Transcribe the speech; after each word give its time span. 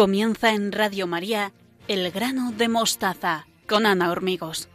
Comienza 0.00 0.54
en 0.54 0.72
Radio 0.72 1.06
María 1.06 1.52
El 1.86 2.10
grano 2.10 2.52
de 2.52 2.68
mostaza 2.68 3.46
con 3.68 3.84
Ana 3.84 4.10
Hormigos. 4.10 4.70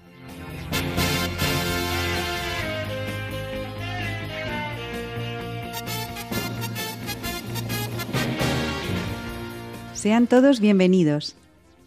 Sean 10.06 10.28
todos 10.28 10.60
bienvenidos. 10.60 11.34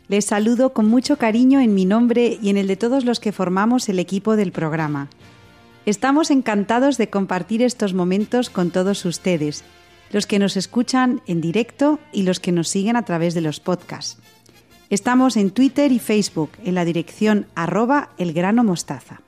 Les 0.09 0.24
saludo 0.24 0.73
con 0.73 0.88
mucho 0.88 1.19
cariño 1.19 1.61
en 1.61 1.73
mi 1.73 1.84
nombre 1.84 2.37
y 2.42 2.51
en 2.51 2.56
el 2.56 2.66
de 2.66 2.75
todos 2.75 3.05
los 3.05 3.20
que 3.20 3.30
formamos 3.30 3.88
el 3.88 4.01
equipo 4.01 4.34
del 4.34 4.51
programa. 4.51 5.06
Estamos 5.87 6.33
encantados 6.33 6.98
de 6.98 7.11
compartir 7.11 7.62
estos 7.62 7.95
momentos 7.95 8.51
con 8.51 8.73
todos 8.73 9.05
ustedes 9.05 9.62
los 10.11 10.27
que 10.27 10.41
nos 10.41 10.56
escuchan 10.56 11.23
en 11.28 11.41
directo 11.41 12.01
y 12.12 12.25
los 12.25 12.41
que 12.41 12.51
nos 12.51 12.66
siguen 12.69 12.97
a 12.97 13.05
través 13.05 13.34
de 13.34 13.41
los 13.41 13.61
podcasts. 13.61 14.19
Estamos 14.91 15.37
en 15.37 15.53
Twitter 15.53 15.92
y 15.92 16.00
Facebook 16.00 16.50
en 16.64 16.75
la 16.75 16.84
dirección 16.84 17.47
arroba 17.55 18.11
elgranomostaza. 18.19 19.20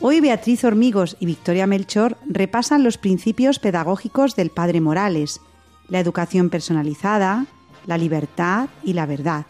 Hoy 0.00 0.20
Beatriz 0.20 0.62
Hormigos 0.62 1.16
y 1.20 1.26
Victoria 1.26 1.66
Melchor 1.66 2.18
repasan 2.26 2.84
los 2.84 2.98
principios 2.98 3.58
pedagógicos 3.58 4.36
del 4.36 4.50
Padre 4.50 4.80
Morales, 4.80 5.40
la 5.88 6.00
educación 6.00 6.50
personalizada, 6.50 7.46
la 7.86 7.96
libertad 7.96 8.68
y 8.84 8.92
la 8.92 9.06
verdad. 9.06 9.46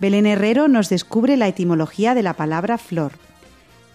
Belén 0.00 0.26
Herrero 0.26 0.66
nos 0.66 0.88
descubre 0.88 1.36
la 1.36 1.48
etimología 1.48 2.14
de 2.14 2.22
la 2.22 2.34
palabra 2.34 2.76
flor 2.76 3.12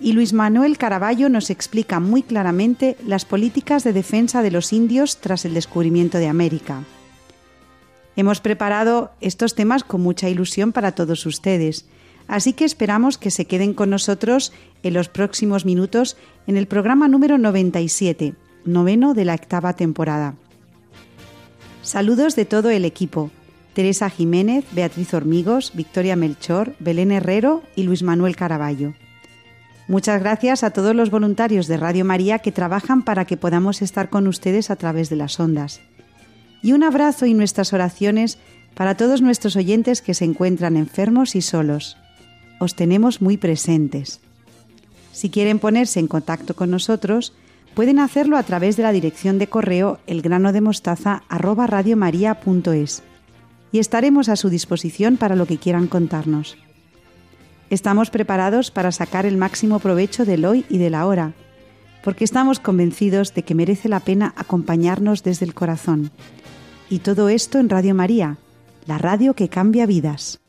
y 0.02 0.14
Luis 0.14 0.34
Manuel 0.34 0.78
Caraballo 0.78 1.30
nos 1.30 1.50
explica 1.50 2.00
muy 2.00 2.24
claramente 2.24 2.98
las 3.06 3.24
políticas 3.24 3.84
de 3.84 3.94
defensa 3.94 4.42
de 4.42 4.52
los 4.52 4.74
indios 4.74 5.22
tras 5.22 5.46
el 5.46 5.54
descubrimiento 5.54 6.18
de 6.18 6.28
América. 6.28 6.84
Hemos 8.16 8.42
preparado 8.42 9.12
estos 9.22 9.54
temas 9.54 9.84
con 9.84 10.02
mucha 10.02 10.28
ilusión 10.28 10.72
para 10.72 10.94
todos 10.94 11.26
ustedes, 11.26 11.86
así 12.28 12.54
que 12.54 12.66
esperamos 12.66 13.18
que 13.18 13.32
se 13.32 13.46
queden 13.46 13.74
con 13.74 13.90
nosotros 13.90 14.54
en 14.84 14.94
los 14.94 15.10
próximos 15.10 15.66
minutos 15.66 16.18
en 16.48 16.58
el 16.58 16.68
programa 16.68 17.08
número 17.08 17.38
97, 17.38 18.36
noveno 18.66 19.14
de 19.14 19.26
la 19.26 19.36
octava 19.36 19.74
temporada. 19.74 20.36
Saludos 21.82 22.36
de 22.36 22.46
todo 22.46 22.70
el 22.70 22.86
equipo. 22.86 23.32
Teresa 23.74 24.10
Jiménez, 24.10 24.66
Beatriz 24.72 25.14
Hormigos, 25.14 25.72
Victoria 25.74 26.16
Melchor, 26.16 26.76
Belén 26.80 27.12
Herrero 27.12 27.64
y 27.76 27.84
Luis 27.84 28.04
Manuel 28.04 28.36
Caraballo. 28.36 28.94
Muchas 29.88 30.22
gracias 30.22 30.64
a 30.64 30.70
todos 30.72 30.96
los 30.96 31.10
voluntarios 31.10 31.68
de 31.68 31.78
Radio 31.78 32.06
María 32.06 32.40
que 32.40 32.52
trabajan 32.52 33.04
para 33.04 33.26
que 33.26 33.38
podamos 33.38 33.82
estar 33.82 34.10
con 34.10 34.28
ustedes 34.28 34.70
a 34.70 34.76
través 34.76 35.10
de 35.10 35.16
las 35.16 35.40
ondas. 35.40 35.82
Y 36.62 36.74
un 36.74 36.84
abrazo 36.84 37.26
y 37.26 37.34
nuestras 37.34 37.74
oraciones 37.74 38.38
para 38.76 38.96
todos 38.96 39.22
nuestros 39.22 39.56
oyentes 39.56 40.02
que 40.02 40.14
se 40.14 40.26
encuentran 40.26 40.78
enfermos 40.78 41.36
y 41.36 41.42
solos. 41.42 41.98
Os 42.62 42.76
tenemos 42.76 43.24
muy 43.24 43.38
presentes. 43.38 44.20
Si 45.12 45.32
quieren 45.32 45.58
ponerse 45.58 46.00
en 46.00 46.06
contacto 46.06 46.56
con 46.56 46.70
nosotros, 46.70 47.34
pueden 47.74 47.98
hacerlo 47.98 48.38
a 48.38 48.44
través 48.44 48.78
de 48.78 48.84
la 48.84 48.92
dirección 48.92 49.40
de 49.40 49.48
correo 49.48 49.98
elgranodemostaza@radiomaria.es 50.06 53.02
y 53.72 53.80
estaremos 53.80 54.30
a 54.30 54.36
su 54.36 54.50
disposición 54.50 55.18
para 55.18 55.36
lo 55.36 55.48
que 55.48 55.58
quieran 55.58 55.88
contarnos. 55.88 56.56
Estamos 57.72 58.12
preparados 58.12 58.70
para 58.70 58.92
sacar 58.92 59.26
el 59.26 59.38
máximo 59.38 59.80
provecho 59.80 60.24
del 60.24 60.46
hoy 60.46 60.64
y 60.70 60.78
del 60.78 60.94
ahora, 60.94 61.34
porque 62.04 62.24
estamos 62.24 62.60
convencidos 62.60 63.34
de 63.34 63.42
que 63.42 63.56
merece 63.56 63.90
la 63.90 64.02
pena 64.02 64.36
acompañarnos 64.38 65.24
desde 65.24 65.48
el 65.48 65.56
corazón. 65.56 66.12
Y 66.92 67.00
todo 67.00 67.28
esto 67.28 67.58
en 67.58 67.70
Radio 67.70 67.96
María, 67.96 68.38
la 68.86 69.00
radio 69.00 69.34
que 69.34 69.50
cambia 69.50 69.88
vidas. 69.88 70.42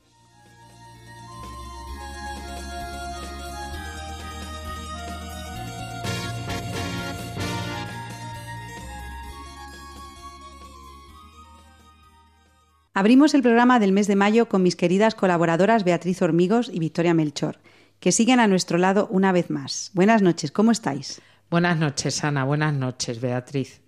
Abrimos 12.95 13.33
el 13.33 13.41
programa 13.41 13.79
del 13.79 13.91
mes 13.91 14.07
de 14.07 14.17
mayo 14.17 14.51
con 14.51 14.63
mis 14.63 14.77
queridas 14.77 15.15
colaboradoras 15.15 15.83
Beatriz 15.83 16.21
Hormigos 16.21 16.71
y 16.71 16.79
Victoria 16.79 17.15
Melchor, 17.15 17.59
que 18.01 18.13
siguen 18.13 18.39
a 18.39 18.47
nuestro 18.47 18.77
lado 18.77 19.09
una 19.11 19.33
vez 19.33 19.49
más. 19.49 19.91
Buenas 19.95 20.21
noches, 20.21 20.53
¿cómo 20.53 20.73
estáis? 20.73 21.23
Buenas 21.51 21.79
noches, 21.79 22.23
Ana. 22.23 22.45
Buenas 22.45 22.75
noches, 22.75 23.19
Beatriz. 23.19 23.81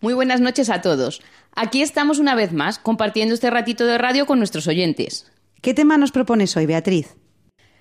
Muy 0.00 0.14
buenas 0.14 0.40
noches 0.40 0.70
a 0.70 0.80
todos. 0.80 1.20
Aquí 1.54 1.82
estamos 1.82 2.18
una 2.18 2.34
vez 2.34 2.54
más 2.54 2.78
compartiendo 2.78 3.34
este 3.34 3.50
ratito 3.50 3.84
de 3.84 3.98
radio 3.98 4.24
con 4.24 4.38
nuestros 4.38 4.66
oyentes. 4.66 5.30
¿Qué 5.60 5.74
tema 5.74 5.98
nos 5.98 6.10
propones 6.10 6.56
hoy, 6.56 6.64
Beatriz? 6.64 7.16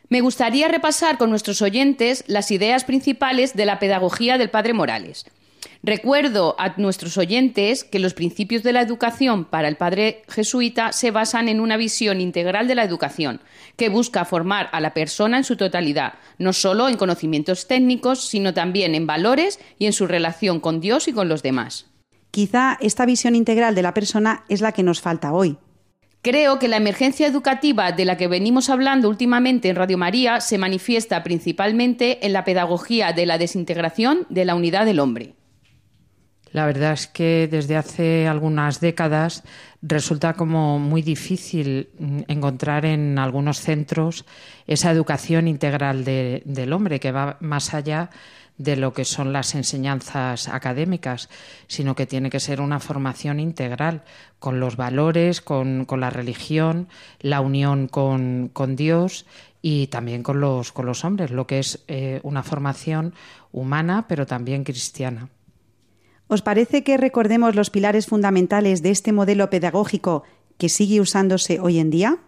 Me 0.09 0.19
gustaría 0.19 0.67
repasar 0.67 1.17
con 1.17 1.29
nuestros 1.29 1.61
oyentes 1.61 2.25
las 2.27 2.51
ideas 2.51 2.83
principales 2.83 3.53
de 3.53 3.65
la 3.65 3.79
pedagogía 3.79 4.37
del 4.37 4.49
Padre 4.49 4.73
Morales. 4.73 5.25
Recuerdo 5.81 6.55
a 6.59 6.73
nuestros 6.75 7.17
oyentes 7.17 7.85
que 7.85 7.99
los 7.99 8.13
principios 8.13 8.63
de 8.63 8.73
la 8.73 8.81
educación 8.81 9.45
para 9.45 9.69
el 9.69 9.77
padre 9.77 10.23
jesuita 10.27 10.91
se 10.91 11.11
basan 11.11 11.47
en 11.47 11.61
una 11.61 11.77
visión 11.77 12.19
integral 12.19 12.67
de 12.67 12.75
la 12.75 12.83
educación, 12.83 13.39
que 13.77 13.87
busca 13.87 14.25
formar 14.25 14.67
a 14.73 14.81
la 14.81 14.93
persona 14.93 15.37
en 15.37 15.45
su 15.45 15.55
totalidad, 15.55 16.15
no 16.37 16.51
solo 16.51 16.89
en 16.89 16.97
conocimientos 16.97 17.67
técnicos, 17.67 18.27
sino 18.27 18.53
también 18.53 18.93
en 18.93 19.07
valores 19.07 19.57
y 19.77 19.85
en 19.85 19.93
su 19.93 20.05
relación 20.05 20.59
con 20.59 20.81
Dios 20.81 21.07
y 21.07 21.13
con 21.13 21.29
los 21.29 21.43
demás. 21.43 21.85
Quizá 22.29 22.77
esta 22.81 23.05
visión 23.05 23.33
integral 23.33 23.73
de 23.73 23.81
la 23.81 23.93
persona 23.93 24.43
es 24.49 24.59
la 24.59 24.73
que 24.73 24.83
nos 24.83 24.99
falta 24.99 25.31
hoy. 25.31 25.57
Creo 26.21 26.59
que 26.59 26.67
la 26.67 26.75
emergencia 26.75 27.25
educativa 27.25 27.93
de 27.93 28.03
la 28.03 28.17
que 28.17 28.27
venimos 28.27 28.69
hablando 28.69 29.07
últimamente 29.07 29.69
en 29.69 29.77
Radio 29.77 29.97
María 29.97 30.41
se 30.41 30.57
manifiesta 30.57 31.23
principalmente 31.23 32.25
en 32.25 32.33
la 32.33 32.43
pedagogía 32.43 33.13
de 33.13 33.25
la 33.25 33.37
desintegración 33.37 34.27
de 34.29 34.43
la 34.43 34.55
unidad 34.55 34.85
del 34.85 34.99
hombre. 34.99 35.38
La 36.51 36.65
verdad 36.65 36.93
es 36.93 37.07
que 37.07 37.47
desde 37.49 37.75
hace 37.77 38.27
algunas 38.27 38.79
décadas 38.79 39.43
resulta 39.81 40.33
como 40.33 40.79
muy 40.79 41.01
difícil 41.01 41.89
mm, 41.99 42.21
encontrar 42.27 42.85
en 42.85 43.19
algunos 43.19 43.59
centros 43.59 44.25
esa 44.65 44.91
educación 44.91 45.47
integral 45.47 46.03
del 46.03 46.73
hombre 46.73 46.99
que 46.99 47.11
va 47.11 47.37
más 47.39 47.73
allá 47.73 48.09
de 48.57 48.75
lo 48.75 48.93
que 48.93 49.05
son 49.05 49.31
las 49.31 49.55
enseñanzas 49.55 50.49
académicas, 50.49 51.29
sino 51.67 51.95
que 51.95 52.05
tiene 52.05 52.29
que 52.29 52.41
ser 52.41 52.59
una 52.59 52.81
formación 52.81 53.39
integral 53.39 54.03
con 54.37 54.59
los 54.59 54.75
valores, 54.75 55.39
con, 55.39 55.87
la 55.89 56.09
religión, 56.09 56.89
la 57.21 57.39
unión 57.39 57.87
con, 57.87 58.75
Dios 58.75 59.25
y 59.61 59.87
también 59.87 60.23
con 60.23 60.41
los, 60.41 60.73
hombres, 61.05 61.31
lo 61.31 61.47
que 61.47 61.59
es 61.59 61.85
eh, 61.87 62.19
una 62.23 62.43
formación 62.43 63.13
humana 63.53 64.05
pero 64.09 64.25
también 64.25 64.65
cristiana. 64.65 65.29
¿Os 66.29 66.43
parece 66.43 66.83
que 66.83 66.95
recordemos 66.95 67.55
los 67.55 67.71
pilares 67.71 68.05
fundamentales 68.05 68.83
de 68.83 68.91
este 68.91 69.11
modelo 69.11 69.49
pedagógico 69.49 70.23
que 70.59 70.69
sigue 70.69 71.01
usándose 71.01 71.59
hoy 71.59 71.79
en 71.79 71.89
día? 71.89 72.19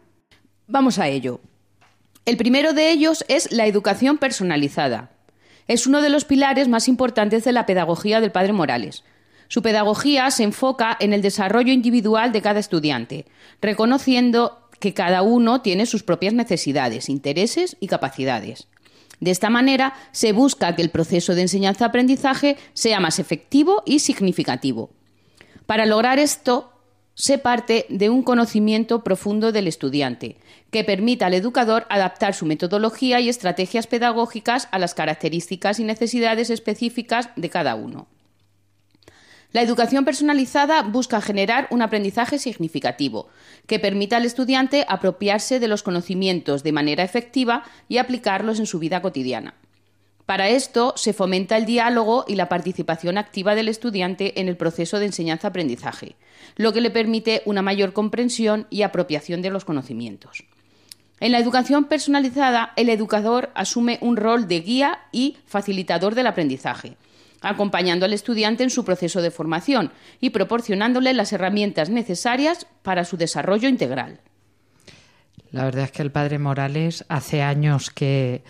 Vamos 0.68 0.98
a 0.98 1.08
ello. 1.08 1.40
El 2.26 2.36
primero 2.36 2.74
de 2.74 2.90
ellos 2.90 3.24
es 3.28 3.52
la 3.52 3.68
educación 3.68 4.18
personalizada. 4.18 5.12
Es 5.68 5.86
uno 5.86 6.02
de 6.02 6.10
los 6.10 6.26
pilares 6.26 6.68
más 6.68 6.88
importantes 6.88 7.44
de 7.44 7.52
la 7.52 7.68
pedagogía 7.68 8.22
del 8.22 8.32
Padre 8.32 8.54
Morales. 8.54 9.04
Su 9.50 9.62
pedagogía 9.62 10.32
se 10.32 10.46
enfoca 10.46 10.98
en 11.00 11.14
el 11.14 11.22
desarrollo 11.22 11.72
individual 11.72 12.32
de 12.32 12.42
cada 12.42 12.60
estudiante, 12.60 13.28
reconociendo 13.62 14.68
que 14.80 14.96
cada 14.96 15.22
uno 15.22 15.62
tiene 15.62 15.86
sus 15.86 16.02
propias 16.02 16.34
necesidades, 16.34 17.08
intereses 17.08 17.78
y 17.80 17.86
capacidades. 17.86 18.68
De 19.22 19.32
esta 19.32 19.50
manera, 19.50 19.94
se 20.12 20.34
busca 20.34 20.76
que 20.76 20.82
el 20.82 20.90
proceso 20.90 21.36
de 21.36 21.44
enseñanza-aprendizaje 21.44 22.58
sea 22.74 23.00
más 23.00 23.20
efectivo 23.20 23.84
y 23.86 24.00
significativo. 24.00 24.90
Para 25.68 25.86
lograr 25.86 26.20
esto, 26.20 26.74
se 27.14 27.38
parte 27.38 27.86
de 27.90 28.10
un 28.10 28.24
conocimiento 28.24 29.04
profundo 29.04 29.52
del 29.52 29.68
estudiante, 29.68 30.38
que 30.72 30.84
permita 30.84 31.28
al 31.28 31.36
educador 31.36 31.86
adaptar 31.90 32.34
su 32.34 32.48
metodología 32.48 33.20
y 33.20 33.30
estrategias 33.30 33.86
pedagógicas 33.86 34.68
a 34.72 34.80
las 34.80 34.96
características 34.96 35.80
y 35.80 35.84
necesidades 35.84 36.50
específicas 36.50 37.30
de 37.36 37.50
cada 37.50 37.76
uno. 37.76 38.08
La 39.52 39.62
educación 39.62 40.04
personalizada 40.04 40.82
busca 40.82 41.22
generar 41.22 41.68
un 41.72 41.82
aprendizaje 41.82 42.40
significativo, 42.40 43.28
que 43.68 43.80
permita 43.80 44.18
al 44.18 44.26
estudiante 44.26 44.86
apropiarse 44.88 45.60
de 45.60 45.68
los 45.68 45.84
conocimientos 45.84 46.64
de 46.64 46.72
manera 46.72 47.04
efectiva 47.04 47.64
y 47.88 47.98
aplicarlos 47.98 48.60
en 48.60 48.66
su 48.66 48.80
vida 48.80 49.02
cotidiana. 49.02 49.56
Para 50.26 50.50
esto 50.50 50.94
se 50.96 51.14
fomenta 51.14 51.58
el 51.58 51.66
diálogo 51.66 52.24
y 52.28 52.36
la 52.36 52.48
participación 52.48 53.18
activa 53.18 53.54
del 53.54 53.68
estudiante 53.68 54.40
en 54.40 54.48
el 54.48 54.56
proceso 54.56 54.98
de 55.00 55.08
enseñanza-aprendizaje, 55.08 56.16
lo 56.56 56.72
que 56.72 56.82
le 56.82 56.90
permite 56.90 57.42
una 57.46 57.62
mayor 57.62 57.92
comprensión 57.92 58.68
y 58.70 58.84
apropiación 58.84 59.42
de 59.42 59.50
los 59.50 59.66
conocimientos. 59.66 60.46
En 61.20 61.34
la 61.34 61.40
educación 61.40 61.86
personalizada, 61.86 62.74
el 62.78 62.90
educador 62.90 63.52
asume 63.56 64.00
un 64.02 64.18
rol 64.18 64.48
de 64.48 64.62
guía 64.62 65.02
y 65.12 65.38
facilitador 65.46 66.16
del 66.16 66.28
aprendizaje, 66.28 66.98
acompañando 67.42 68.06
al 68.06 68.14
estudiante 68.14 68.64
en 68.64 68.70
su 68.70 68.86
proceso 68.86 69.22
de 69.22 69.32
formación 69.32 69.92
y 70.20 70.30
proporcionándole 70.30 71.14
las 71.14 71.34
herramientas 71.34 71.90
necesarias 71.90 72.68
para 72.84 73.04
su 73.04 73.18
desarrollo 73.18 73.68
integral. 73.68 74.20
La 75.52 75.66
verdad 75.66 75.86
es 75.86 75.92
que 75.92 76.02
el 76.02 76.12
padre 76.12 76.40
Morales 76.40 77.04
hace 77.10 77.42
años 77.42 77.90
que 77.90 78.44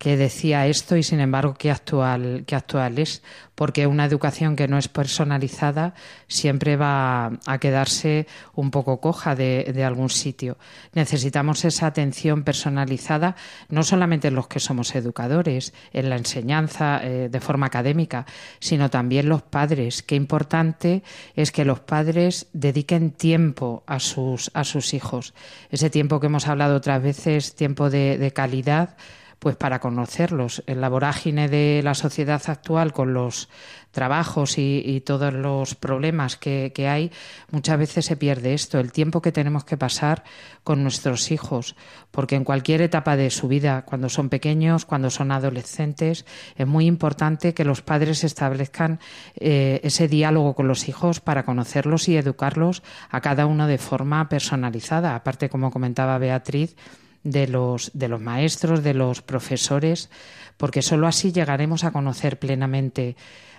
que 0.00 0.16
decía 0.16 0.66
esto 0.66 0.96
y 0.96 1.02
sin 1.02 1.20
embargo 1.20 1.52
qué 1.52 1.70
actual, 1.70 2.44
qué 2.46 2.56
actual 2.56 2.98
es, 2.98 3.22
porque 3.54 3.86
una 3.86 4.06
educación 4.06 4.56
que 4.56 4.66
no 4.66 4.78
es 4.78 4.88
personalizada 4.88 5.92
siempre 6.26 6.76
va 6.76 7.32
a 7.44 7.58
quedarse 7.58 8.26
un 8.54 8.70
poco 8.70 8.98
coja 8.98 9.34
de, 9.34 9.84
algún 9.86 10.08
sitio. 10.08 10.56
Necesitamos 10.94 11.66
esa 11.66 11.86
atención 11.86 12.44
personalizada, 12.44 13.36
no 13.68 13.82
solamente 13.82 14.28
en 14.28 14.36
los 14.36 14.48
que 14.48 14.58
somos 14.58 14.94
educadores, 14.94 15.74
en 15.92 16.08
la 16.08 16.16
enseñanza 16.16 17.00
eh, 17.02 17.28
de 17.30 17.40
forma 17.40 17.66
académica, 17.66 18.24
sino 18.58 18.88
también 18.88 19.28
los 19.28 19.42
padres. 19.42 20.02
Qué 20.02 20.14
importante 20.14 21.02
es 21.36 21.52
que 21.52 21.66
los 21.66 21.80
padres 21.80 22.46
dediquen 22.54 23.10
tiempo 23.10 23.82
a 23.86 24.00
sus, 24.00 24.50
a 24.54 24.64
sus 24.64 24.94
hijos. 24.94 25.34
Ese 25.70 25.90
tiempo 25.90 26.20
que 26.20 26.28
hemos 26.28 26.48
hablado 26.48 26.76
otras 26.76 27.02
veces, 27.02 27.54
tiempo 27.54 27.90
de 27.90 28.32
calidad, 28.34 28.96
pues 29.40 29.56
para 29.56 29.80
conocerlos. 29.80 30.62
En 30.66 30.80
la 30.80 30.90
vorágine 30.90 31.48
de 31.48 31.80
la 31.82 31.94
sociedad 31.94 32.42
actual, 32.46 32.92
con 32.92 33.14
los 33.14 33.48
trabajos 33.90 34.58
y, 34.58 35.02
todos 35.04 35.32
los 35.32 35.74
problemas 35.74 36.36
que, 36.36 36.70
hay, 36.86 37.10
muchas 37.50 37.78
veces 37.78 38.04
se 38.04 38.16
pierde 38.16 38.54
esto, 38.54 38.78
el 38.78 38.92
tiempo 38.92 39.22
que 39.22 39.32
tenemos 39.32 39.64
que 39.64 39.78
pasar 39.78 40.22
con 40.62 40.82
nuestros 40.82 41.32
hijos, 41.32 41.74
porque 42.10 42.36
en 42.36 42.44
cualquier 42.44 42.82
etapa 42.82 43.16
de 43.16 43.30
su 43.30 43.48
vida, 43.48 43.82
cuando 43.86 44.10
son 44.10 44.28
pequeños, 44.28 44.84
cuando 44.84 45.10
son 45.10 45.32
adolescentes, 45.32 46.26
es 46.54 46.66
muy 46.66 46.86
importante 46.86 47.54
que 47.54 47.64
los 47.64 47.82
padres 47.82 48.22
establezcan 48.22 49.00
eh, 49.36 49.80
ese 49.82 50.06
diálogo 50.06 50.54
con 50.54 50.68
los 50.68 50.88
hijos 50.88 51.20
para 51.20 51.44
conocerlos 51.44 52.08
y 52.08 52.16
educarlos 52.16 52.82
a 53.08 53.22
cada 53.22 53.46
uno 53.46 53.66
de 53.66 53.78
forma 53.78 54.28
personalizada. 54.28 55.16
Aparte, 55.16 55.48
como 55.48 55.70
comentaba 55.70 56.18
Beatriz, 56.18 56.76
de 57.22 57.46
los, 57.46 57.90
de 57.94 58.08
los 58.08 58.20
maestros, 58.20 58.82
de 58.82 58.94
los 58.94 59.22
profesores, 59.22 60.10
porque 60.56 60.82
sólo 60.82 61.06
así 61.06 61.32
llegaremos 61.32 61.84
a 61.84 61.90
conocer 61.90 62.38
plenamente 62.38 63.16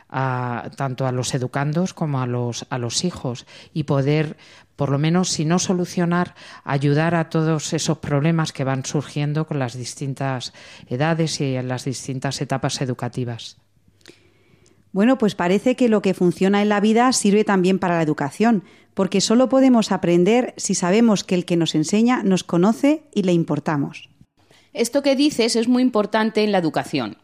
a, 0.10 0.70
tanto 0.76 1.08
a 1.08 1.12
los 1.12 1.34
educandos 1.34 1.94
como 1.94 2.22
a 2.22 2.28
los, 2.28 2.66
a 2.70 2.78
los 2.78 3.04
hijos 3.04 3.46
y 3.74 3.84
poder, 3.84 4.38
por 4.76 4.90
lo 4.90 5.00
menos, 5.00 5.30
si 5.30 5.46
no 5.46 5.58
solucionar, 5.58 6.36
ayudar 6.64 7.16
a 7.16 7.30
todos 7.30 7.74
esos 7.74 8.00
problemas 8.00 8.52
que 8.52 8.64
van 8.64 8.86
surgiendo 8.86 9.48
con 9.48 9.58
las 9.58 9.76
distintas 9.76 10.54
edades 10.88 11.40
y 11.40 11.56
en 11.56 11.68
las 11.68 11.86
distintas 11.86 12.42
etapas 12.42 12.82
educativas. 12.82 13.58
Bueno, 14.94 15.18
pues 15.18 15.36
parece 15.36 15.78
que 15.78 15.88
lo 15.88 16.02
que 16.02 16.14
funciona 16.14 16.62
en 16.62 16.68
la 16.68 16.82
vida 16.82 17.14
sirve 17.14 17.46
también 17.46 17.80
para 17.80 17.96
la 17.96 18.04
educación, 18.04 18.66
porque 18.94 19.22
solo 19.22 19.50
podemos 19.50 19.92
aprender 19.92 20.54
si 20.58 20.76
sabemos 20.76 21.24
que 21.24 21.36
el 21.36 21.46
que 21.46 21.58
nos 21.58 21.76
enseña 21.76 22.24
nos 22.24 22.44
conoce 22.44 23.04
y 23.14 23.24
le 23.24 23.34
importamos. 23.34 24.10
Esto 24.74 25.02
que 25.02 25.16
dices 25.16 25.56
es 25.56 25.68
muy 25.68 25.84
importante 25.84 26.44
en 26.44 26.52
la 26.52 26.58
educación. 26.58 27.18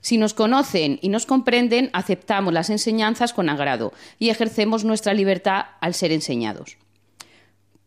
Si 0.00 0.18
nos 0.18 0.34
conocen 0.34 0.98
y 1.00 1.08
nos 1.08 1.26
comprenden, 1.26 1.90
aceptamos 1.92 2.52
las 2.52 2.70
enseñanzas 2.70 3.32
con 3.32 3.48
agrado 3.48 3.92
y 4.18 4.30
ejercemos 4.30 4.84
nuestra 4.84 5.14
libertad 5.14 5.66
al 5.80 5.94
ser 5.94 6.12
enseñados. 6.12 6.76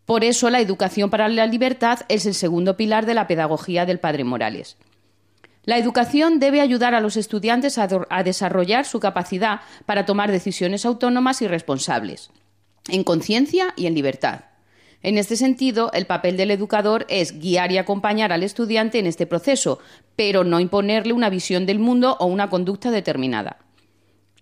Por 0.06 0.24
eso 0.24 0.50
la 0.50 0.62
educación 0.62 1.10
para 1.10 1.28
la 1.28 1.48
libertad 1.48 2.02
es 2.10 2.26
el 2.26 2.36
segundo 2.36 2.78
pilar 2.78 3.06
de 3.06 3.16
la 3.16 3.28
pedagogía 3.28 3.86
del 3.86 4.00
Padre 4.00 4.24
Morales. 4.24 4.78
La 5.64 5.80
educación 5.80 6.40
debe 6.40 6.62
ayudar 6.62 6.94
a 6.94 7.02
los 7.02 7.18
estudiantes 7.18 7.80
a, 7.80 7.88
desarrollar 8.24 8.86
su 8.86 9.00
capacidad 9.00 9.62
para 9.88 10.06
tomar 10.06 10.32
decisiones 10.32 10.86
autónomas 10.86 11.42
y 11.42 11.48
responsables, 11.48 12.30
en 12.90 13.04
conciencia 13.04 13.74
y 13.76 13.88
en 13.88 13.96
libertad. 13.96 14.46
En 15.02 15.18
este 15.18 15.36
sentido, 15.36 15.92
el 15.94 16.08
papel 16.08 16.36
del 16.36 16.52
educador 16.52 17.06
es 17.10 17.40
guiar 17.40 17.72
y 17.72 17.78
acompañar 17.78 18.32
al 18.32 18.42
estudiante 18.42 18.98
en 18.98 19.06
este 19.06 19.28
proceso, 19.28 19.80
pero 20.16 20.44
no 20.44 20.60
imponerle 20.60 21.14
una 21.14 21.30
visión 21.30 21.66
del 21.66 21.80
mundo 21.80 22.18
o 22.20 22.26
una 22.26 22.50
conducta 22.50 22.90
determinada. 22.90 23.60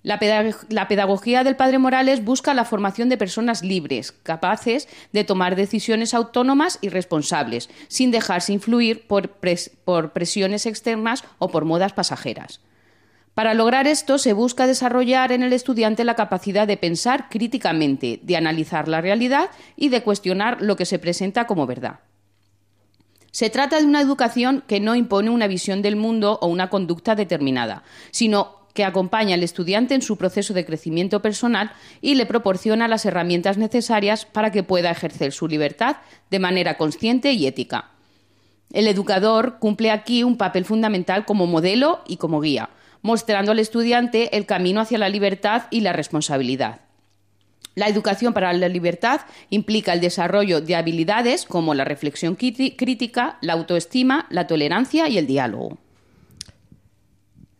La, 0.04 0.20
pedagogía 0.20 1.46
del 1.46 1.56
Padre 1.56 1.80
Morales 1.80 2.26
busca 2.26 2.54
la 2.54 2.66
formación 2.66 3.08
de 3.08 3.18
personas 3.18 3.64
libres, 3.64 4.12
capaces 4.12 4.90
de 5.14 5.24
tomar 5.24 5.56
decisiones 5.56 6.14
autónomas 6.14 6.78
y 6.82 6.90
responsables, 6.90 7.70
sin 7.88 8.12
dejarse 8.12 8.52
influir 8.52 9.08
por, 9.08 9.32
presiones 10.12 10.66
externas 10.66 11.24
o 11.40 11.50
por 11.50 11.64
modas 11.64 11.94
pasajeras. 11.94 12.60
Para 13.34 13.56
lograr 13.56 13.88
esto 13.88 14.20
se 14.20 14.34
busca 14.34 14.68
desarrollar 14.68 15.32
en 15.32 15.42
el 15.42 15.54
estudiante 15.54 16.04
la 16.04 16.16
capacidad 16.16 16.68
de 16.68 16.78
pensar 16.78 17.30
críticamente, 17.30 18.20
de 18.22 18.38
analizar 18.38 18.88
la 18.88 19.02
realidad 19.02 19.50
y 19.76 19.90
de 19.90 20.04
cuestionar 20.04 20.62
lo 20.62 20.76
que 20.76 20.86
se 20.86 21.00
presenta 21.00 21.48
como 21.48 21.66
verdad. 21.66 22.02
Se 23.32 23.50
trata 23.50 23.80
de 23.80 23.88
una 23.88 24.02
educación 24.02 24.64
que 24.68 24.80
no 24.80 24.96
impone 24.96 25.32
una 25.32 25.48
visión 25.48 25.82
del 25.82 25.96
mundo 25.96 26.38
o 26.42 26.48
una 26.48 26.70
conducta 26.70 27.16
determinada, 27.16 27.82
sino 28.12 28.64
que 28.76 28.84
acompaña 28.84 29.34
al 29.34 29.42
estudiante 29.42 29.96
en 29.96 30.04
su 30.04 30.18
proceso 30.18 30.54
de 30.54 30.66
crecimiento 30.66 31.22
personal 31.22 31.72
y 32.02 32.14
le 32.14 32.28
proporciona 32.28 32.88
las 32.88 33.06
herramientas 33.06 33.58
necesarias 33.58 34.26
para 34.26 34.52
que 34.52 34.62
pueda 34.62 34.92
ejercer 34.92 35.32
su 35.32 35.48
libertad 35.48 35.98
de 36.30 36.40
manera 36.40 36.78
consciente 36.78 37.34
y 37.34 37.48
ética. 37.48 37.90
El 38.72 38.88
educador 38.88 39.58
cumple 39.60 39.90
aquí 39.90 40.24
un 40.24 40.38
papel 40.38 40.66
fundamental 40.66 41.26
como 41.26 41.48
modelo 41.48 42.02
y 42.08 42.18
como 42.18 42.42
guía, 42.42 42.70
mostrando 43.04 43.52
al 43.52 43.60
estudiante 43.60 44.36
el 44.36 44.48
camino 44.48 44.82
hacia 44.82 44.98
la 44.98 45.10
libertad 45.10 45.66
y 45.70 45.82
la 45.82 45.94
responsabilidad. 45.94 46.80
La 47.76 47.88
educación 47.88 48.34
para 48.34 48.54
la 48.54 48.70
libertad 48.70 49.22
implica 49.50 49.94
el 49.94 50.02
desarrollo 50.02 50.62
de 50.62 50.76
habilidades 50.76 51.46
como 51.46 51.74
la 51.74 51.86
reflexión 51.86 52.36
crítica, 52.36 53.38
la 53.42 53.54
autoestima, 53.54 54.28
la 54.30 54.48
tolerancia 54.48 55.10
y 55.10 55.18
el 55.18 55.28
diálogo. 55.28 55.80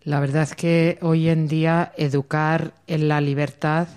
La 0.04 0.20
verdad 0.20 0.44
es 0.44 0.56
que 0.56 0.98
hoy 1.02 1.30
en 1.30 1.48
día 1.48 1.94
educar 1.98 2.74
en 2.88 3.08
la 3.08 3.22
libertad 3.22 3.88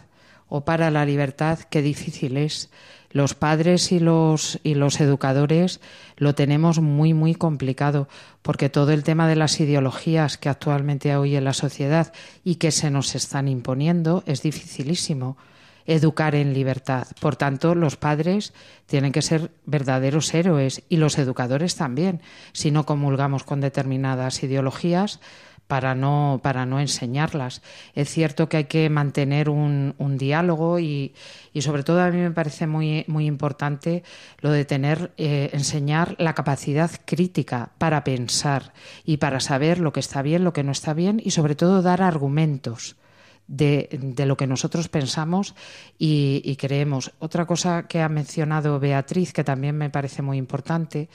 o 0.49 0.65
para 0.65 0.91
la 0.91 1.05
libertad, 1.05 1.59
qué 1.71 1.83
difícil 1.83 2.37
es. 2.37 2.71
Los 3.17 3.33
padres 3.33 3.93
y 3.93 3.99
los, 3.99 4.61
y 4.63 4.75
los 4.75 5.01
educadores 5.01 5.81
lo 6.19 6.35
tenemos 6.35 6.81
muy, 6.81 7.15
muy 7.15 7.35
complicado, 7.35 8.09
porque 8.43 8.69
todo 8.69 8.93
el 8.93 9.05
tema 9.05 9.27
de 9.27 9.37
las 9.37 9.59
ideologías 9.59 10.37
que 10.37 10.51
actualmente 10.51 11.13
hay 11.13 11.35
en 11.35 11.45
la 11.45 11.55
sociedad 11.55 12.13
y 12.45 12.57
que 12.57 12.71
se 12.71 12.91
nos 12.91 13.15
están 13.15 13.49
imponiendo 13.49 14.23
es 14.27 14.43
dificilísimo 14.43 15.39
educar 15.87 16.35
en 16.35 16.53
libertad. 16.53 17.07
Por 17.19 17.37
tanto, 17.37 17.75
los 17.75 17.97
padres 17.97 18.53
tienen 18.85 19.13
que 19.13 19.23
ser 19.23 19.51
verdaderos 19.65 20.35
héroes 20.35 20.83
y 20.91 20.99
los 20.99 21.17
educadores 21.17 21.75
también. 21.75 22.21
Si 22.53 22.71
no 22.71 22.85
comulgamos 22.85 23.45
con 23.45 23.63
determinadas 23.63 24.43
ideologías, 24.43 25.21
para 25.67 25.95
no, 25.95 26.41
para 26.43 26.67
no 26.67 26.81
enseñarlas. 26.81 27.63
Es 27.95 28.09
cierto 28.11 28.49
que 28.49 28.59
hay 28.59 28.65
que 28.65 28.89
mantener 28.89 29.49
un, 29.49 29.95
un 29.99 30.17
diálogo 30.17 30.79
y, 30.79 31.15
y, 31.53 31.63
sobre 31.63 31.83
todo 31.83 32.01
a 32.01 32.11
mí 32.11 32.19
me 32.19 32.31
parece 32.31 32.67
muy, 32.67 33.05
muy 33.09 33.27
importante 33.27 34.03
lo 34.41 34.51
de 34.51 34.65
tener, 34.65 35.13
eh, 35.17 35.51
enseñar 35.53 36.15
la 36.19 36.35
capacidad 36.35 36.91
crítica 37.05 37.71
para 37.79 38.05
pensar 38.05 38.73
y 39.05 39.17
para 39.17 39.41
saber 39.41 39.79
lo 39.79 39.93
que 39.93 40.01
está 40.01 40.23
bien, 40.23 40.45
lo 40.45 40.53
que 40.53 40.63
no 40.63 40.73
está 40.73 40.95
bien 40.95 41.21
y 41.23 41.33
sobre 41.33 41.55
todo 41.55 41.83
dar 41.83 42.03
argumentos. 42.03 42.97
De, 43.49 43.89
de, 44.03 44.27
lo 44.27 44.37
que 44.37 44.49
nosotros 44.49 44.89
pensamos 44.89 45.55
y, 46.01 46.43
y, 46.45 46.57
creemos. 46.57 47.13
Otra 47.21 47.47
cosa 47.47 47.87
que 47.87 48.03
ha 48.03 48.09
mencionado 48.09 48.81
Beatriz, 48.81 49.33
que 49.33 49.45
también 49.45 49.79
me 49.79 49.89
parece 49.89 50.21
muy 50.21 50.37
importante, 50.37 51.09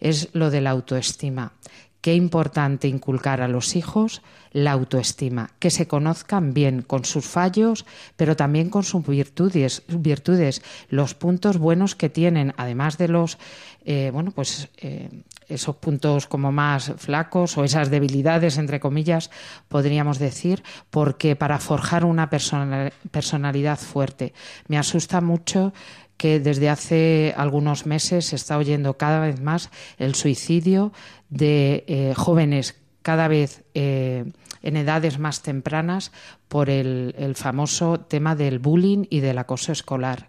es 0.00 0.30
lo 0.32 0.50
de 0.50 0.62
la 0.62 0.70
autoestima. 0.70 1.52
Qué 2.00 2.14
importante 2.14 2.88
inculcar 2.88 3.42
a 3.42 3.48
los 3.48 3.74
hijos 3.76 4.22
la 4.52 4.72
autoestima, 4.72 5.50
que 5.58 5.70
se 5.70 5.86
conozcan 5.86 6.54
bien 6.54 6.80
con 6.80 7.04
sus 7.04 7.26
fallos, 7.26 7.84
pero 8.16 8.36
también 8.36 8.70
con 8.70 8.84
sus 8.84 9.04
virtudes, 9.06 10.62
los 10.88 11.14
puntos 11.14 11.58
buenos 11.58 11.94
que 11.94 12.08
tienen, 12.08 12.54
además 12.56 12.96
de 12.96 13.08
los, 13.08 13.38
eh, 13.84 14.10
bueno, 14.14 14.30
pues 14.30 14.68
eh, 14.78 15.10
esos 15.48 15.76
puntos 15.76 16.26
como 16.26 16.52
más 16.52 16.92
flacos 16.96 17.58
o 17.58 17.64
esas 17.64 17.90
debilidades, 17.90 18.56
entre 18.56 18.80
comillas, 18.80 19.30
podríamos 19.68 20.18
decir, 20.18 20.62
porque 20.90 21.36
para 21.36 21.58
forjar 21.58 22.04
una 22.04 22.30
personalidad 22.30 23.78
fuerte. 23.78 24.32
Me 24.68 24.78
asusta 24.78 25.20
mucho 25.20 25.72
que 26.16 26.40
desde 26.40 26.68
hace 26.68 27.34
algunos 27.36 27.86
meses 27.86 28.26
se 28.26 28.36
está 28.36 28.56
oyendo 28.58 28.96
cada 28.96 29.20
vez 29.20 29.40
más 29.40 29.70
el 29.98 30.14
suicidio 30.14 30.92
de 31.28 31.84
eh, 31.86 32.14
jóvenes 32.16 32.76
cada 33.02 33.28
vez 33.28 33.62
eh, 33.74 34.24
en 34.62 34.76
edades 34.76 35.18
más 35.18 35.42
tempranas 35.42 36.10
por 36.48 36.70
el, 36.70 37.34
famoso 37.36 38.00
tema 38.00 38.34
del 38.34 38.58
bullying 38.58 39.04
y 39.10 39.20
del 39.20 39.38
acoso 39.38 39.70
escolar. 39.70 40.28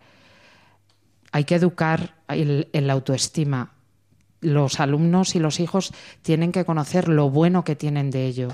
Hay 1.31 1.45
que 1.45 1.55
educar 1.55 2.15
en 2.27 2.87
la 2.87 2.93
autoestima. 2.93 3.73
Los 4.41 4.79
alumnos 4.79 5.35
y 5.35 5.39
los 5.39 5.59
hijos 5.59 5.91
tienen 6.21 6.51
que 6.51 6.65
conocer 6.65 7.07
lo 7.07 7.31
bueno 7.31 7.63
que 7.63 7.75
tienen 7.75 8.11
de 8.11 8.27
ello. 8.27 8.49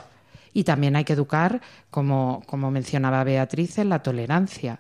Y 0.54 0.64
también 0.64 0.96
hay 0.96 1.04
que 1.04 1.14
educar, 1.14 1.62
como, 1.90 2.44
como 2.46 2.72
mencionaba 2.72 3.26
Beatriz, 3.26 3.78
en 3.78 3.90
la 3.90 4.04
tolerancia 4.04 4.80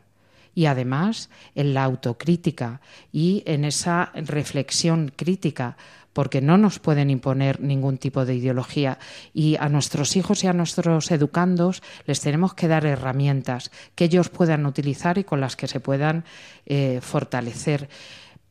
y 0.55 0.65
además 0.65 1.29
en 1.55 1.73
la 1.73 1.83
autocrítica 1.83 2.81
y 3.11 3.43
en 3.45 3.65
esa 3.65 4.11
reflexión 4.13 5.11
crítica 5.15 5.77
porque 6.13 6.41
no 6.41 6.57
nos 6.57 6.79
pueden 6.79 7.09
imponer 7.09 7.59
ningún 7.59 7.97
tipo 7.97 8.25
de 8.25 8.35
ideología 8.35 8.99
y 9.33 9.57
a 9.59 9.67
nuestros 9.67 10.15
hijos 10.15 10.43
y 10.43 10.47
a 10.47 10.53
nuestros 10.53 11.11
educandos 11.11 11.81
les 12.05 12.21
tenemos 12.21 12.53
que 12.53 12.67
dar 12.67 12.85
herramientas 12.85 13.71
que 13.95 14.05
ellos 14.05 14.29
puedan 14.29 14.65
utilizar 14.65 15.17
y 15.17 15.23
con 15.23 15.41
las 15.41 15.55
que 15.55 15.67
se 15.67 15.79
puedan 15.79 16.23
eh, 16.65 16.99
fortalecer. 17.01 17.89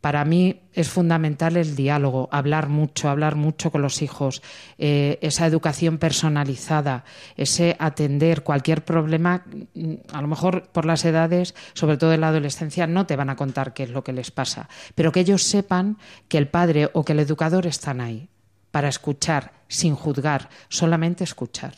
Para 0.03 0.25
mí 0.25 0.63
es 0.73 0.89
fundamental 0.89 1.57
el 1.57 1.77
diálogo, 1.77 2.29
hablar 2.33 2.69
mucho, 2.69 3.09
hablar 3.09 3.37
mucho 3.37 3.71
con 3.71 3.83
los 3.83 4.03
hijos, 4.03 4.43
eh, 4.77 5.21
esa 5.23 5.47
educación 5.47 5.99
personalizada, 5.99 7.05
ese 7.37 7.77
atender 7.79 8.43
cualquier 8.43 8.85
problema. 8.85 9.45
Mm, 9.75 9.95
a 10.13 10.21
lo 10.21 10.27
mejor 10.27 10.65
por 10.73 10.87
las 10.87 11.05
edades, 11.05 11.55
sobre 11.75 11.99
todo 11.99 12.13
en 12.13 12.23
la 12.23 12.29
adolescencia, 12.29 12.89
no 12.89 13.07
te 13.07 13.15
van 13.15 13.31
a 13.31 13.37
contar 13.37 13.75
qué 13.75 13.85
es 13.85 13.91
lo 13.91 14.03
que 14.03 14.13
les 14.13 14.33
pasa, 14.33 14.69
pero 14.97 15.13
que 15.13 15.21
ellos 15.21 15.45
sepan 15.45 15.99
que 16.27 16.39
el 16.39 16.49
padre 16.49 16.91
o 16.95 17.05
que 17.05 17.13
el 17.13 17.21
educador 17.21 17.69
están 17.69 18.01
ahí 18.01 18.29
para 18.73 18.89
escuchar, 18.89 19.53
sin 19.69 19.95
juzgar, 19.95 20.49
solamente 20.69 21.23
escuchar. 21.23 21.75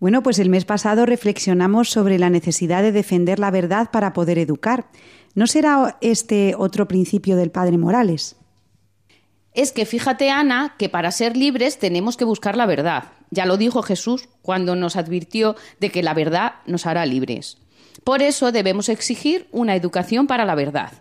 Bueno, 0.00 0.22
pues 0.22 0.38
el 0.38 0.48
mes 0.48 0.64
pasado 0.64 1.04
reflexionamos 1.04 1.90
sobre 1.90 2.18
la 2.18 2.30
necesidad 2.30 2.82
de 2.82 2.90
defender 2.90 3.38
la 3.38 3.50
verdad 3.50 3.90
para 3.90 4.14
poder 4.14 4.38
educar. 4.38 4.86
¿No 5.34 5.46
será 5.46 5.96
este 6.00 6.54
otro 6.58 6.88
principio 6.88 7.36
del 7.36 7.50
padre 7.50 7.78
Morales? 7.78 8.36
Es 9.54 9.72
que 9.72 9.86
fíjate, 9.86 10.30
Ana, 10.30 10.74
que 10.78 10.88
para 10.88 11.12
ser 11.12 11.36
libres 11.36 11.78
tenemos 11.78 12.16
que 12.16 12.24
buscar 12.24 12.56
la 12.56 12.66
verdad. 12.66 13.04
Ya 13.30 13.46
lo 13.46 13.56
dijo 13.56 13.82
Jesús 13.82 14.28
cuando 14.42 14.74
nos 14.74 14.96
advirtió 14.96 15.56
de 15.78 15.90
que 15.90 16.02
la 16.02 16.14
verdad 16.14 16.54
nos 16.66 16.86
hará 16.86 17.06
libres. 17.06 17.58
Por 18.02 18.22
eso 18.22 18.50
debemos 18.50 18.88
exigir 18.88 19.48
una 19.52 19.76
educación 19.76 20.26
para 20.26 20.44
la 20.44 20.54
verdad. 20.54 20.92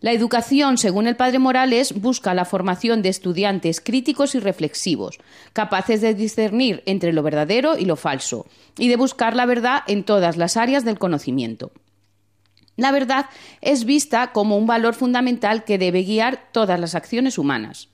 La 0.00 0.12
educación, 0.12 0.78
según 0.78 1.06
el 1.06 1.16
padre 1.16 1.38
Morales, 1.38 2.00
busca 2.00 2.32
la 2.32 2.44
formación 2.44 3.02
de 3.02 3.08
estudiantes 3.08 3.80
críticos 3.80 4.34
y 4.34 4.40
reflexivos, 4.40 5.18
capaces 5.52 6.00
de 6.00 6.14
discernir 6.14 6.82
entre 6.86 7.12
lo 7.12 7.22
verdadero 7.22 7.76
y 7.76 7.84
lo 7.84 7.96
falso, 7.96 8.46
y 8.78 8.88
de 8.88 8.96
buscar 8.96 9.34
la 9.34 9.44
verdad 9.44 9.82
en 9.88 10.04
todas 10.04 10.36
las 10.36 10.56
áreas 10.56 10.84
del 10.84 10.98
conocimiento. 10.98 11.72
La 12.78 12.92
verdad 12.92 13.26
es 13.60 13.84
vista 13.84 14.30
como 14.30 14.56
un 14.56 14.68
valor 14.68 14.94
fundamental 14.94 15.64
que 15.64 15.78
debe 15.78 16.04
guiar 16.04 16.48
todas 16.52 16.78
las 16.78 16.94
acciones 16.94 17.36
humanas. 17.36 17.88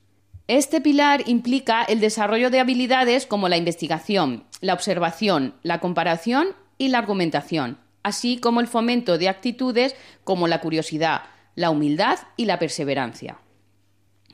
Este 0.46 0.82
pilar 0.82 1.22
implica 1.24 1.84
el 1.84 2.00
desarrollo 2.00 2.50
de 2.50 2.60
habilidades 2.60 3.24
como 3.24 3.48
la 3.48 3.56
investigación, 3.56 4.44
la 4.60 4.74
observación, 4.74 5.54
la 5.62 5.80
comparación 5.80 6.48
y 6.76 6.88
la 6.88 6.98
argumentación, 6.98 7.78
así 8.02 8.36
como 8.36 8.60
el 8.60 8.66
fomento 8.66 9.16
de 9.16 9.30
actitudes 9.30 9.96
como 10.22 10.48
la 10.48 10.60
curiosidad, 10.60 11.22
la 11.54 11.70
humildad 11.70 12.18
y 12.36 12.44
la 12.44 12.58
perseverancia. 12.58 13.38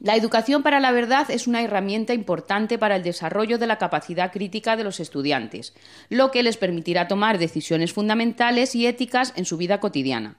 La 0.00 0.16
educación 0.16 0.62
para 0.62 0.80
la 0.80 0.92
verdad 0.92 1.30
es 1.30 1.46
una 1.46 1.62
herramienta 1.62 2.14
importante 2.14 2.78
para 2.78 2.96
el 2.96 3.02
desarrollo 3.02 3.58
de 3.58 3.66
la 3.66 3.76
capacidad 3.76 4.32
crítica 4.32 4.74
de 4.74 4.82
los 4.82 4.98
estudiantes, 4.98 5.74
lo 6.08 6.30
que 6.30 6.42
les 6.42 6.56
permitirá 6.56 7.06
tomar 7.06 7.38
decisiones 7.38 7.92
fundamentales 7.92 8.74
y 8.74 8.86
éticas 8.86 9.34
en 9.36 9.44
su 9.44 9.58
vida 9.58 9.78
cotidiana. 9.78 10.38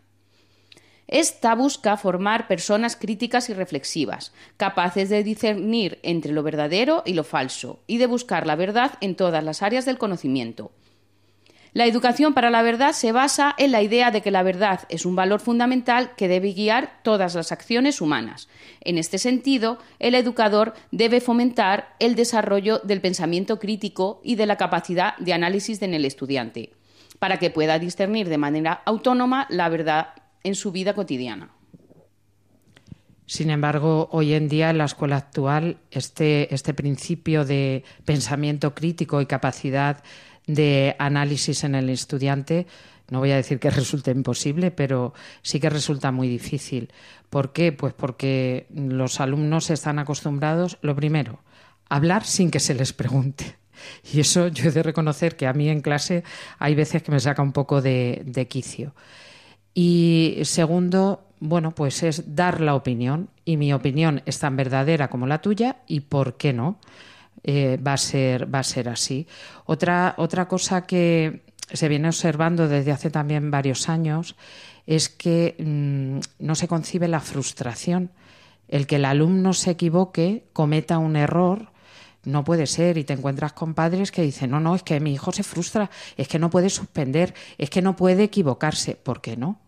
Esta 1.07 1.53
busca 1.53 1.95
formar 1.97 2.47
personas 2.47 2.95
críticas 2.95 3.51
y 3.51 3.53
reflexivas, 3.53 4.33
capaces 4.57 5.09
de 5.09 5.23
discernir 5.23 5.99
entre 6.01 6.31
lo 6.31 6.41
verdadero 6.41 7.03
y 7.05 7.13
lo 7.13 7.23
falso, 7.23 7.83
y 7.85 7.99
de 7.99 8.07
buscar 8.07 8.47
la 8.47 8.55
verdad 8.55 8.93
en 8.99 9.15
todas 9.15 9.43
las 9.43 9.61
áreas 9.61 9.85
del 9.85 9.99
conocimiento. 9.99 10.71
La 11.73 11.85
educación 11.85 12.33
para 12.33 12.49
la 12.49 12.63
verdad 12.63 12.91
se 12.91 13.13
basa 13.13 13.55
en 13.57 13.71
la 13.71 13.81
idea 13.81 14.11
de 14.11 14.21
que 14.21 14.29
la 14.29 14.43
verdad 14.43 14.81
es 14.89 15.05
un 15.05 15.15
valor 15.15 15.39
fundamental 15.39 16.15
que 16.17 16.27
debe 16.27 16.51
guiar 16.51 16.99
todas 17.01 17.33
las 17.33 17.53
acciones 17.53 18.01
humanas. 18.01 18.49
En 18.81 18.97
este 18.97 19.17
sentido, 19.17 19.77
el 19.99 20.15
educador 20.15 20.73
debe 20.91 21.21
fomentar 21.21 21.95
el 21.99 22.15
desarrollo 22.15 22.79
del 22.79 22.99
pensamiento 22.99 23.57
crítico 23.57 24.19
y 24.21 24.35
de 24.35 24.47
la 24.47 24.57
capacidad 24.57 25.15
de 25.17 25.31
análisis 25.31 25.81
en 25.81 25.93
el 25.93 26.03
estudiante, 26.03 26.73
para 27.19 27.39
que 27.39 27.51
pueda 27.51 27.79
discernir 27.79 28.27
de 28.27 28.37
manera 28.37 28.81
autónoma 28.85 29.47
la 29.49 29.69
verdad 29.69 30.09
en 30.43 30.55
su 30.55 30.73
vida 30.73 30.93
cotidiana. 30.93 31.51
Sin 33.27 33.49
embargo, 33.49 34.09
hoy 34.11 34.33
en 34.33 34.49
día 34.49 34.71
en 34.71 34.77
la 34.77 34.83
escuela 34.83 35.15
actual 35.15 35.77
este, 35.89 36.53
este 36.53 36.73
principio 36.73 37.45
de 37.45 37.85
pensamiento 38.03 38.75
crítico 38.75 39.21
y 39.21 39.25
capacidad 39.25 40.03
de 40.47 40.95
análisis 40.99 41.63
en 41.63 41.75
el 41.75 41.89
estudiante 41.89 42.67
no 43.11 43.19
voy 43.19 43.31
a 43.31 43.35
decir 43.35 43.59
que 43.59 43.69
resulte 43.69 44.09
imposible, 44.09 44.71
pero 44.71 45.13
sí 45.43 45.59
que 45.59 45.69
resulta 45.69 46.11
muy 46.11 46.27
difícil. 46.27 46.91
¿Por 47.29 47.53
qué? 47.53 47.71
Pues 47.71 47.93
porque 47.93 48.65
los 48.73 49.19
alumnos 49.19 49.69
están 49.69 49.99
acostumbrados, 49.99 50.79
lo 50.81 50.95
primero, 50.95 51.39
hablar 51.87 52.23
sin 52.25 52.49
que 52.49 52.59
se 52.59 52.73
les 52.73 52.93
pregunte. 52.93 53.57
Y 54.13 54.19
eso 54.19 54.47
yo 54.47 54.69
he 54.69 54.71
de 54.71 54.83
reconocer 54.83 55.35
que 55.35 55.47
a 55.47 55.53
mí 55.53 55.67
en 55.67 55.81
clase 55.81 56.23
hay 56.59 56.75
veces 56.75 57.01
que 57.01 57.11
me 57.11 57.19
saca 57.19 57.41
un 57.41 57.51
poco 57.51 57.81
de, 57.81 58.21
de 58.25 58.47
quicio. 58.47 58.93
Y 59.73 60.37
segundo, 60.43 61.25
bueno, 61.39 61.73
pues 61.73 62.03
es 62.03 62.35
dar 62.35 62.61
la 62.61 62.75
opinión. 62.75 63.29
Y 63.43 63.57
mi 63.57 63.73
opinión 63.73 64.21
es 64.27 64.37
tan 64.37 64.55
verdadera 64.55 65.09
como 65.09 65.25
la 65.25 65.41
tuya 65.41 65.77
y 65.87 66.01
por 66.01 66.37
qué 66.37 66.53
no. 66.53 66.79
Eh, 67.43 67.77
va, 67.77 67.93
a 67.93 67.97
ser, 67.97 68.53
va 68.53 68.59
a 68.59 68.63
ser 68.63 68.87
así. 68.87 69.27
Otra, 69.65 70.13
otra 70.17 70.47
cosa 70.47 70.85
que 70.85 71.41
se 71.73 71.87
viene 71.87 72.07
observando 72.07 72.67
desde 72.67 72.91
hace 72.91 73.09
también 73.09 73.49
varios 73.49 73.89
años 73.89 74.35
es 74.85 75.09
que 75.09 75.55
mm, 75.57 76.43
no 76.45 76.55
se 76.55 76.67
concibe 76.67 77.07
la 77.07 77.19
frustración. 77.19 78.11
El 78.67 78.87
que 78.87 78.97
el 78.97 79.05
alumno 79.05 79.53
se 79.53 79.71
equivoque, 79.71 80.45
cometa 80.53 80.97
un 80.97 81.15
error, 81.15 81.71
no 82.23 82.43
puede 82.43 82.67
ser. 82.67 82.97
Y 82.97 83.03
te 83.03 83.13
encuentras 83.13 83.53
con 83.53 83.73
padres 83.73 84.11
que 84.11 84.21
dicen, 84.21 84.51
no, 84.51 84.59
no, 84.59 84.75
es 84.75 84.83
que 84.83 84.99
mi 84.99 85.13
hijo 85.13 85.31
se 85.31 85.43
frustra, 85.43 85.89
es 86.17 86.27
que 86.27 86.39
no 86.39 86.49
puede 86.49 86.69
suspender, 86.69 87.33
es 87.57 87.69
que 87.69 87.81
no 87.81 87.95
puede 87.95 88.23
equivocarse. 88.23 88.95
¿Por 88.95 89.21
qué 89.21 89.35
no? 89.35 89.59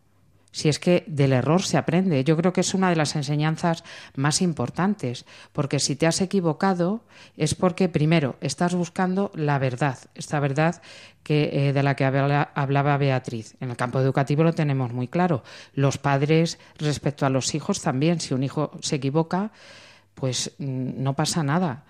Si 0.54 0.70
es 0.70 0.78
que 0.78 1.04
del 1.08 1.34
error 1.34 1.64
se 1.64 1.78
aprende. 1.78 2.24
Yo 2.24 2.38
creo 2.38 2.54
que 2.54 2.62
es 2.62 2.76
una 2.76 2.92
de 2.92 2.96
las 2.96 3.16
enseñanzas 3.16 3.84
más 4.16 4.42
importantes, 4.42 5.26
porque 5.52 5.80
si 5.80 5.96
te 5.96 6.06
has 6.06 6.22
equivocado 6.22 7.02
es 7.36 7.56
porque, 7.56 7.90
primero, 7.90 8.36
estás 8.40 8.76
buscando 8.76 9.32
la 9.34 9.58
verdad, 9.58 9.98
esta 10.14 10.40
verdad 10.40 10.82
que, 11.24 11.70
eh, 11.70 11.74
de 11.74 11.82
la 11.82 11.96
que 11.96 12.06
hablaba 12.06 12.98
Beatriz. 12.98 13.56
En 13.60 13.72
el 13.72 13.78
campo 13.78 14.00
educativo 14.00 14.44
lo 14.44 14.54
tenemos 14.54 14.94
muy 14.94 15.08
claro. 15.08 15.44
Los 15.74 15.98
padres 15.98 16.60
respecto 16.78 17.26
a 17.26 17.32
los 17.32 17.56
hijos 17.56 17.82
también, 17.82 18.20
si 18.20 18.36
un 18.36 18.44
hijo 18.44 18.72
se 18.82 18.98
equivoca, 18.98 19.52
pues 20.14 20.52
mm, 20.60 21.02
no 21.02 21.16
pasa 21.16 21.42
nada 21.42 21.84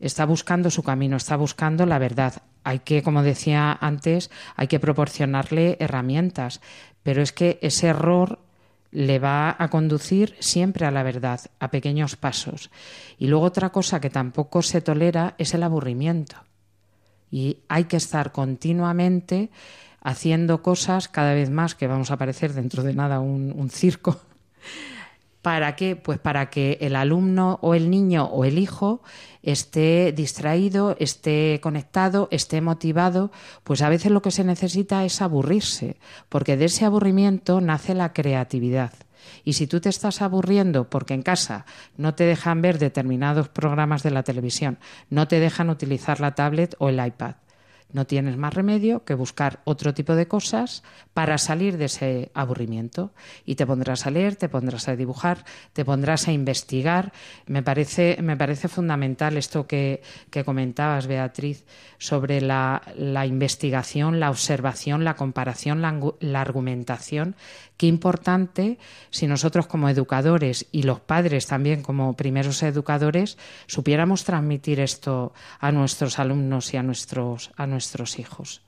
está 0.00 0.24
buscando 0.24 0.70
su 0.70 0.82
camino, 0.82 1.16
está 1.16 1.36
buscando 1.36 1.86
la 1.86 1.98
verdad. 1.98 2.42
Hay 2.64 2.80
que, 2.80 3.02
como 3.02 3.22
decía 3.22 3.76
antes, 3.80 4.30
hay 4.56 4.66
que 4.66 4.80
proporcionarle 4.80 5.76
herramientas, 5.78 6.60
pero 7.02 7.22
es 7.22 7.32
que 7.32 7.58
ese 7.62 7.88
error 7.88 8.38
le 8.92 9.18
va 9.18 9.54
a 9.58 9.68
conducir 9.68 10.36
siempre 10.40 10.86
a 10.86 10.90
la 10.90 11.02
verdad, 11.02 11.40
a 11.60 11.70
pequeños 11.70 12.16
pasos. 12.16 12.70
Y 13.18 13.28
luego 13.28 13.44
otra 13.44 13.70
cosa 13.70 14.00
que 14.00 14.10
tampoco 14.10 14.62
se 14.62 14.80
tolera 14.80 15.34
es 15.38 15.54
el 15.54 15.62
aburrimiento. 15.62 16.36
Y 17.30 17.58
hay 17.68 17.84
que 17.84 17.96
estar 17.96 18.32
continuamente 18.32 19.50
haciendo 20.02 20.62
cosas 20.62 21.08
cada 21.08 21.34
vez 21.34 21.50
más, 21.50 21.74
que 21.74 21.86
vamos 21.86 22.10
a 22.10 22.14
aparecer 22.14 22.52
dentro 22.52 22.82
de 22.82 22.94
nada 22.94 23.20
un, 23.20 23.52
un 23.56 23.70
circo, 23.70 24.20
¿Para 25.42 25.74
qué? 25.74 25.96
Pues 25.96 26.18
para 26.18 26.50
que 26.50 26.76
el 26.82 26.94
alumno 26.94 27.58
o 27.62 27.74
el 27.74 27.88
niño 27.88 28.26
o 28.26 28.44
el 28.44 28.58
hijo 28.58 29.02
esté 29.42 30.12
distraído, 30.12 30.96
esté 30.98 31.60
conectado, 31.62 32.28
esté 32.30 32.60
motivado, 32.60 33.30
pues 33.64 33.80
a 33.80 33.88
veces 33.88 34.12
lo 34.12 34.20
que 34.20 34.32
se 34.32 34.44
necesita 34.44 35.02
es 35.04 35.22
aburrirse, 35.22 35.96
porque 36.28 36.58
de 36.58 36.66
ese 36.66 36.84
aburrimiento 36.84 37.62
nace 37.62 37.94
la 37.94 38.12
creatividad. 38.12 38.92
Y 39.42 39.54
si 39.54 39.66
tú 39.66 39.80
te 39.80 39.88
estás 39.88 40.20
aburriendo 40.20 40.90
porque 40.90 41.14
en 41.14 41.22
casa 41.22 41.64
no 41.96 42.14
te 42.14 42.24
dejan 42.24 42.60
ver 42.60 42.78
determinados 42.78 43.48
programas 43.48 44.02
de 44.02 44.10
la 44.10 44.22
televisión, 44.22 44.78
no 45.08 45.26
te 45.26 45.40
dejan 45.40 45.70
utilizar 45.70 46.20
la 46.20 46.34
tablet 46.34 46.74
o 46.78 46.90
el 46.90 47.04
iPad, 47.04 47.36
No 47.92 48.06
tienes 48.06 48.36
más 48.36 48.54
remedio 48.54 49.04
que 49.04 49.14
buscar 49.14 49.60
otro 49.64 49.94
tipo 49.94 50.14
de 50.14 50.28
cosas 50.28 50.82
para 51.12 51.38
salir 51.38 51.76
de 51.76 51.86
ese 51.86 52.30
aburrimiento. 52.34 53.12
Y 53.44 53.56
te 53.56 53.66
pondrás 53.66 54.06
a 54.06 54.10
leer, 54.10 54.36
te 54.36 54.48
pondrás 54.48 54.88
a 54.88 54.96
dibujar, 54.96 55.44
te 55.72 55.84
pondrás 55.84 56.28
a 56.28 56.32
investigar. 56.32 57.12
Me 57.46 57.62
parece, 57.62 58.18
me 58.22 58.36
parece 58.36 58.68
fundamental 58.68 59.36
esto 59.36 59.66
que, 59.66 60.02
que 60.30 60.44
comentabas, 60.44 61.06
Beatriz, 61.06 61.64
sobre 61.98 62.40
la, 62.40 62.82
la, 62.96 63.26
investigación, 63.26 64.20
la 64.20 64.30
observación, 64.30 65.04
la 65.04 65.16
comparación, 65.16 65.82
la, 65.82 65.98
la 66.20 66.40
argumentación. 66.40 67.36
Qué 67.80 67.86
importante 67.86 68.76
si 69.08 69.26
nosotros 69.26 69.66
como 69.66 69.88
educadores 69.88 70.66
y 70.70 70.82
los 70.82 71.00
padres 71.00 71.46
también 71.46 71.80
como 71.80 72.14
primeros 72.14 72.62
educadores 72.62 73.38
supiéramos 73.68 74.24
transmitir 74.24 74.80
esto 74.80 75.32
a 75.58 75.72
nuestros 75.72 76.18
alumnos 76.18 76.74
y 76.74 76.76
a 76.76 76.82
nuestros, 76.82 77.52
a 77.56 77.66
nuestros 77.66 78.18
hijos. 78.18 78.60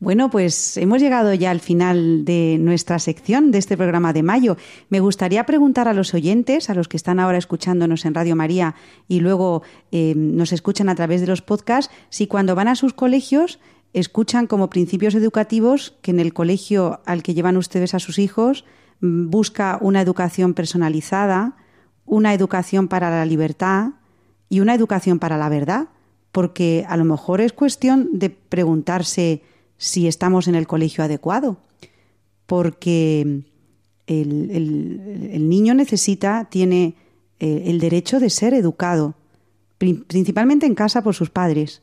Bueno, 0.00 0.28
pues 0.28 0.76
hemos 0.76 1.00
llegado 1.00 1.32
ya 1.32 1.50
al 1.50 1.60
final 1.60 2.26
de 2.26 2.58
nuestra 2.60 2.98
sección 2.98 3.52
de 3.52 3.58
este 3.58 3.78
programa 3.78 4.12
de 4.12 4.22
mayo. 4.22 4.58
Me 4.90 5.00
gustaría 5.00 5.46
preguntar 5.46 5.88
a 5.88 5.94
los 5.94 6.12
oyentes, 6.12 6.68
a 6.68 6.74
los 6.74 6.88
que 6.88 6.98
están 6.98 7.20
ahora 7.20 7.38
escuchándonos 7.38 8.04
en 8.04 8.12
Radio 8.12 8.36
María 8.36 8.74
y 9.08 9.20
luego 9.20 9.62
eh, 9.92 10.12
nos 10.14 10.52
escuchan 10.52 10.90
a 10.90 10.94
través 10.94 11.22
de 11.22 11.26
los 11.26 11.40
podcasts, 11.40 11.90
si 12.10 12.26
cuando 12.26 12.54
van 12.54 12.68
a 12.68 12.74
sus 12.74 12.92
colegios 12.92 13.60
escuchan 13.92 14.46
como 14.46 14.70
principios 14.70 15.14
educativos 15.14 15.94
que 16.02 16.10
en 16.10 16.20
el 16.20 16.32
colegio 16.32 17.00
al 17.04 17.22
que 17.22 17.34
llevan 17.34 17.56
ustedes 17.56 17.94
a 17.94 17.98
sus 17.98 18.18
hijos 18.18 18.64
mm, 19.00 19.30
busca 19.30 19.78
una 19.80 20.00
educación 20.00 20.54
personalizada, 20.54 21.56
una 22.04 22.34
educación 22.34 22.88
para 22.88 23.10
la 23.10 23.26
libertad 23.26 23.90
y 24.48 24.60
una 24.60 24.74
educación 24.74 25.18
para 25.18 25.36
la 25.36 25.48
verdad, 25.48 25.88
porque 26.30 26.84
a 26.88 26.96
lo 26.96 27.04
mejor 27.04 27.40
es 27.40 27.52
cuestión 27.52 28.08
de 28.12 28.30
preguntarse 28.30 29.42
si 29.76 30.06
estamos 30.06 30.48
en 30.48 30.54
el 30.54 30.66
colegio 30.66 31.04
adecuado, 31.04 31.58
porque 32.46 33.42
el, 34.06 35.48
niño 35.48 35.74
necesita, 35.74 36.48
tiene 36.50 36.94
eh, 37.40 37.64
el 37.66 37.80
derecho 37.80 38.20
de 38.20 38.30
ser 38.30 38.54
educado, 38.54 39.14
principalmente 39.78 40.66
en 40.66 40.74
casa 40.74 41.02
por 41.02 41.14
sus 41.14 41.30
padres 41.30 41.82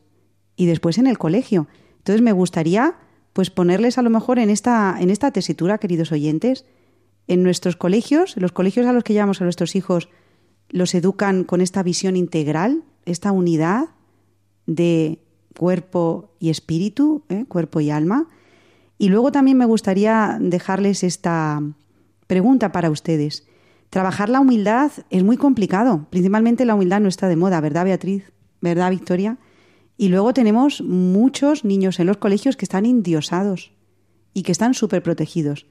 y 0.56 0.66
después 0.66 0.98
en 0.98 1.08
el 1.08 1.18
colegio. 1.18 1.68
Entonces 2.10 2.26
me 2.26 2.32
gustaría 2.32 2.96
pues 3.34 3.52
ponerles 3.52 4.00
a 4.00 4.02
lo 4.02 4.10
mejor 4.10 4.40
en 4.40 4.50
esta, 4.50 4.96
en 5.00 5.12
esta 5.12 5.30
tesitura, 5.30 5.78
queridos 5.78 6.12
oyentes, 6.12 6.66
en 7.28 7.44
nuestros 7.44 7.76
colegios, 7.76 8.36
los 8.36 8.52
colegios 8.52 8.88
a 8.88 8.94
los 8.94 9.04
que 9.04 9.14
llevamos 9.14 9.42
a 9.42 9.44
nuestros 9.44 9.76
hijos, 9.76 10.10
los 10.72 10.96
educan 10.96 11.44
con 11.44 11.62
esta 11.62 11.84
visión 11.84 12.16
integral, 12.16 12.84
esta 13.06 13.32
unidad 13.32 13.90
de 14.66 15.20
cuerpo 15.56 16.34
y 16.40 16.50
espíritu, 16.50 17.22
¿eh? 17.30 17.46
cuerpo 17.48 17.80
y 17.80 17.92
alma. 17.92 18.28
Y 18.98 19.10
luego 19.10 19.32
también 19.32 19.60
me 19.60 19.66
gustaría 19.66 20.36
dejarles 20.42 21.04
esta 21.04 21.62
pregunta 22.26 22.72
para 22.72 22.90
ustedes. 22.90 23.48
Trabajar 23.92 24.30
la 24.30 24.40
humildad 24.40 24.92
es 25.12 25.24
muy 25.24 25.38
complicado, 25.38 26.08
principalmente 26.10 26.66
la 26.66 26.74
humildad 26.74 27.02
no 27.02 27.08
está 27.08 27.28
de 27.28 27.36
moda, 27.36 27.62
¿verdad 27.62 27.86
Beatriz? 27.86 28.32
¿Verdad 28.62 28.90
Victoria? 28.90 29.38
Y 30.00 30.08
luego 30.08 30.34
tenemos 30.34 30.82
muchos 30.82 31.66
niños 31.66 32.00
en 32.00 32.08
los 32.08 32.16
colegios 32.16 32.56
que 32.56 32.64
están 32.64 32.86
indiosados 32.86 33.74
y 34.34 34.44
que 34.44 34.54
están 34.54 34.74
súper 34.74 35.04
protegidos. 35.04 35.66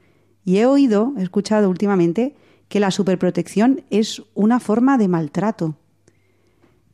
Y 0.45 0.57
he 0.57 0.67
oído, 0.67 1.13
he 1.17 1.23
escuchado 1.23 1.67
últimamente, 1.67 2.35
que 2.67 2.79
la 2.79 2.91
superprotección 2.91 3.81
es 3.89 4.21
una 4.35 4.59
forma 4.59 4.99
de 4.99 5.07
maltrato. 5.07 5.77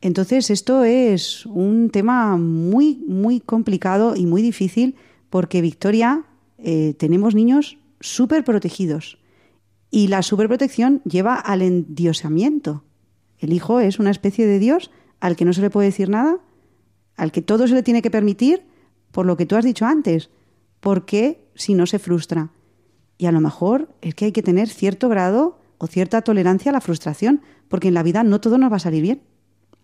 Entonces, 0.00 0.48
esto 0.48 0.82
es 0.84 1.44
un 1.44 1.90
tema 1.90 2.38
muy, 2.38 3.04
muy 3.06 3.40
complicado 3.40 4.16
y 4.16 4.24
muy 4.24 4.40
difícil 4.40 4.94
porque, 5.28 5.60
Victoria, 5.60 6.24
eh, 6.56 6.94
tenemos 6.96 7.34
niños 7.34 7.76
súper 8.00 8.44
protegidos. 8.44 9.18
Y 9.90 10.08
la 10.08 10.22
superprotección 10.22 11.02
lleva 11.04 11.34
al 11.34 11.60
endiosamiento. 11.60 12.84
El 13.38 13.52
hijo 13.52 13.78
es 13.78 13.98
una 13.98 14.10
especie 14.10 14.46
de 14.46 14.58
Dios 14.58 14.90
al 15.20 15.36
que 15.36 15.44
no 15.44 15.52
se 15.52 15.60
le 15.60 15.68
puede 15.68 15.88
decir 15.88 16.08
nada 16.08 16.40
al 17.16 17.32
que 17.32 17.42
todo 17.42 17.66
se 17.66 17.74
le 17.74 17.82
tiene 17.82 18.02
que 18.02 18.10
permitir 18.10 18.66
por 19.10 19.26
lo 19.26 19.36
que 19.36 19.46
tú 19.46 19.56
has 19.56 19.64
dicho 19.64 19.86
antes, 19.86 20.30
porque 20.80 21.48
si 21.54 21.74
no 21.74 21.86
se 21.86 21.98
frustra. 21.98 22.50
Y 23.18 23.26
a 23.26 23.32
lo 23.32 23.40
mejor 23.40 23.88
es 24.02 24.14
que 24.14 24.26
hay 24.26 24.32
que 24.32 24.42
tener 24.42 24.68
cierto 24.68 25.08
grado 25.08 25.58
o 25.78 25.86
cierta 25.86 26.22
tolerancia 26.22 26.70
a 26.70 26.72
la 26.72 26.80
frustración, 26.80 27.42
porque 27.68 27.88
en 27.88 27.94
la 27.94 28.02
vida 28.02 28.22
no 28.22 28.40
todo 28.40 28.58
nos 28.58 28.70
va 28.70 28.76
a 28.76 28.80
salir 28.80 29.02
bien. 29.02 29.22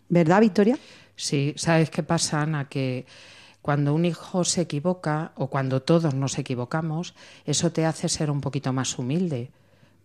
¿Verdad, 0.08 0.40
Victoria? 0.40 0.78
Sí, 1.16 1.54
¿sabes 1.56 1.90
qué 1.90 2.02
pasa, 2.02 2.42
Ana? 2.42 2.68
Que 2.68 3.06
cuando 3.62 3.94
un 3.94 4.04
hijo 4.04 4.44
se 4.44 4.62
equivoca 4.62 5.32
o 5.36 5.48
cuando 5.48 5.82
todos 5.82 6.14
nos 6.14 6.38
equivocamos, 6.38 7.14
eso 7.44 7.72
te 7.72 7.86
hace 7.86 8.08
ser 8.08 8.30
un 8.30 8.40
poquito 8.40 8.72
más 8.72 8.98
humilde, 8.98 9.50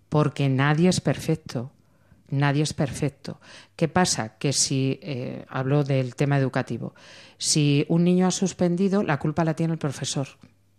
porque 0.09 0.47
nadie 0.47 0.89
es 0.89 1.01
perfecto 1.01 1.71
nadie 2.29 2.63
es 2.63 2.73
perfecto. 2.73 3.39
¿Qué 3.75 3.87
pasa? 3.87 4.37
Que 4.37 4.53
si, 4.53 4.99
eh, 5.01 5.45
hablo 5.49 5.83
del 5.83 6.15
tema 6.15 6.37
educativo, 6.37 6.93
si 7.37 7.85
un 7.89 8.03
niño 8.03 8.27
ha 8.27 8.31
suspendido, 8.31 9.03
la 9.03 9.19
culpa 9.19 9.45
la 9.45 9.55
tiene 9.55 9.73
el 9.73 9.79
profesor. 9.79 10.27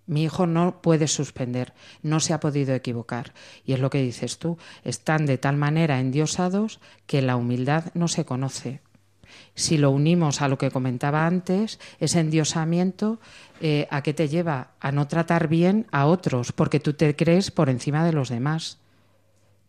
Mi 0.07 0.25
hijo 0.25 0.47
no 0.47 0.81
puede 0.81 1.07
suspender, 1.07 1.75
no 2.03 2.19
se 2.19 2.33
ha 2.33 2.41
podido 2.41 2.75
equivocar. 2.75 3.35
Y 3.67 3.75
es 3.75 3.81
lo 3.81 3.91
que 3.91 4.03
dices 4.03 4.39
tú, 4.39 4.57
están 4.83 5.27
de 5.27 5.37
tal 5.37 5.57
manera 5.57 6.01
endiosados 6.01 6.81
que 7.07 7.21
la 7.21 7.37
humildad 7.37 7.93
no 7.93 8.09
se 8.09 8.25
conoce. 8.25 8.81
Si 9.55 9.77
lo 9.77 9.91
unimos 9.91 10.41
a 10.41 10.49
lo 10.49 10.57
que 10.57 10.71
comentaba 10.71 11.27
antes, 11.27 11.79
ese 12.01 12.21
endiosamiento, 12.21 13.21
eh, 13.61 13.87
¿a 13.91 14.03
qué 14.03 14.15
te 14.15 14.29
lleva? 14.29 14.71
A 14.81 14.93
no 14.93 15.09
tratar 15.09 15.49
bien 15.49 15.87
a 15.91 16.07
otros, 16.07 16.53
porque 16.53 16.81
tú 16.81 16.95
te 16.95 17.15
crees 17.15 17.51
por 17.51 17.69
encima 17.69 18.05
de 18.05 18.13
los 18.13 18.31
demás. 18.31 18.79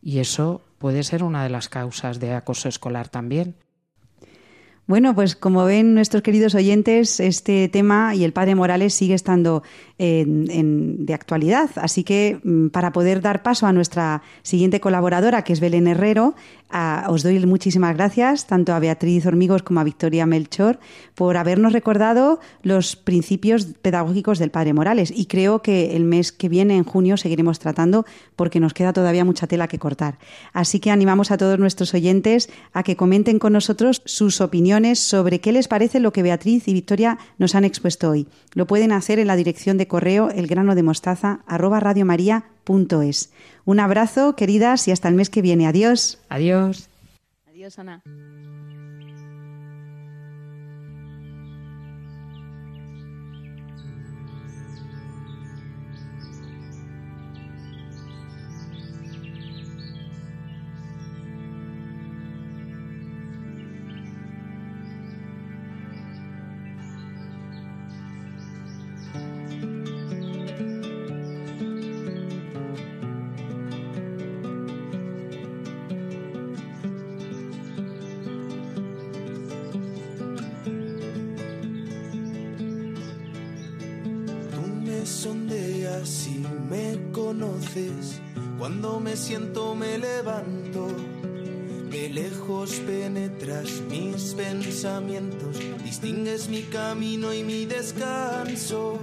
Y 0.01 0.19
eso 0.19 0.62
puede 0.77 1.03
ser 1.03 1.23
una 1.23 1.43
de 1.43 1.49
las 1.49 1.69
causas 1.69 2.19
de 2.19 2.33
acoso 2.33 2.69
escolar 2.69 3.09
también. 3.09 3.55
Bueno, 4.89 5.13
pues 5.13 5.35
como 5.35 5.65
ven 5.65 5.93
nuestros 5.93 6.23
queridos 6.23 6.55
oyentes, 6.55 7.19
este 7.19 7.69
tema 7.69 8.15
y 8.15 8.23
el 8.23 8.33
padre 8.33 8.55
Morales 8.55 8.95
sigue 8.95 9.13
estando 9.13 9.62
de 9.99 11.13
actualidad. 11.13 11.69
Así 11.75 12.03
que 12.03 12.39
mm, 12.41 12.67
para 12.69 12.93
poder 12.93 13.21
dar 13.21 13.43
paso 13.43 13.67
a 13.67 13.73
nuestra 13.73 14.21
siguiente 14.43 14.79
colaboradora, 14.79 15.43
que 15.43 15.51
es 15.51 15.59
Belén 15.59 15.88
Herrero, 15.88 16.35
os 17.07 17.23
doy 17.23 17.43
muchísimas 17.45 17.95
gracias 17.95 18.45
tanto 18.45 18.73
a 18.73 18.79
Beatriz 18.79 19.25
Hormigos 19.25 19.63
como 19.63 19.79
a 19.79 19.83
Victoria 19.83 20.27
Melchor 20.27 20.79
por 21.15 21.35
habernos 21.35 21.73
recordado 21.73 22.39
los 22.62 22.95
principios 22.95 23.65
pedagógicos 23.81 24.38
del 24.38 24.51
Padre 24.51 24.73
Morales. 24.73 25.12
Y 25.13 25.25
creo 25.25 25.62
que 25.62 25.95
el 25.95 26.05
mes 26.05 26.31
que 26.31 26.47
viene, 26.47 26.77
en 26.77 26.83
junio, 26.83 27.17
seguiremos 27.17 27.57
tratando 27.59 28.05
porque 28.35 28.59
nos 28.59 28.73
queda 28.73 28.93
todavía 28.93 29.25
mucha 29.25 29.47
tela 29.47 29.67
que 29.67 29.79
cortar. 29.79 30.19
Así 30.53 30.79
que 30.79 30.91
animamos 30.91 31.31
a 31.31 31.38
todos 31.38 31.57
nuestros 31.57 31.93
oyentes 31.93 32.49
a 32.71 32.83
que 32.83 32.95
comenten 32.95 33.39
con 33.39 33.53
nosotros 33.53 34.03
sus 34.05 34.39
opiniones 34.39 34.99
sobre 34.99 35.39
qué 35.39 35.51
les 35.51 35.67
parece 35.67 35.99
lo 35.99 36.13
que 36.13 36.23
Beatriz 36.23 36.67
y 36.67 36.73
Victoria 36.73 37.17
nos 37.38 37.55
han 37.55 37.65
expuesto 37.65 38.12
hoy. 38.12 38.27
Lo 38.53 38.67
pueden 38.67 38.91
hacer 38.91 39.17
en 39.19 39.27
la 39.27 39.35
dirección 39.35 39.77
de 39.77 39.88
correo 39.89 40.30
elgrano 40.30 40.75
de 40.75 40.84
mostaza 40.84 41.41
arroba 41.45 41.82
radiomaria.es. 41.82 43.34
Un 43.65 43.80
abrazo, 43.82 44.38
queridas, 44.38 44.88
y 44.88 44.91
hasta 44.91 45.10
el 45.10 45.15
mes 45.15 45.30
que 45.30 45.41
viene. 45.41 45.67
Adiós. 45.67 46.21
Adiós. 46.30 46.89
Adiós, 47.45 47.78
Ana. 47.78 48.02
Cuando 88.57 88.99
me 88.99 89.15
siento 89.15 89.75
me 89.75 89.97
levanto, 89.97 90.88
de 91.89 92.09
lejos 92.09 92.71
penetras 92.85 93.69
mis 93.89 94.33
pensamientos, 94.33 95.57
distingues 95.83 96.49
mi 96.49 96.63
camino 96.63 97.33
y 97.33 97.43
mi 97.43 97.65
descanso. 97.65 98.99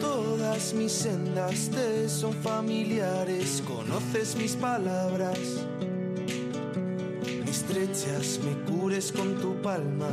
Todas 0.00 0.74
mis 0.74 0.92
sendas 0.92 1.70
te 1.70 2.08
son 2.08 2.34
familiares, 2.34 3.62
conoces 3.66 4.36
mis 4.36 4.54
palabras. 4.56 5.38
Me 7.44 7.50
estrechas, 7.50 8.40
me 8.44 8.54
cures 8.70 9.12
con 9.12 9.40
tu 9.40 9.60
palma 9.62 10.10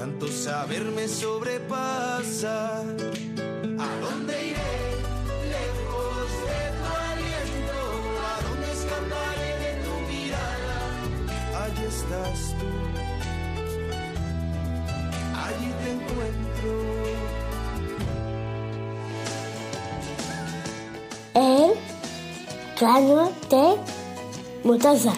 tanto 0.00 0.28
saber 0.28 0.82
me 0.96 1.06
sobrepasa. 1.06 2.82
Grano 22.80 23.30
de 23.50 23.76
mostaza. 24.64 25.12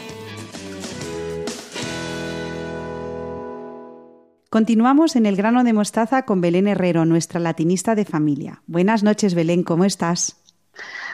Continuamos 4.50 5.14
en 5.14 5.26
el 5.26 5.36
grano 5.36 5.62
de 5.62 5.72
mostaza 5.72 6.24
con 6.24 6.40
Belén 6.40 6.66
Herrero, 6.66 7.04
nuestra 7.04 7.38
latinista 7.38 7.94
de 7.94 8.04
familia. 8.04 8.62
Buenas 8.66 9.04
noches, 9.04 9.34
Belén, 9.34 9.62
¿cómo 9.62 9.84
estás? 9.84 10.36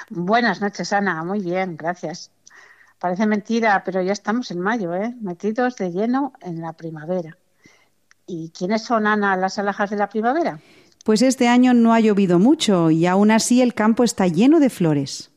Buenas 0.08 0.62
noches, 0.62 0.92
Ana. 0.94 1.22
Muy 1.22 1.40
bien, 1.40 1.76
gracias. 1.76 2.30
Parece 2.98 3.26
mentira, 3.26 3.82
pero 3.84 4.00
ya 4.00 4.12
estamos 4.12 4.50
en 4.50 4.60
mayo, 4.60 4.94
¿eh? 4.94 5.14
Metidos 5.20 5.76
de 5.76 5.90
lleno 5.90 6.32
en 6.40 6.62
la 6.62 6.72
primavera. 6.72 7.36
¿Y 8.26 8.50
quiénes 8.56 8.82
son, 8.82 9.06
Ana, 9.06 9.36
las 9.36 9.58
alhajas 9.58 9.90
de 9.90 9.96
la 9.96 10.08
primavera? 10.08 10.60
Pues 11.04 11.20
este 11.20 11.46
año 11.46 11.74
no 11.74 11.92
ha 11.92 12.00
llovido 12.00 12.38
mucho 12.38 12.90
y 12.90 13.04
aún 13.06 13.30
así 13.30 13.60
el 13.60 13.74
campo 13.74 14.02
está 14.02 14.26
lleno 14.26 14.60
de 14.60 14.70
flores. 14.70 15.30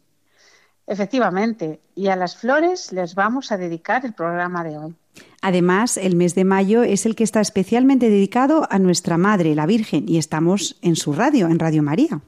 Efectivamente, 0.91 1.79
y 1.95 2.09
a 2.09 2.17
las 2.17 2.35
flores 2.35 2.91
les 2.91 3.15
vamos 3.15 3.53
a 3.53 3.57
dedicar 3.57 4.05
el 4.05 4.11
programa 4.11 4.61
de 4.61 4.77
hoy. 4.77 4.93
Además, 5.41 5.95
el 5.95 6.17
mes 6.17 6.35
de 6.35 6.43
mayo 6.43 6.83
es 6.83 7.05
el 7.05 7.15
que 7.15 7.23
está 7.23 7.39
especialmente 7.39 8.09
dedicado 8.09 8.67
a 8.69 8.77
nuestra 8.77 9.17
Madre, 9.17 9.55
la 9.55 9.65
Virgen, 9.65 10.09
y 10.09 10.17
estamos 10.17 10.77
en 10.81 10.97
su 10.97 11.13
radio, 11.13 11.47
en 11.47 11.59
Radio 11.59 11.81
María. 11.81 12.19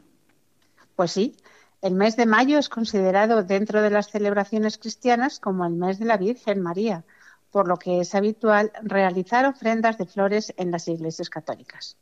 Pues 0.96 1.12
sí, 1.12 1.36
el 1.82 1.96
mes 1.96 2.16
de 2.16 2.26
mayo 2.26 2.58
es 2.58 2.70
considerado 2.70 3.44
dentro 3.44 3.82
de 3.82 3.90
las 3.90 4.10
celebraciones 4.10 4.78
cristianas 4.78 5.42
como 5.42 5.66
el 5.66 5.74
mes 5.74 6.00
de 6.00 6.06
la 6.06 6.16
Virgen 6.16 6.62
María, 6.62 7.04
por 7.52 7.68
lo 7.68 7.76
que 7.76 8.00
es 8.00 8.16
habitual 8.16 8.72
realizar 8.82 9.46
ofrendas 9.46 9.98
de 9.98 10.06
flores 10.06 10.54
en 10.56 10.72
las 10.72 10.88
iglesias 10.88 11.30
católicas. 11.30 11.98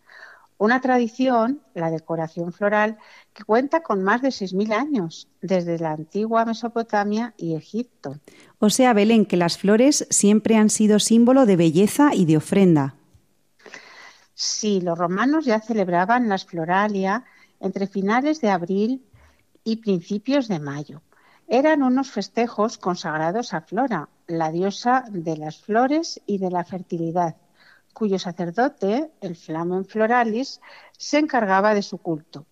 Una 0.62 0.80
tradición, 0.80 1.60
la 1.74 1.90
decoración 1.90 2.54
floral, 2.54 3.00
que 3.34 3.44
cuenta 3.44 3.82
con 3.82 4.04
más 4.04 4.22
de 4.22 4.28
6.000 4.28 4.74
años, 4.74 5.28
desde 5.42 5.80
la 5.80 5.94
antigua 5.94 6.46
Mesopotamia 6.46 7.34
y 7.36 7.56
Egipto. 7.56 8.20
O 8.60 8.70
sea, 8.70 8.94
Belén, 8.94 9.26
que 9.26 9.38
las 9.38 9.58
flores 9.58 10.06
siempre 10.12 10.58
han 10.58 10.70
sido 10.70 11.00
símbolo 11.00 11.48
de 11.48 11.56
belleza 11.56 12.14
y 12.14 12.26
de 12.26 12.38
ofrenda. 12.38 12.94
Sí, 14.36 14.82
los 14.82 15.00
romanos 15.00 15.46
ya 15.46 15.60
celebraban 15.62 16.30
las 16.30 16.46
floralia 16.46 17.26
entre 17.60 17.88
finales 17.88 18.40
de 18.40 18.52
abril 18.52 19.04
y 19.64 19.78
principios 19.78 20.48
de 20.48 20.60
mayo. 20.60 21.02
Eran 21.48 21.82
unos 21.82 22.12
festejos 22.12 22.78
consagrados 22.78 23.56
a 23.56 23.62
Flora, 23.62 24.10
la 24.28 24.52
diosa 24.52 25.06
de 25.10 25.38
las 25.38 25.58
flores 25.58 26.22
y 26.28 26.38
de 26.38 26.52
la 26.52 26.64
fertilidad 26.64 27.36
cuyo 27.94 28.20
sacerdote, 28.20 29.12
el 29.22 29.36
Flamen 29.36 29.86
Floralis, 29.86 30.62
se 30.98 31.20
encargaba 31.20 31.74
de 31.74 31.82
su 31.82 31.98
culto. 31.98 32.46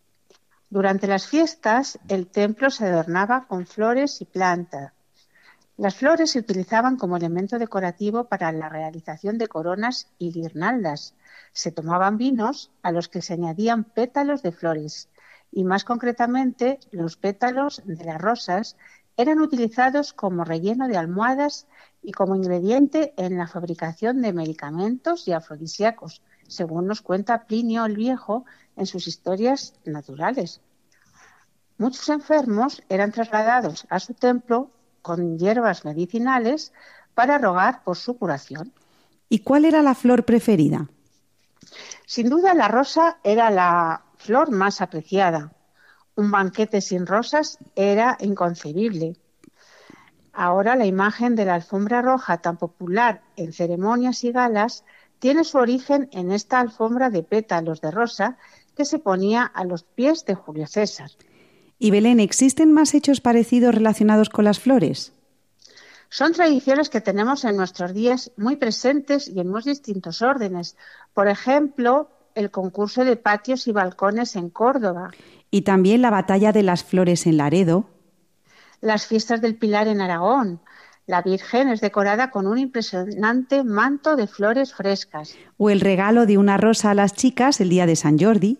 Durante 0.69 1.08
las 1.08 1.28
fiestas, 1.28 1.99
el 2.08 2.28
templo 2.28 2.69
se 2.69 2.86
adornaba 2.86 3.47
con 3.47 3.65
flores 3.65 4.21
y 4.21 4.25
plantas. 4.25 4.93
Las 5.78 5.95
flores 5.95 6.32
se 6.32 6.39
utilizaban 6.39 6.97
como 6.97 7.17
elemento 7.17 7.58
decorativo 7.58 8.25
para 8.25 8.52
la 8.52 8.69
realización 8.69 9.38
de 9.38 9.47
coronas 9.47 10.12
y 10.17 10.32
guirnaldas. 10.32 11.15
Se 11.54 11.71
tomaban 11.71 12.17
vinos 12.17 12.71
a 12.84 12.91
los 12.91 13.08
que 13.08 13.21
se 13.21 13.34
añadían 13.34 13.86
pétalos 13.86 14.43
de 14.43 14.52
flores 14.52 15.10
y 15.52 15.63
más 15.63 15.84
concretamente 15.84 16.80
los 16.91 17.17
pétalos 17.17 17.82
de 17.86 18.04
las 18.04 18.21
rosas 18.21 18.78
eran 19.19 19.41
utilizados 19.41 20.13
como 20.13 20.45
relleno 20.45 20.88
de 20.88 20.95
almohadas 20.95 21.67
y 22.01 22.13
como 22.13 22.38
ingrediente 22.38 23.13
en 23.17 23.38
la 23.38 23.47
fabricación 23.47 24.21
de 24.21 24.32
medicamentos 24.32 25.27
y 25.27 25.34
afrodisíacos, 25.34 26.21
según 26.47 26.88
nos 26.88 27.01
cuenta 27.01 27.45
Plinio 27.45 27.84
el 27.84 27.97
Viejo 27.97 28.45
en 28.77 28.86
sus 28.86 29.08
historias 29.08 29.73
naturales. 29.84 30.62
Muchos 31.77 32.08
enfermos 32.08 32.82
eran 32.88 33.12
trasladados 33.12 33.86
a 33.89 33.99
su 33.99 34.13
templo 34.13 34.71
con 35.01 35.38
hierbas 35.38 35.84
medicinales 35.84 36.71
para 37.13 37.38
rogar 37.38 37.84
por 37.84 37.97
su 37.97 38.17
curación. 38.17 38.71
¿Y 39.27 39.39
cuál 39.39 39.65
era 39.65 39.82
la 39.82 39.95
flor 39.95 40.23
preferida? 40.23 40.88
Sin 42.05 42.29
duda 42.29 42.53
la 42.53 42.69
rosa 42.69 43.17
era 43.25 43.49
la 43.49 44.01
flor 44.15 44.49
más 44.49 44.79
apreciada. 44.79 45.51
Un 46.19 46.32
banquete 46.32 46.82
sin 46.82 47.05
rosas 47.05 47.60
era 47.75 48.17
inconcebible. 48.19 49.15
Ahora 50.34 50.75
la 50.75 50.86
imagen 50.86 51.34
de 51.38 51.45
la 51.45 51.55
alfombra 51.55 52.01
roja 52.01 52.39
tan 52.39 52.58
popular 52.58 53.21
en 53.38 53.53
ceremonias 53.53 54.25
y 54.25 54.34
galas 54.34 54.84
tiene 55.19 55.45
su 55.45 55.58
origen 55.58 56.10
en 56.12 56.34
esta 56.34 56.60
alfombra 56.60 57.10
de 57.10 57.23
pétalos 57.23 57.79
de 57.79 57.91
rosa 57.91 58.38
que 58.75 58.84
se 58.84 58.99
ponía 58.99 59.43
a 59.43 59.63
los 59.63 59.84
pies 59.84 60.25
de 60.25 60.36
Julio 60.36 60.67
César. 60.67 61.10
Y 61.77 61.89
Belén, 61.89 62.19
¿existen 62.19 62.73
más 62.73 62.93
hechos 62.93 63.21
parecidos 63.21 63.73
relacionados 63.73 64.27
con 64.27 64.43
las 64.43 64.60
flores? 64.60 65.13
Son 66.10 66.34
tradiciones 66.34 66.89
que 66.89 66.99
tenemos 66.99 67.45
en 67.45 67.55
nuestros 67.55 67.93
días 67.93 68.34
muy 68.36 68.58
presentes 68.58 69.29
y 69.29 69.39
en 69.39 69.47
muy 69.47 69.62
distintos 69.63 70.21
órdenes. 70.21 70.75
Por 71.13 71.29
ejemplo, 71.29 72.10
el 72.36 72.51
concurso 72.51 73.05
de 73.05 73.15
patios 73.15 73.67
y 73.67 73.71
balcones 73.71 74.36
en 74.36 74.49
Córdoba. 74.49 75.12
Y 75.51 75.62
también 75.62 76.01
la 76.01 76.09
batalla 76.09 76.51
de 76.51 76.63
las 76.63 76.83
flores 76.83 77.25
en 77.25 77.38
Laredo 77.38 77.89
las 78.81 79.07
fiestas 79.07 79.41
del 79.41 79.55
Pilar 79.55 79.88
en 79.88 80.01
Aragón. 80.01 80.62
La 81.05 81.21
Virgen 81.21 81.69
es 81.69 81.81
decorada 81.81 82.29
con 82.29 82.45
un 82.47 82.57
impresionante 82.57 83.63
manto 83.63 84.15
de 84.15 84.27
flores 84.27 84.73
frescas. 84.73 85.35
O 85.57 85.69
el 85.69 85.81
regalo 85.81 86.25
de 86.25 86.38
una 86.38 86.57
rosa 86.57 86.91
a 86.91 86.93
las 86.93 87.13
chicas 87.13 87.59
el 87.62 87.69
día 87.69 87.85
de 87.85 87.95
San 87.95 88.19
Jordi. 88.19 88.59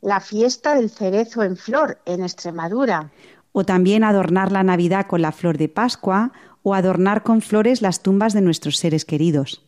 La 0.00 0.20
fiesta 0.20 0.74
del 0.74 0.90
cerezo 0.90 1.42
en 1.42 1.56
flor 1.56 2.00
en 2.04 2.22
Extremadura. 2.22 3.10
O 3.52 3.64
también 3.64 4.02
adornar 4.04 4.50
la 4.50 4.64
Navidad 4.64 5.06
con 5.06 5.22
la 5.22 5.32
flor 5.32 5.56
de 5.56 5.68
Pascua 5.68 6.32
o 6.62 6.74
adornar 6.74 7.22
con 7.22 7.40
flores 7.40 7.82
las 7.82 8.02
tumbas 8.02 8.32
de 8.32 8.40
nuestros 8.40 8.78
seres 8.78 9.04
queridos. 9.04 9.64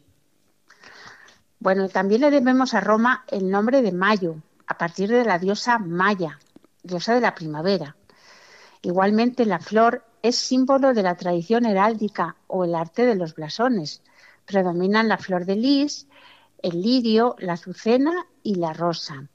Bueno, 1.60 1.88
también 1.88 2.20
le 2.22 2.30
debemos 2.30 2.74
a 2.74 2.80
Roma 2.80 3.24
el 3.28 3.50
nombre 3.50 3.80
de 3.80 3.92
Mayo, 3.92 4.36
a 4.66 4.78
partir 4.78 5.10
de 5.10 5.24
la 5.24 5.38
diosa 5.38 5.78
Maya, 5.78 6.38
diosa 6.82 7.14
de 7.14 7.20
la 7.20 7.34
primavera. 7.34 7.96
Igualmente, 8.82 9.44
la 9.46 9.58
flor 9.58 10.04
es 10.22 10.36
símbolo 10.36 10.92
de 10.94 11.02
la 11.02 11.16
tradición 11.16 11.66
heráldica 11.66 12.36
o 12.46 12.64
el 12.64 12.74
arte 12.74 13.04
de 13.04 13.14
los 13.14 13.34
blasones. 13.34 14.02
Predominan 14.44 15.08
la 15.08 15.18
flor 15.18 15.44
de 15.44 15.56
lis, 15.56 16.06
el 16.62 16.82
lirio, 16.82 17.36
la 17.38 17.54
azucena 17.54 18.12
y 18.42 18.56
la 18.56 18.72
rosa. 18.72 19.28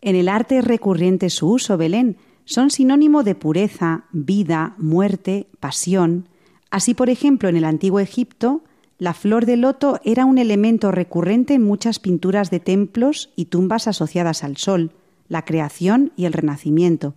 En 0.00 0.16
el 0.16 0.28
arte 0.28 0.58
es 0.58 0.64
recurrente 0.64 1.30
su 1.30 1.50
uso, 1.50 1.76
Belén. 1.76 2.16
Son 2.44 2.70
sinónimo 2.70 3.22
de 3.22 3.34
pureza, 3.34 4.04
vida, 4.12 4.74
muerte, 4.78 5.46
pasión. 5.60 6.28
Así, 6.70 6.94
por 6.94 7.10
ejemplo, 7.10 7.48
en 7.48 7.56
el 7.56 7.64
antiguo 7.64 8.00
Egipto, 8.00 8.62
la 9.00 9.14
flor 9.14 9.46
de 9.46 9.56
loto 9.56 9.98
era 10.04 10.26
un 10.26 10.36
elemento 10.36 10.92
recurrente 10.92 11.54
en 11.54 11.64
muchas 11.64 11.98
pinturas 11.98 12.50
de 12.50 12.60
templos 12.60 13.30
y 13.34 13.46
tumbas 13.46 13.88
asociadas 13.88 14.44
al 14.44 14.58
sol, 14.58 14.92
la 15.26 15.46
creación 15.46 16.12
y 16.16 16.26
el 16.26 16.34
renacimiento. 16.34 17.14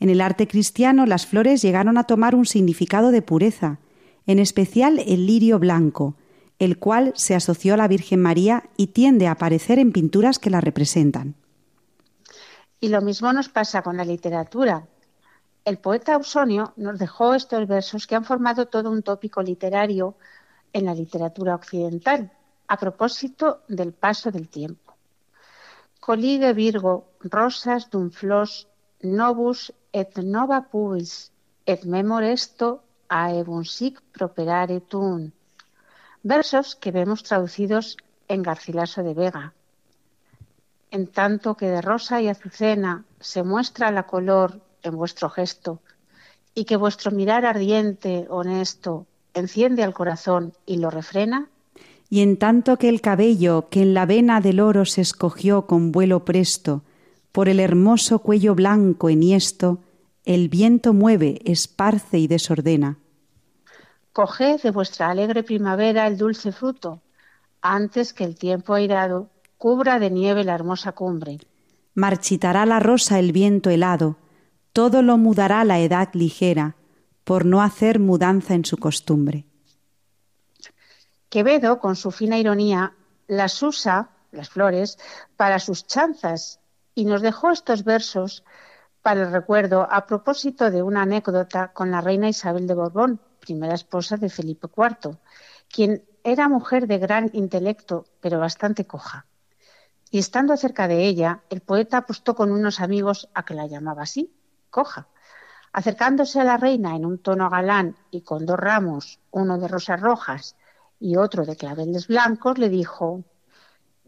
En 0.00 0.10
el 0.10 0.20
arte 0.20 0.48
cristiano 0.48 1.06
las 1.06 1.24
flores 1.24 1.62
llegaron 1.62 1.98
a 1.98 2.04
tomar 2.04 2.34
un 2.34 2.46
significado 2.46 3.12
de 3.12 3.22
pureza, 3.22 3.78
en 4.26 4.40
especial 4.40 4.98
el 5.06 5.24
lirio 5.24 5.60
blanco, 5.60 6.16
el 6.58 6.78
cual 6.78 7.12
se 7.14 7.36
asoció 7.36 7.74
a 7.74 7.76
la 7.76 7.86
Virgen 7.86 8.20
María 8.20 8.64
y 8.76 8.88
tiende 8.88 9.28
a 9.28 9.32
aparecer 9.32 9.78
en 9.78 9.92
pinturas 9.92 10.40
que 10.40 10.50
la 10.50 10.60
representan. 10.60 11.36
Y 12.80 12.88
lo 12.88 13.00
mismo 13.02 13.32
nos 13.32 13.48
pasa 13.48 13.82
con 13.82 13.96
la 13.96 14.04
literatura. 14.04 14.88
El 15.64 15.78
poeta 15.78 16.14
Ausonio 16.14 16.72
nos 16.76 16.98
dejó 16.98 17.34
estos 17.34 17.68
versos 17.68 18.08
que 18.08 18.16
han 18.16 18.24
formado 18.24 18.66
todo 18.66 18.90
un 18.90 19.04
tópico 19.04 19.42
literario 19.42 20.16
en 20.74 20.84
la 20.84 20.94
literatura 20.94 21.54
occidental, 21.54 22.30
a 22.68 22.76
propósito 22.76 23.62
del 23.68 23.92
paso 23.92 24.30
del 24.30 24.48
tiempo. 24.48 24.92
Colige 26.00 26.52
Virgo, 26.52 26.94
rosas 27.20 27.88
d'un 27.90 28.10
flos 28.10 28.68
novus 29.00 29.72
et 29.92 30.18
nova 30.18 30.60
puis, 30.72 31.30
et 31.64 31.84
memor 31.86 32.24
esto 32.24 32.82
a 33.08 33.30
sic 33.64 34.02
properare 34.12 34.80
tun. 34.80 35.32
Versos 36.22 36.74
que 36.74 36.90
vemos 36.90 37.22
traducidos 37.22 37.96
en 38.28 38.42
Garcilaso 38.42 39.02
de 39.02 39.14
Vega. 39.14 39.54
En 40.90 41.06
tanto 41.06 41.56
que 41.56 41.66
de 41.66 41.80
rosa 41.80 42.20
y 42.20 42.28
azucena 42.28 43.04
se 43.20 43.42
muestra 43.42 43.90
la 43.90 44.06
color 44.06 44.60
en 44.82 44.96
vuestro 44.96 45.30
gesto, 45.30 45.80
y 46.54 46.64
que 46.64 46.76
vuestro 46.76 47.10
mirar 47.10 47.44
ardiente, 47.44 48.26
honesto, 48.28 49.06
enciende 49.34 49.82
al 49.82 49.94
corazón 49.94 50.52
y 50.66 50.78
lo 50.78 50.90
refrena. 50.90 51.48
Y 52.08 52.20
en 52.20 52.36
tanto 52.36 52.76
que 52.76 52.88
el 52.88 53.00
cabello 53.00 53.68
que 53.70 53.82
en 53.82 53.94
la 53.94 54.06
vena 54.06 54.40
del 54.40 54.60
oro 54.60 54.84
se 54.84 55.00
escogió 55.00 55.66
con 55.66 55.92
vuelo 55.92 56.24
presto, 56.24 56.82
por 57.32 57.48
el 57.48 57.58
hermoso 57.60 58.20
cuello 58.20 58.54
blanco 58.54 59.10
enhiesto, 59.10 59.80
el 60.24 60.48
viento 60.48 60.94
mueve, 60.94 61.40
esparce 61.44 62.18
y 62.18 62.28
desordena. 62.28 62.98
Coged 64.12 64.60
de 64.62 64.70
vuestra 64.70 65.10
alegre 65.10 65.42
primavera 65.42 66.06
el 66.06 66.16
dulce 66.16 66.52
fruto, 66.52 67.02
antes 67.60 68.12
que 68.12 68.24
el 68.24 68.36
tiempo 68.36 68.74
airado 68.74 69.28
cubra 69.58 69.98
de 69.98 70.10
nieve 70.10 70.44
la 70.44 70.54
hermosa 70.54 70.92
cumbre. 70.92 71.38
Marchitará 71.94 72.66
la 72.66 72.80
rosa 72.80 73.18
el 73.18 73.32
viento 73.32 73.70
helado, 73.70 74.16
todo 74.72 75.02
lo 75.02 75.18
mudará 75.18 75.64
la 75.64 75.80
edad 75.80 76.10
ligera, 76.12 76.76
por 77.24 77.44
no 77.44 77.62
hacer 77.62 77.98
mudanza 77.98 78.54
en 78.54 78.64
su 78.64 78.76
costumbre. 78.76 79.46
Quevedo, 81.28 81.80
con 81.80 81.96
su 81.96 82.10
fina 82.10 82.38
ironía, 82.38 82.94
las 83.26 83.62
usa, 83.62 84.10
las 84.30 84.50
flores, 84.50 84.98
para 85.36 85.58
sus 85.58 85.86
chanzas 85.86 86.60
y 86.94 87.06
nos 87.06 87.22
dejó 87.22 87.50
estos 87.50 87.82
versos 87.84 88.44
para 89.02 89.22
el 89.22 89.32
recuerdo 89.32 89.86
a 89.90 90.06
propósito 90.06 90.70
de 90.70 90.82
una 90.82 91.02
anécdota 91.02 91.72
con 91.72 91.90
la 91.90 92.00
reina 92.00 92.28
Isabel 92.28 92.66
de 92.66 92.74
Borbón, 92.74 93.20
primera 93.40 93.74
esposa 93.74 94.16
de 94.16 94.30
Felipe 94.30 94.68
IV, 94.74 95.18
quien 95.68 96.04
era 96.22 96.48
mujer 96.48 96.86
de 96.86 96.98
gran 96.98 97.30
intelecto, 97.34 98.06
pero 98.20 98.38
bastante 98.38 98.86
coja. 98.86 99.26
Y 100.10 100.18
estando 100.18 100.56
cerca 100.56 100.88
de 100.88 101.04
ella, 101.04 101.42
el 101.50 101.60
poeta 101.60 101.98
apostó 101.98 102.34
con 102.34 102.52
unos 102.52 102.80
amigos 102.80 103.28
a 103.34 103.44
que 103.44 103.54
la 103.54 103.66
llamaba 103.66 104.04
así, 104.04 104.32
coja. 104.70 105.08
Acercándose 105.74 106.40
a 106.40 106.44
la 106.44 106.56
reina 106.56 106.94
en 106.94 107.04
un 107.04 107.18
tono 107.18 107.50
galán 107.50 107.96
y 108.12 108.20
con 108.20 108.46
dos 108.46 108.56
ramos, 108.56 109.18
uno 109.32 109.58
de 109.58 109.66
rosas 109.66 110.00
rojas 110.00 110.54
y 111.00 111.16
otro 111.16 111.44
de 111.44 111.56
claveles 111.56 112.06
blancos, 112.06 112.58
le 112.58 112.68
dijo, 112.68 113.24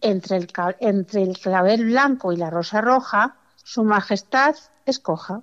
entre 0.01 0.37
el, 0.37 0.47
clavel 0.47 1.85
blanco 1.87 2.33
y 2.33 2.37
la 2.37 2.51
rosa 2.51 2.81
roja, 2.81 3.35
su 3.57 3.83
majestad 3.83 4.55
escoja. 4.85 5.43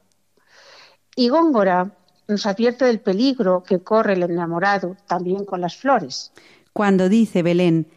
Y 1.14 1.28
Góngora 1.28 1.92
nos 2.30 2.46
advierte 2.46 2.86
del 2.86 3.02
peligro 3.02 3.62
que 3.62 3.84
corre 3.84 4.14
el 4.14 4.24
enamorado 4.24 4.96
también 5.06 5.44
con 5.44 5.60
las 5.60 5.76
flores. 5.76 6.32
Cuando 6.72 7.10
dice 7.10 7.44
Belén, 7.44 7.92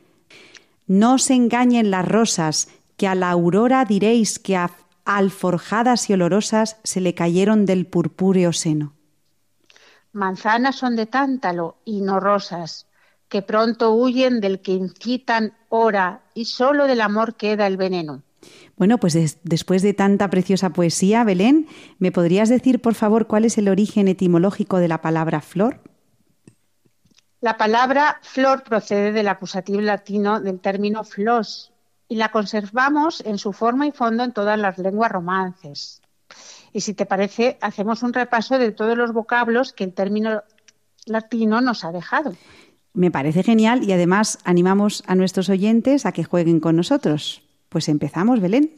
no 0.89 1.19
se 1.19 1.35
engañen 1.35 1.93
las 1.93 2.09
rosas, 2.09 2.69
que 2.97 3.07
a 3.07 3.15
la 3.15 3.31
aurora 3.31 3.85
diréis 3.85 4.41
que 4.41 4.57
a 4.57 4.73
alforjadas 5.07 6.11
y 6.11 6.13
olorosas 6.13 6.79
se 6.83 7.01
le 7.01 7.15
cayeron 7.15 7.65
del 7.65 7.87
purpúreo 7.87 8.53
seno. 8.53 8.93
Manzanas 10.13 10.77
son 10.77 10.97
de 10.97 11.07
tántalo 11.07 11.77
y 11.85 12.01
no 12.01 12.21
rosas, 12.21 12.87
que 13.29 13.43
pronto 13.43 13.93
huyen 13.93 14.41
del 14.41 14.61
que 14.61 14.73
incitan 14.73 15.55
ora 15.69 16.23
y 16.35 16.47
solo 16.47 16.87
del 16.87 17.01
amor 17.01 17.37
queda 17.37 17.67
el 17.67 17.77
veneno. 17.77 18.23
Bueno, 18.77 18.99
pues 18.99 19.15
des 19.15 19.39
después 19.43 19.83
de 19.83 19.95
tanta 19.95 20.29
preciosa 20.29 20.71
poesía, 20.71 21.25
Belén, 21.25 21.67
¿me 21.99 22.13
podrías 22.13 22.49
decir, 22.49 22.81
por 22.81 22.95
favor, 22.95 23.27
cuál 23.27 23.45
es 23.45 23.59
el 23.59 23.69
origen 23.69 24.09
etimológico 24.09 24.79
de 24.79 24.89
la 24.89 25.01
palabra 25.01 25.41
flor? 25.41 25.81
La 27.41 27.57
palabra 27.57 28.19
flor 28.23 28.63
procede 28.65 29.13
del 29.13 29.29
acusativo 29.29 29.81
latino 29.81 30.41
del 30.41 30.61
término 30.61 31.05
flos 31.05 31.73
y 32.09 32.17
la 32.17 32.31
conservamos 32.31 33.21
en 33.25 33.39
su 33.39 33.53
forma 33.53 33.87
y 33.87 33.93
fondo 33.93 34.25
en 34.25 34.33
todas 34.33 34.59
las 34.59 34.79
lenguas 34.79 35.11
romances. 35.11 36.03
Y 36.73 36.81
si 36.81 36.95
te 36.95 37.07
parece, 37.07 37.59
hacemos 37.61 38.03
un 38.03 38.13
repaso 38.13 38.59
de 38.59 38.73
todos 38.73 38.97
los 38.97 39.13
vocablos 39.13 39.73
que 39.73 39.85
el 39.85 39.95
término 39.95 40.43
latino 41.07 41.61
nos 41.61 41.85
ha 41.85 41.93
dejado. 41.93 42.35
Me 42.93 43.11
parece 43.11 43.43
genial 43.43 43.85
y 43.85 43.93
además 43.93 44.39
animamos 44.45 45.03
a 45.07 45.15
nuestros 45.15 45.49
oyentes 45.49 46.07
a 46.07 46.13
que 46.13 46.25
jueguen 46.25 46.61
con 46.61 46.77
nosotros. 46.77 47.43
Pues 47.69 47.89
empezamos, 47.89 48.41
Belén. 48.41 48.75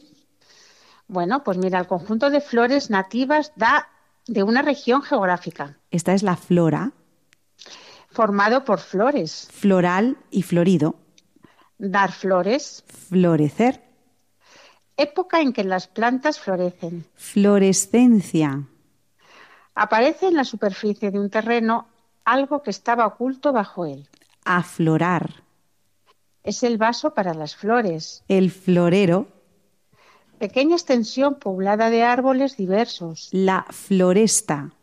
Bueno, 1.07 1.43
pues 1.43 1.57
mira, 1.57 1.79
el 1.79 1.87
conjunto 1.87 2.29
de 2.29 2.41
flores 2.41 2.89
nativas 2.89 3.51
da 3.55 3.87
de 4.27 4.43
una 4.43 4.61
región 4.61 5.01
geográfica. 5.01 5.77
Esta 5.89 6.13
es 6.13 6.21
la 6.21 6.35
flora. 6.35 6.91
Formado 8.11 8.63
por 8.63 8.79
flores. 8.79 9.47
Floral 9.51 10.17
y 10.31 10.43
florido. 10.43 10.95
Dar 11.79 12.11
flores. 12.11 12.83
Florecer. 12.87 13.81
Época 14.97 15.39
en 15.39 15.53
que 15.53 15.63
las 15.63 15.87
plantas 15.87 16.37
florecen. 16.37 17.05
Florescencia. 17.15 18.67
Aparece 19.75 20.27
en 20.27 20.35
la 20.35 20.43
superficie 20.43 21.09
de 21.09 21.19
un 21.19 21.29
terreno 21.29 21.87
algo 22.25 22.61
que 22.63 22.69
estaba 22.69 23.07
oculto 23.07 23.53
bajo 23.53 23.85
él. 23.85 24.09
Aflorar. 24.43 25.41
Es 26.43 26.63
el 26.63 26.77
vaso 26.77 27.13
para 27.13 27.33
las 27.33 27.55
flores. 27.55 28.25
El 28.27 28.51
florero. 28.51 29.27
Pequeña 30.37 30.75
extensión 30.75 31.35
poblada 31.35 31.89
de 31.89 32.03
árboles 32.03 32.57
diversos. 32.57 33.29
La 33.31 33.65
floresta. 33.69 34.73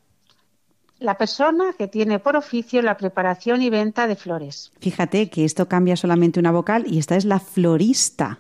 La 0.99 1.19
persona 1.19 1.75
que 1.77 1.89
tiene 1.89 2.19
por 2.19 2.37
oficio 2.37 2.81
la 2.81 2.97
preparación 2.97 3.61
y 3.61 3.69
venta 3.69 4.07
de 4.07 4.17
flores. 4.17 4.73
Fíjate 4.81 5.29
que 5.29 5.45
esto 5.45 5.69
cambia 5.69 5.97
solamente 5.97 6.41
una 6.41 6.53
vocal 6.53 6.85
y 6.87 6.99
esta 6.99 7.17
es 7.17 7.27
la 7.27 7.39
florista. 7.39 8.39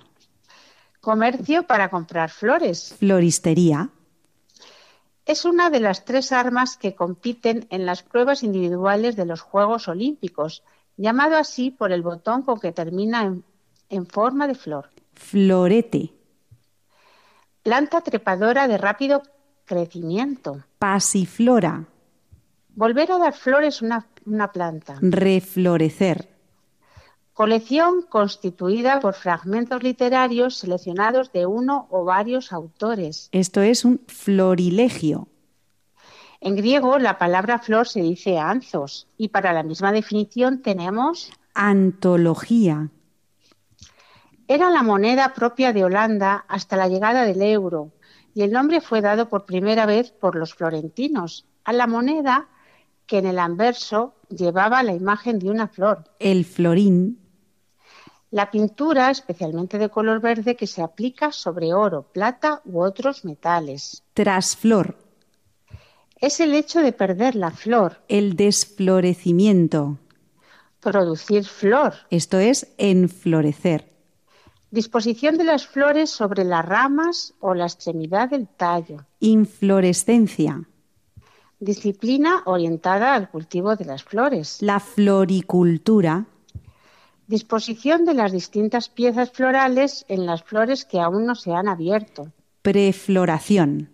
Comercio 1.00 1.64
para 1.64 1.90
comprar 1.90 2.30
flores. 2.30 2.94
Floristería. 2.98 3.90
Es 5.26 5.44
una 5.44 5.70
de 5.70 5.80
las 5.80 6.04
tres 6.04 6.32
armas 6.32 6.76
que 6.76 6.94
compiten 6.94 7.66
en 7.70 7.84
las 7.84 8.02
pruebas 8.02 8.42
individuales 8.42 9.16
de 9.16 9.26
los 9.26 9.40
Juegos 9.40 9.88
Olímpicos, 9.88 10.62
llamado 10.96 11.36
así 11.36 11.70
por 11.70 11.92
el 11.92 12.02
botón 12.02 12.42
con 12.42 12.58
que 12.58 12.72
termina 12.72 13.22
en, 13.22 13.44
en 13.90 14.06
forma 14.06 14.46
de 14.46 14.54
flor. 14.54 14.88
Florete. 15.14 16.12
Planta 17.62 18.00
trepadora 18.00 18.66
de 18.66 18.78
rápido 18.78 19.22
crecimiento. 19.64 20.64
Pasiflora. 20.78 21.86
Volver 22.76 23.10
a 23.10 23.18
dar 23.18 23.32
flores 23.32 23.80
una, 23.80 24.06
una 24.26 24.52
planta. 24.52 24.98
Reflorecer. 25.00 26.28
Colección 27.32 28.02
constituida 28.02 29.00
por 29.00 29.14
fragmentos 29.14 29.82
literarios 29.82 30.58
seleccionados 30.58 31.32
de 31.32 31.46
uno 31.46 31.86
o 31.90 32.04
varios 32.04 32.52
autores. 32.52 33.30
Esto 33.32 33.62
es 33.62 33.86
un 33.86 34.02
florilegio. 34.06 35.26
En 36.42 36.54
griego 36.54 36.98
la 36.98 37.16
palabra 37.16 37.58
flor 37.58 37.88
se 37.88 38.02
dice 38.02 38.38
anzos 38.38 39.08
y 39.16 39.28
para 39.28 39.54
la 39.54 39.62
misma 39.62 39.90
definición 39.90 40.60
tenemos 40.60 41.32
Antología. 41.54 42.90
Era 44.48 44.68
la 44.68 44.82
moneda 44.82 45.32
propia 45.32 45.72
de 45.72 45.82
Holanda 45.82 46.44
hasta 46.46 46.76
la 46.76 46.88
llegada 46.88 47.24
del 47.24 47.40
euro 47.40 47.92
y 48.34 48.42
el 48.42 48.52
nombre 48.52 48.82
fue 48.82 49.00
dado 49.00 49.30
por 49.30 49.46
primera 49.46 49.86
vez 49.86 50.10
por 50.10 50.36
los 50.36 50.54
florentinos 50.54 51.46
a 51.64 51.72
la 51.72 51.86
moneda 51.86 52.48
que 53.06 53.18
en 53.18 53.26
el 53.26 53.38
anverso 53.38 54.14
llevaba 54.28 54.82
la 54.82 54.92
imagen 54.92 55.38
de 55.38 55.50
una 55.50 55.68
flor. 55.68 56.04
El 56.18 56.44
florín. 56.44 57.18
La 58.30 58.50
pintura, 58.50 59.10
especialmente 59.10 59.78
de 59.78 59.88
color 59.88 60.20
verde, 60.20 60.56
que 60.56 60.66
se 60.66 60.82
aplica 60.82 61.30
sobre 61.32 61.72
oro, 61.72 62.02
plata 62.02 62.60
u 62.64 62.82
otros 62.82 63.24
metales. 63.24 64.02
Trasflor. 64.14 64.98
Es 66.20 66.40
el 66.40 66.54
hecho 66.54 66.80
de 66.80 66.92
perder 66.92 67.36
la 67.36 67.50
flor. 67.50 68.02
El 68.08 68.36
desflorecimiento. 68.36 69.98
Producir 70.80 71.44
flor. 71.44 71.94
Esto 72.10 72.38
es 72.38 72.74
enflorecer. 72.78 73.92
Disposición 74.70 75.38
de 75.38 75.44
las 75.44 75.66
flores 75.66 76.10
sobre 76.10 76.44
las 76.44 76.64
ramas 76.64 77.34
o 77.40 77.54
la 77.54 77.64
extremidad 77.64 78.30
del 78.30 78.48
tallo. 78.48 79.06
Inflorescencia. 79.20 80.66
Disciplina 81.58 82.42
orientada 82.44 83.14
al 83.14 83.30
cultivo 83.30 83.76
de 83.76 83.86
las 83.86 84.04
flores. 84.04 84.58
La 84.60 84.78
floricultura. 84.78 86.26
Disposición 87.26 88.04
de 88.04 88.12
las 88.12 88.30
distintas 88.30 88.90
piezas 88.90 89.30
florales 89.30 90.04
en 90.08 90.26
las 90.26 90.42
flores 90.42 90.84
que 90.84 91.00
aún 91.00 91.24
no 91.24 91.34
se 91.34 91.52
han 91.52 91.66
abierto. 91.66 92.30
Prefloración. 92.60 93.88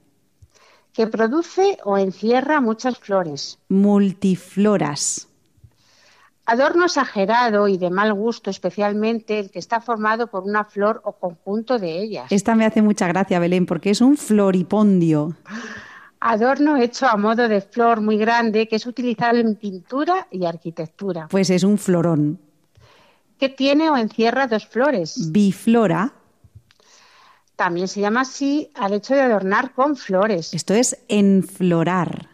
Que 0.92 1.06
produce 1.06 1.78
o 1.84 1.98
encierra 1.98 2.60
muchas 2.60 2.98
flores. 2.98 3.60
Multifloras. 3.68 5.28
Adorno 6.44 6.86
exagerado 6.86 7.68
y 7.68 7.78
de 7.78 7.90
mal 7.90 8.12
gusto, 8.12 8.50
especialmente 8.50 9.38
el 9.38 9.52
que 9.52 9.60
está 9.60 9.80
formado 9.80 10.26
por 10.26 10.42
una 10.42 10.64
flor 10.64 11.00
o 11.04 11.12
conjunto 11.12 11.78
de 11.78 12.02
ellas. 12.02 12.32
Esta 12.32 12.56
me 12.56 12.66
hace 12.66 12.82
mucha 12.82 13.06
gracia, 13.06 13.38
Belén, 13.38 13.66
porque 13.66 13.90
es 13.90 14.00
un 14.00 14.16
floripondio. 14.16 15.36
Adorno 16.24 16.76
hecho 16.76 17.06
a 17.08 17.16
modo 17.16 17.48
de 17.48 17.60
flor 17.60 18.00
muy 18.00 18.16
grande 18.16 18.68
que 18.68 18.76
es 18.76 18.86
utilizado 18.86 19.38
en 19.38 19.56
pintura 19.56 20.28
y 20.30 20.46
arquitectura. 20.46 21.26
Pues 21.28 21.50
es 21.50 21.64
un 21.64 21.78
florón. 21.78 22.38
Que 23.40 23.48
tiene 23.48 23.90
o 23.90 23.96
encierra 23.96 24.46
dos 24.46 24.68
flores. 24.68 25.32
Biflora. 25.32 26.12
También 27.56 27.88
se 27.88 28.00
llama 28.00 28.20
así 28.20 28.70
al 28.74 28.92
hecho 28.92 29.14
de 29.14 29.20
adornar 29.22 29.74
con 29.74 29.96
flores. 29.96 30.54
Esto 30.54 30.74
es 30.74 30.96
enflorar. 31.08 32.31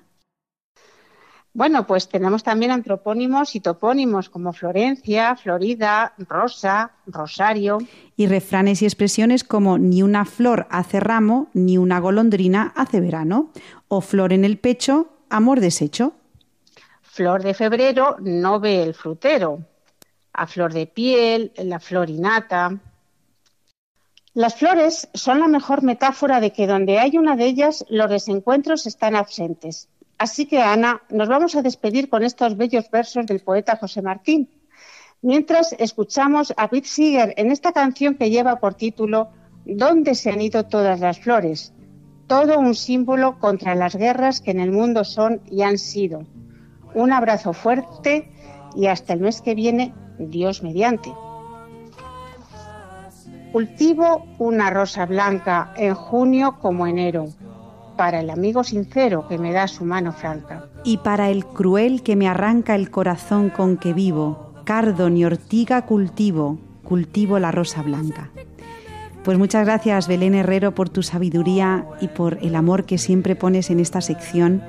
Bueno, 1.58 1.88
pues 1.88 2.08
tenemos 2.08 2.44
también 2.44 2.70
antropónimos 2.70 3.56
y 3.56 3.58
topónimos 3.58 4.28
como 4.30 4.52
Florencia, 4.52 5.34
Florida, 5.34 6.14
Rosa, 6.16 6.92
Rosario. 7.04 7.78
Y 8.16 8.28
refranes 8.28 8.80
y 8.80 8.84
expresiones 8.84 9.42
como 9.42 9.76
ni 9.76 10.04
una 10.04 10.24
flor 10.24 10.68
hace 10.70 11.00
ramo, 11.00 11.48
ni 11.54 11.76
una 11.76 11.98
golondrina 11.98 12.72
hace 12.76 13.00
verano, 13.00 13.50
o 13.88 14.00
flor 14.00 14.32
en 14.32 14.44
el 14.44 14.58
pecho, 14.58 15.08
amor 15.30 15.58
deshecho. 15.58 16.12
Flor 17.02 17.42
de 17.42 17.54
febrero 17.54 18.18
no 18.20 18.60
ve 18.60 18.84
el 18.84 18.94
frutero. 18.94 19.58
A 20.34 20.46
flor 20.46 20.72
de 20.72 20.86
piel, 20.86 21.50
la 21.56 21.80
florinata. 21.80 22.78
Las 24.32 24.54
flores 24.54 25.08
son 25.12 25.40
la 25.40 25.48
mejor 25.48 25.82
metáfora 25.82 26.38
de 26.38 26.52
que 26.52 26.68
donde 26.68 27.00
hay 27.00 27.18
una 27.18 27.34
de 27.34 27.46
ellas, 27.46 27.84
los 27.88 28.08
desencuentros 28.08 28.86
están 28.86 29.16
ausentes. 29.16 29.88
Así 30.18 30.46
que, 30.46 30.60
Ana, 30.60 31.02
nos 31.10 31.28
vamos 31.28 31.54
a 31.54 31.62
despedir 31.62 32.08
con 32.08 32.24
estos 32.24 32.56
bellos 32.56 32.90
versos 32.90 33.24
del 33.26 33.40
poeta 33.40 33.76
José 33.76 34.02
Martín, 34.02 34.50
mientras 35.22 35.74
escuchamos 35.78 36.52
a 36.56 36.68
Pete 36.68 36.88
Seeger 36.88 37.34
en 37.36 37.52
esta 37.52 37.72
canción 37.72 38.16
que 38.16 38.28
lleva 38.28 38.58
por 38.58 38.74
título 38.74 39.28
¿Dónde 39.64 40.14
se 40.16 40.30
han 40.30 40.40
ido 40.40 40.64
todas 40.64 40.98
las 40.98 41.20
flores? 41.20 41.72
Todo 42.26 42.58
un 42.58 42.74
símbolo 42.74 43.38
contra 43.38 43.76
las 43.76 43.94
guerras 43.94 44.40
que 44.40 44.50
en 44.50 44.60
el 44.60 44.72
mundo 44.72 45.04
son 45.04 45.40
y 45.50 45.62
han 45.62 45.78
sido. 45.78 46.24
Un 46.94 47.12
abrazo 47.12 47.52
fuerte 47.52 48.30
y 48.74 48.86
hasta 48.86 49.12
el 49.12 49.20
mes 49.20 49.40
que 49.40 49.54
viene, 49.54 49.94
Dios 50.18 50.62
mediante. 50.62 51.12
Cultivo 53.52 54.26
una 54.38 54.70
rosa 54.70 55.06
blanca 55.06 55.72
en 55.76 55.94
junio 55.94 56.58
como 56.60 56.86
enero, 56.86 57.28
para 57.98 58.20
el 58.20 58.30
amigo 58.30 58.62
sincero 58.62 59.26
que 59.28 59.38
me 59.38 59.52
da 59.52 59.66
su 59.66 59.84
mano 59.84 60.12
franca. 60.12 60.66
Y 60.84 60.98
para 60.98 61.30
el 61.30 61.44
cruel 61.44 62.04
que 62.04 62.14
me 62.14 62.28
arranca 62.28 62.76
el 62.76 62.90
corazón 62.90 63.50
con 63.50 63.76
que 63.76 63.92
vivo, 63.92 64.54
cardo 64.64 65.10
ni 65.10 65.24
ortiga 65.24 65.84
cultivo, 65.84 66.60
cultivo 66.84 67.40
la 67.40 67.50
rosa 67.50 67.82
blanca. 67.82 68.30
Pues 69.24 69.36
muchas 69.36 69.66
gracias 69.66 70.06
Belén 70.06 70.36
Herrero 70.36 70.76
por 70.76 70.88
tu 70.88 71.02
sabiduría 71.02 71.86
y 72.00 72.06
por 72.06 72.38
el 72.40 72.54
amor 72.54 72.84
que 72.84 72.98
siempre 72.98 73.34
pones 73.34 73.68
en 73.68 73.80
esta 73.80 74.00
sección 74.00 74.62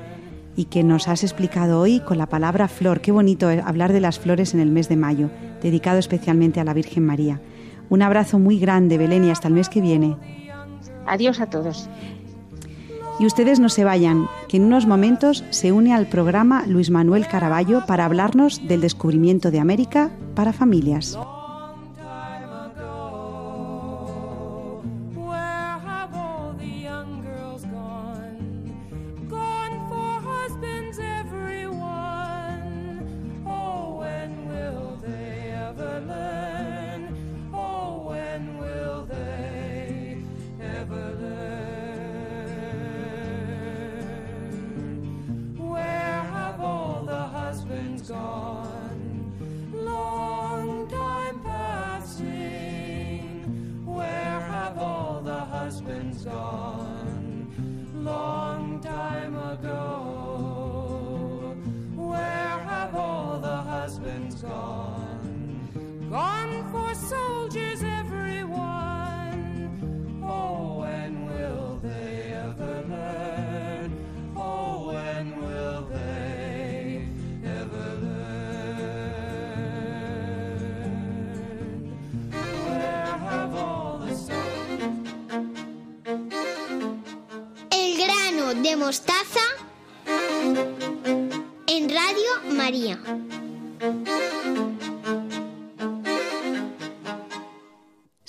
y 0.56 0.64
que 0.64 0.82
nos 0.82 1.06
has 1.06 1.22
explicado 1.22 1.78
hoy 1.78 2.00
con 2.00 2.18
la 2.18 2.26
palabra 2.26 2.66
flor. 2.66 3.00
Qué 3.00 3.12
bonito 3.12 3.48
hablar 3.64 3.92
de 3.92 4.00
las 4.00 4.18
flores 4.18 4.54
en 4.54 4.60
el 4.60 4.72
mes 4.72 4.88
de 4.88 4.96
mayo, 4.96 5.30
dedicado 5.62 6.00
especialmente 6.00 6.58
a 6.58 6.64
la 6.64 6.74
Virgen 6.74 7.06
María. 7.06 7.40
Un 7.90 8.02
abrazo 8.02 8.40
muy 8.40 8.58
grande, 8.58 8.98
Belén, 8.98 9.24
y 9.24 9.30
hasta 9.30 9.46
el 9.46 9.54
mes 9.54 9.68
que 9.68 9.80
viene. 9.80 10.16
Adiós 11.06 11.40
a 11.40 11.46
todos. 11.46 11.88
Y 13.20 13.26
ustedes 13.26 13.60
no 13.60 13.68
se 13.68 13.84
vayan, 13.84 14.28
que 14.48 14.56
en 14.56 14.64
unos 14.64 14.86
momentos 14.86 15.44
se 15.50 15.72
une 15.72 15.92
al 15.92 16.06
programa 16.06 16.64
Luis 16.66 16.90
Manuel 16.90 17.28
Caraballo 17.28 17.84
para 17.86 18.06
hablarnos 18.06 18.66
del 18.66 18.80
descubrimiento 18.80 19.50
de 19.50 19.60
América 19.60 20.10
para 20.34 20.54
familias. 20.54 21.18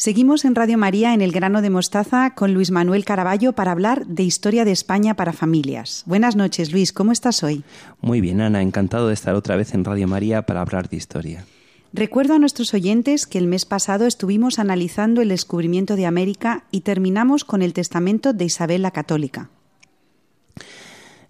Seguimos 0.03 0.45
en 0.45 0.55
Radio 0.55 0.79
María 0.79 1.13
en 1.13 1.21
el 1.21 1.31
grano 1.31 1.61
de 1.61 1.69
mostaza 1.69 2.33
con 2.33 2.55
Luis 2.55 2.71
Manuel 2.71 3.05
Caraballo 3.05 3.53
para 3.53 3.71
hablar 3.71 4.07
de 4.07 4.23
historia 4.23 4.65
de 4.65 4.71
España 4.71 5.13
para 5.13 5.31
familias. 5.31 6.01
Buenas 6.07 6.35
noches, 6.35 6.71
Luis, 6.71 6.91
¿cómo 6.91 7.11
estás 7.11 7.43
hoy? 7.43 7.63
Muy 8.01 8.19
bien, 8.19 8.41
Ana, 8.41 8.63
encantado 8.63 9.09
de 9.09 9.13
estar 9.13 9.35
otra 9.35 9.55
vez 9.57 9.75
en 9.75 9.85
Radio 9.85 10.07
María 10.07 10.41
para 10.41 10.61
hablar 10.61 10.89
de 10.89 10.97
historia. 10.97 11.45
Recuerdo 11.93 12.33
a 12.33 12.39
nuestros 12.39 12.73
oyentes 12.73 13.27
que 13.27 13.37
el 13.37 13.45
mes 13.45 13.65
pasado 13.65 14.07
estuvimos 14.07 14.57
analizando 14.57 15.21
el 15.21 15.29
descubrimiento 15.29 15.95
de 15.95 16.07
América 16.07 16.63
y 16.71 16.81
terminamos 16.81 17.45
con 17.45 17.61
el 17.61 17.73
testamento 17.73 18.33
de 18.33 18.45
Isabel 18.45 18.81
la 18.81 18.89
Católica. 18.89 19.51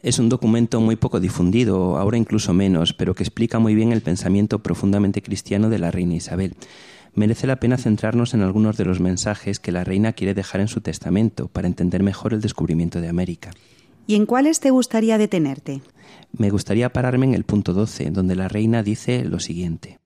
Es 0.01 0.17
un 0.17 0.29
documento 0.29 0.79
muy 0.79 0.95
poco 0.95 1.19
difundido, 1.19 1.97
ahora 1.97 2.17
incluso 2.17 2.53
menos, 2.53 2.93
pero 2.93 3.15
que 3.15 3.23
explica 3.23 3.59
muy 3.59 3.75
bien 3.75 3.91
el 3.91 4.01
pensamiento 4.01 4.59
profundamente 4.59 5.21
cristiano 5.21 5.69
de 5.69 5.77
la 5.77 5.91
reina 5.91 6.15
Isabel. 6.15 6.55
Merece 7.13 7.45
la 7.45 7.57
pena 7.57 7.77
centrarnos 7.77 8.33
en 8.33 8.41
algunos 8.41 8.77
de 8.77 8.85
los 8.85 8.99
mensajes 8.99 9.59
que 9.59 9.71
la 9.71 9.83
reina 9.83 10.13
quiere 10.13 10.33
dejar 10.33 10.61
en 10.61 10.67
su 10.67 10.81
testamento 10.81 11.47
para 11.47 11.67
entender 11.67 12.03
mejor 12.03 12.33
el 12.33 12.41
descubrimiento 12.41 13.01
de 13.01 13.09
América. 13.09 13.51
¿Y 14.07 14.15
en 14.15 14.25
cuáles 14.25 14.59
te 14.59 14.71
gustaría 14.71 15.17
detenerte? 15.17 15.81
Me 16.31 16.49
gustaría 16.49 16.91
pararme 16.91 17.25
en 17.25 17.33
el 17.33 17.43
punto 17.43 17.73
12, 17.73 18.11
donde 18.11 18.35
la 18.35 18.47
reina 18.47 18.83
dice 18.83 19.25
lo 19.25 19.39
siguiente. 19.39 19.99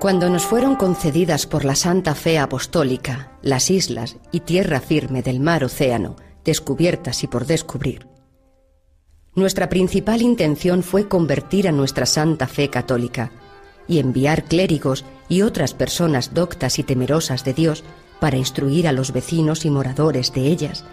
Cuando 0.00 0.30
nos 0.30 0.44
fueron 0.44 0.76
concedidas 0.76 1.46
por 1.46 1.64
la 1.64 1.74
Santa 1.74 2.14
Fe 2.14 2.38
Apostólica 2.38 3.32
las 3.42 3.68
islas 3.68 4.16
y 4.30 4.40
tierra 4.40 4.80
firme 4.80 5.22
del 5.22 5.40
mar 5.40 5.64
océano, 5.64 6.14
descubiertas 6.44 7.24
y 7.24 7.26
por 7.26 7.46
descubrir, 7.46 8.07
nuestra 9.38 9.68
principal 9.68 10.22
intención 10.22 10.82
fue 10.82 11.08
convertir 11.08 11.68
a 11.68 11.72
nuestra 11.72 12.06
Santa 12.06 12.46
Fe 12.46 12.68
católica 12.68 13.30
y 13.86 13.98
enviar 13.98 14.44
clérigos 14.44 15.04
y 15.28 15.42
otras 15.42 15.74
personas 15.74 16.34
doctas 16.34 16.78
y 16.78 16.82
temerosas 16.82 17.44
de 17.44 17.54
Dios 17.54 17.84
para 18.20 18.36
instruir 18.36 18.88
a 18.88 18.92
los 18.92 19.12
vecinos 19.12 19.64
y 19.64 19.70
moradores 19.70 20.32
de 20.32 20.42
ellas 20.42 20.84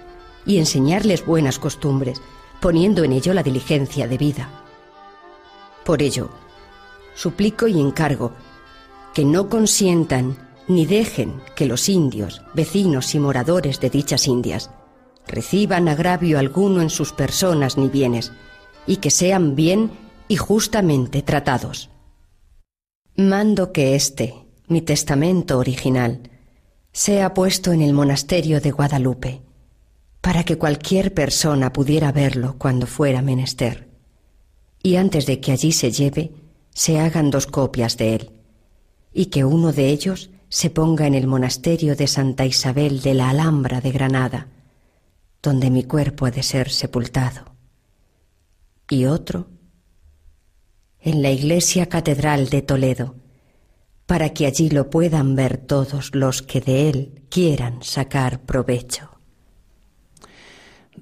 y 0.46 0.58
enseñarles 0.58 1.26
buenas 1.26 1.60
costumbres, 1.60 2.22
poniendo 2.62 3.04
en 3.04 3.12
ello 3.12 3.34
la 3.34 3.44
diligencia 3.44 4.08
de 4.08 4.18
vida. 4.18 4.50
Por 5.84 6.02
ello, 6.02 6.30
suplico 7.16 7.68
y 7.68 7.80
encargo 7.80 8.32
que 9.14 9.26
no 9.26 9.50
consientan 9.50 10.38
ni 10.68 10.86
dejen 10.86 11.42
que 11.56 11.66
los 11.66 11.90
indios, 11.90 12.42
vecinos 12.54 13.14
y 13.16 13.20
moradores 13.20 13.80
de 13.80 13.90
dichas 13.90 14.28
indias, 14.28 14.70
reciban 15.28 15.88
agravio 15.88 16.40
alguno 16.40 16.82
en 16.82 16.90
sus 16.90 17.12
personas 17.12 17.78
ni 17.78 17.90
bienes, 17.90 18.32
y 18.88 18.98
que 18.98 19.12
sean 19.12 19.56
bien 19.56 19.92
y 20.28 20.38
justamente 20.38 21.22
tratados. 21.22 21.90
Mando 23.16 23.72
que 23.72 23.96
este, 23.96 24.36
mi 24.68 24.82
testamento 24.82 25.58
original, 25.58 26.30
sea 26.92 27.34
puesto 27.34 27.72
en 27.72 27.82
el 27.82 27.94
monasterio 27.94 28.62
de 28.62 28.72
Guadalupe, 28.72 29.42
para 30.22 30.44
que 30.44 30.58
cualquier 30.58 31.14
persona 31.14 31.72
pudiera 31.74 32.12
verlo 32.12 32.56
cuando 32.58 32.88
fuera 32.88 33.22
menester, 33.22 33.90
y 34.82 34.96
antes 34.96 35.26
de 35.26 35.40
que 35.40 35.52
allí 35.52 35.72
se 35.72 35.92
lleve, 35.92 36.32
se 36.74 37.00
hagan 37.00 37.32
dos 37.32 37.48
copias 37.48 37.98
de 37.98 38.16
él, 38.16 38.32
y 39.14 39.28
que 39.28 39.46
uno 39.46 39.72
de 39.72 39.90
ellos 39.90 40.30
se 40.50 40.70
ponga 40.70 41.08
en 41.08 41.16
el 41.16 41.28
monasterio 41.28 41.96
de 41.96 42.08
Santa 42.08 42.46
Isabel 42.46 43.02
de 43.02 43.14
la 43.14 43.30
Alhambra 43.30 43.82
de 43.82 43.92
Granada, 43.92 44.48
donde 45.46 45.70
mi 45.70 45.84
cuerpo 45.84 46.26
ha 46.26 46.32
de 46.32 46.44
ser 46.44 46.70
sepultado, 46.72 47.56
y 48.90 49.06
otro 49.06 49.48
en 51.00 51.22
la 51.22 51.30
iglesia 51.30 51.88
catedral 51.88 52.50
de 52.50 52.64
Toledo, 52.64 53.16
para 54.08 54.34
que 54.34 54.48
allí 54.48 54.72
lo 54.72 54.90
puedan 54.90 55.36
ver 55.36 55.58
todos 55.58 56.16
los 56.16 56.42
que 56.42 56.62
de 56.62 56.90
él 56.90 57.24
quieran 57.30 57.84
sacar 57.84 58.42
provecho. 58.42 59.15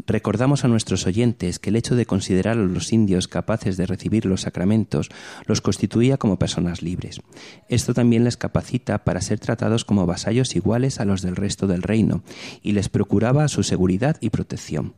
Recordamos 0.05 0.65
a 0.65 0.67
nuestros 0.67 1.05
oyentes 1.05 1.59
que 1.59 1.69
el 1.69 1.75
hecho 1.75 1.95
de 1.95 2.05
considerar 2.05 2.57
a 2.57 2.61
los 2.61 2.91
indios 2.91 3.27
capaces 3.27 3.77
de 3.77 3.85
recibir 3.85 4.25
los 4.25 4.41
sacramentos 4.41 5.09
los 5.45 5.61
constituía 5.61 6.17
como 6.17 6.39
personas 6.39 6.81
libres. 6.81 7.21
Esto 7.69 7.93
también 7.93 8.23
les 8.23 8.37
capacita 8.37 9.03
para 9.03 9.21
ser 9.21 9.39
tratados 9.39 9.85
como 9.85 10.05
vasallos 10.05 10.55
iguales 10.55 10.99
a 10.99 11.05
los 11.05 11.21
del 11.21 11.35
resto 11.35 11.67
del 11.67 11.83
reino 11.83 12.23
y 12.61 12.73
les 12.73 12.89
procuraba 12.89 13.47
su 13.47 13.63
seguridad 13.63 14.17
y 14.19 14.29
protección. 14.29 14.93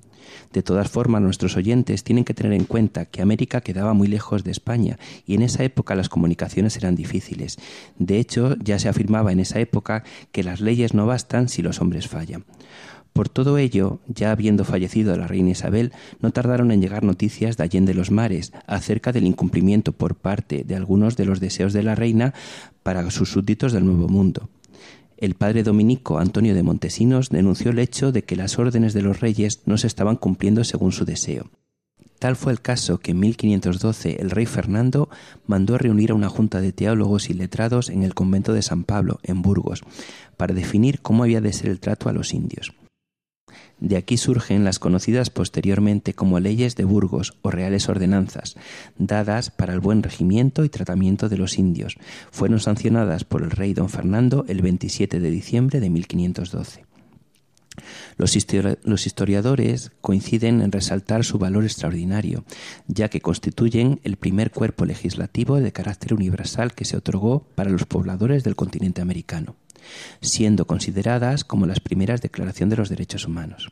De 0.53 0.63
todas 0.63 0.89
formas, 0.89 1.21
nuestros 1.21 1.55
oyentes 1.55 2.03
tienen 2.03 2.23
que 2.23 2.33
tener 2.33 2.53
en 2.53 2.65
cuenta 2.65 3.05
que 3.05 3.21
América 3.21 3.61
quedaba 3.61 3.93
muy 3.93 4.07
lejos 4.07 4.43
de 4.43 4.51
España 4.51 4.97
y 5.25 5.35
en 5.35 5.41
esa 5.41 5.63
época 5.63 5.95
las 5.95 6.09
comunicaciones 6.09 6.77
eran 6.77 6.95
difíciles. 6.95 7.57
De 7.97 8.19
hecho, 8.19 8.55
ya 8.63 8.79
se 8.79 8.89
afirmaba 8.89 9.31
en 9.31 9.39
esa 9.39 9.59
época 9.59 10.03
que 10.31 10.43
las 10.43 10.61
leyes 10.61 10.93
no 10.93 11.05
bastan 11.05 11.49
si 11.49 11.61
los 11.61 11.81
hombres 11.81 12.07
fallan. 12.07 12.45
Por 13.15 13.29
todo 13.29 13.57
ello, 13.57 14.01
ya 14.07 14.31
habiendo 14.31 14.65
fallecido 14.65 15.15
la 15.15 15.25
reina 15.25 15.51
Isabel, 15.51 15.93
no 16.19 16.31
tardaron 16.31 16.69
en 16.73 16.81
llegar 16.81 17.05
noticias 17.05 17.55
de 17.55 17.63
Allende 17.63 17.93
los 17.93 18.11
Mares 18.11 18.51
acerca 18.67 19.13
del 19.13 19.25
incumplimiento 19.25 19.93
por 19.93 20.15
parte 20.15 20.65
de 20.65 20.75
algunos 20.75 21.15
de 21.15 21.23
los 21.23 21.39
deseos 21.39 21.71
de 21.71 21.81
la 21.81 21.95
reina 21.95 22.33
para 22.83 23.09
sus 23.11 23.31
súbditos 23.31 23.71
del 23.71 23.85
Nuevo 23.85 24.09
Mundo. 24.09 24.49
El 25.15 25.35
padre 25.35 25.63
dominico 25.63 26.19
Antonio 26.19 26.53
de 26.53 26.63
Montesinos 26.63 27.29
denunció 27.29 27.71
el 27.71 27.79
hecho 27.79 28.11
de 28.11 28.25
que 28.25 28.35
las 28.35 28.59
órdenes 28.59 28.93
de 28.93 29.03
los 29.03 29.21
reyes 29.21 29.61
no 29.65 29.77
se 29.77 29.87
estaban 29.87 30.17
cumpliendo 30.17 30.65
según 30.65 30.91
su 30.91 31.05
deseo. 31.05 31.49
Tal 32.19 32.35
fue 32.35 32.51
el 32.51 32.59
caso 32.59 32.97
que 32.97 33.11
en 33.11 33.21
1512 33.21 34.17
el 34.19 34.29
rey 34.29 34.45
Fernando 34.45 35.07
mandó 35.47 35.77
reunir 35.77 36.11
a 36.11 36.15
una 36.15 36.27
junta 36.27 36.59
de 36.59 36.73
teólogos 36.73 37.29
y 37.29 37.33
letrados 37.33 37.89
en 37.89 38.03
el 38.03 38.13
convento 38.13 38.51
de 38.51 38.61
San 38.61 38.83
Pablo, 38.83 39.21
en 39.23 39.41
Burgos, 39.41 39.83
para 40.35 40.53
definir 40.53 40.99
cómo 40.99 41.23
había 41.23 41.39
de 41.39 41.53
ser 41.53 41.69
el 41.69 41.79
trato 41.79 42.09
a 42.09 42.13
los 42.13 42.33
indios. 42.33 42.73
De 43.79 43.97
aquí 43.97 44.17
surgen 44.17 44.63
las 44.63 44.79
conocidas 44.79 45.29
posteriormente 45.29 46.13
como 46.13 46.39
leyes 46.39 46.75
de 46.75 46.85
Burgos 46.85 47.37
o 47.41 47.51
reales 47.51 47.89
ordenanzas, 47.89 48.55
dadas 48.97 49.51
para 49.51 49.73
el 49.73 49.79
buen 49.79 50.01
regimiento 50.01 50.63
y 50.63 50.69
tratamiento 50.69 51.29
de 51.29 51.37
los 51.37 51.57
indios. 51.57 51.97
Fueron 52.31 52.59
sancionadas 52.59 53.25
por 53.25 53.43
el 53.43 53.51
rey 53.51 53.73
don 53.73 53.89
Fernando 53.89 54.45
el 54.47 54.61
27 54.61 55.19
de 55.19 55.31
diciembre 55.31 55.79
de 55.79 55.89
1512. 55.89 56.85
Los, 58.17 59.05
historiadores 59.05 59.91
coinciden 59.99 60.61
en 60.61 60.71
resaltar 60.71 61.25
su 61.25 61.37
valor 61.37 61.65
extraordinario, 61.65 62.45
ya 62.87 63.09
que 63.09 63.19
constituyen 63.19 63.99
el 64.03 64.15
primer 64.15 64.51
cuerpo 64.51 64.85
legislativo 64.85 65.59
de 65.59 65.73
carácter 65.73 66.13
universal 66.13 66.73
que 66.73 66.85
se 66.85 66.95
otorgó 66.95 67.45
para 67.55 67.69
los 67.69 67.85
pobladores 67.85 68.43
del 68.43 68.55
continente 68.55 69.01
americano 69.01 69.57
siendo 70.21 70.65
consideradas 70.67 71.43
como 71.43 71.65
las 71.65 71.79
primeras 71.79 72.21
declaraciones 72.21 72.71
de 72.71 72.77
los 72.77 72.89
derechos 72.89 73.25
humanos. 73.25 73.71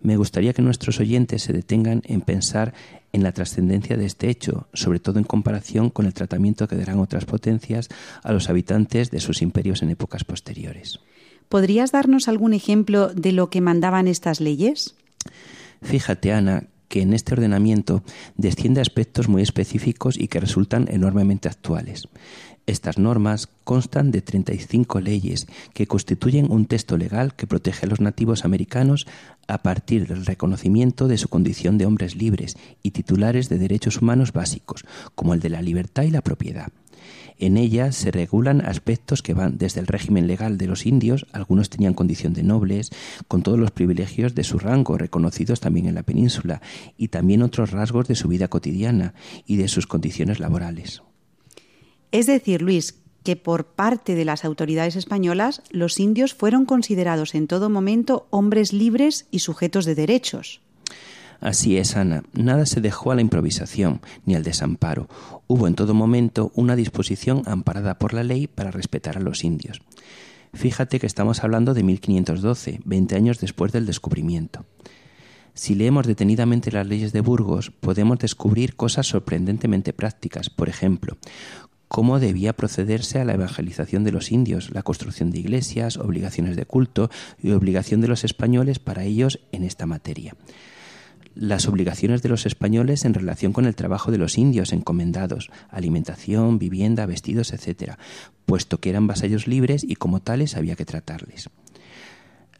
Me 0.00 0.16
gustaría 0.16 0.52
que 0.52 0.62
nuestros 0.62 0.98
oyentes 0.98 1.42
se 1.42 1.52
detengan 1.52 2.02
en 2.04 2.22
pensar 2.22 2.74
en 3.12 3.22
la 3.22 3.32
trascendencia 3.32 3.96
de 3.96 4.06
este 4.06 4.30
hecho, 4.30 4.66
sobre 4.72 4.98
todo 4.98 5.18
en 5.18 5.24
comparación 5.24 5.90
con 5.90 6.06
el 6.06 6.14
tratamiento 6.14 6.66
que 6.66 6.76
darán 6.76 6.98
otras 6.98 7.24
potencias 7.24 7.88
a 8.24 8.32
los 8.32 8.48
habitantes 8.48 9.10
de 9.10 9.20
sus 9.20 9.42
imperios 9.42 9.82
en 9.82 9.90
épocas 9.90 10.24
posteriores. 10.24 10.98
¿Podrías 11.48 11.92
darnos 11.92 12.26
algún 12.26 12.52
ejemplo 12.52 13.08
de 13.14 13.30
lo 13.32 13.48
que 13.48 13.60
mandaban 13.60 14.08
estas 14.08 14.40
leyes? 14.40 14.96
Fíjate, 15.82 16.32
Ana, 16.32 16.64
que 16.88 17.02
en 17.02 17.12
este 17.12 17.34
ordenamiento 17.34 18.02
desciende 18.36 18.80
aspectos 18.80 19.28
muy 19.28 19.42
específicos 19.42 20.18
y 20.18 20.28
que 20.28 20.40
resultan 20.40 20.88
enormemente 20.90 21.48
actuales. 21.48 22.08
Estas 22.66 22.96
normas 22.96 23.48
constan 23.64 24.12
de 24.12 24.22
35 24.22 25.00
leyes 25.00 25.48
que 25.74 25.88
constituyen 25.88 26.50
un 26.50 26.66
texto 26.66 26.96
legal 26.96 27.34
que 27.34 27.48
protege 27.48 27.86
a 27.86 27.88
los 27.88 28.00
nativos 28.00 28.44
americanos 28.44 29.06
a 29.48 29.62
partir 29.62 30.06
del 30.06 30.24
reconocimiento 30.24 31.08
de 31.08 31.18
su 31.18 31.28
condición 31.28 31.76
de 31.76 31.86
hombres 31.86 32.14
libres 32.14 32.56
y 32.82 32.92
titulares 32.92 33.48
de 33.48 33.58
derechos 33.58 34.00
humanos 34.00 34.32
básicos, 34.32 34.84
como 35.16 35.34
el 35.34 35.40
de 35.40 35.50
la 35.50 35.60
libertad 35.60 36.04
y 36.04 36.10
la 36.10 36.22
propiedad. 36.22 36.68
En 37.38 37.56
ellas 37.56 37.96
se 37.96 38.12
regulan 38.12 38.60
aspectos 38.60 39.22
que 39.22 39.34
van 39.34 39.58
desde 39.58 39.80
el 39.80 39.88
régimen 39.88 40.28
legal 40.28 40.56
de 40.56 40.68
los 40.68 40.86
indios, 40.86 41.26
algunos 41.32 41.70
tenían 41.70 41.94
condición 41.94 42.32
de 42.32 42.44
nobles, 42.44 42.90
con 43.26 43.42
todos 43.42 43.58
los 43.58 43.72
privilegios 43.72 44.36
de 44.36 44.44
su 44.44 44.60
rango 44.60 44.96
reconocidos 44.96 45.58
también 45.58 45.86
en 45.86 45.96
la 45.96 46.04
península, 46.04 46.62
y 46.96 47.08
también 47.08 47.42
otros 47.42 47.72
rasgos 47.72 48.06
de 48.06 48.14
su 48.14 48.28
vida 48.28 48.46
cotidiana 48.46 49.14
y 49.46 49.56
de 49.56 49.66
sus 49.66 49.88
condiciones 49.88 50.38
laborales. 50.38 51.02
Es 52.12 52.26
decir, 52.26 52.62
Luis, 52.62 52.94
que 53.24 53.36
por 53.36 53.66
parte 53.66 54.14
de 54.14 54.24
las 54.24 54.44
autoridades 54.44 54.96
españolas 54.96 55.62
los 55.70 55.98
indios 55.98 56.34
fueron 56.34 56.66
considerados 56.66 57.34
en 57.34 57.46
todo 57.46 57.70
momento 57.70 58.26
hombres 58.30 58.72
libres 58.72 59.26
y 59.30 59.40
sujetos 59.40 59.84
de 59.84 59.94
derechos. 59.94 60.60
Así 61.40 61.76
es, 61.76 61.96
Ana. 61.96 62.22
Nada 62.34 62.66
se 62.66 62.80
dejó 62.80 63.10
a 63.10 63.16
la 63.16 63.20
improvisación 63.20 64.00
ni 64.26 64.36
al 64.36 64.44
desamparo. 64.44 65.08
Hubo 65.48 65.66
en 65.66 65.74
todo 65.74 65.92
momento 65.92 66.52
una 66.54 66.76
disposición 66.76 67.42
amparada 67.46 67.98
por 67.98 68.14
la 68.14 68.22
ley 68.22 68.46
para 68.46 68.70
respetar 68.70 69.16
a 69.16 69.20
los 69.20 69.42
indios. 69.42 69.82
Fíjate 70.52 71.00
que 71.00 71.06
estamos 71.06 71.42
hablando 71.42 71.74
de 71.74 71.82
1512, 71.82 72.80
20 72.84 73.16
años 73.16 73.40
después 73.40 73.72
del 73.72 73.86
descubrimiento. 73.86 74.66
Si 75.54 75.74
leemos 75.74 76.06
detenidamente 76.06 76.72
las 76.72 76.86
leyes 76.86 77.12
de 77.12 77.20
Burgos, 77.20 77.70
podemos 77.70 78.18
descubrir 78.18 78.74
cosas 78.74 79.06
sorprendentemente 79.06 79.92
prácticas. 79.92 80.48
Por 80.48 80.70
ejemplo, 80.70 81.18
cómo 81.92 82.18
debía 82.18 82.54
procederse 82.54 83.20
a 83.20 83.24
la 83.26 83.34
evangelización 83.34 84.02
de 84.02 84.12
los 84.12 84.32
indios, 84.32 84.70
la 84.70 84.82
construcción 84.82 85.30
de 85.30 85.40
iglesias, 85.40 85.98
obligaciones 85.98 86.56
de 86.56 86.64
culto 86.64 87.10
y 87.38 87.50
obligación 87.50 88.00
de 88.00 88.08
los 88.08 88.24
españoles 88.24 88.78
para 88.78 89.04
ellos 89.04 89.40
en 89.52 89.62
esta 89.62 89.84
materia. 89.84 90.34
Las 91.34 91.68
obligaciones 91.68 92.22
de 92.22 92.30
los 92.30 92.46
españoles 92.46 93.04
en 93.04 93.12
relación 93.12 93.52
con 93.52 93.66
el 93.66 93.74
trabajo 93.74 94.10
de 94.10 94.16
los 94.16 94.38
indios 94.38 94.72
encomendados, 94.72 95.50
alimentación, 95.68 96.58
vivienda, 96.58 97.04
vestidos, 97.04 97.52
etc., 97.52 97.96
puesto 98.46 98.80
que 98.80 98.88
eran 98.88 99.06
vasallos 99.06 99.46
libres 99.46 99.84
y 99.86 99.96
como 99.96 100.20
tales 100.20 100.56
había 100.56 100.76
que 100.76 100.86
tratarles 100.86 101.50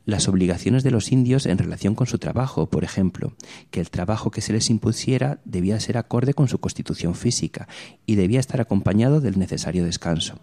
las 0.05 0.29
obligaciones 0.29 0.83
de 0.83 0.91
los 0.91 1.13
indios 1.13 1.47
en 1.47 1.59
relación 1.59 1.95
con 1.95 2.07
su 2.07 2.19
trabajo, 2.19 2.69
por 2.69 2.85
ejemplo, 2.85 3.35
que 3.71 3.81
el 3.81 3.91
trabajo 3.91 4.31
que 4.31 4.41
se 4.41 4.53
les 4.53 4.71
impusiera 4.71 5.41
debía 5.45 5.79
ser 5.81 5.97
acorde 5.97 6.35
con 6.35 6.49
su 6.49 6.59
constitución 6.59 7.15
física 7.15 7.69
y 8.07 8.17
debía 8.17 8.41
estar 8.41 8.61
acompañado 8.61 9.21
del 9.21 9.39
necesario 9.39 9.85
descanso 9.85 10.39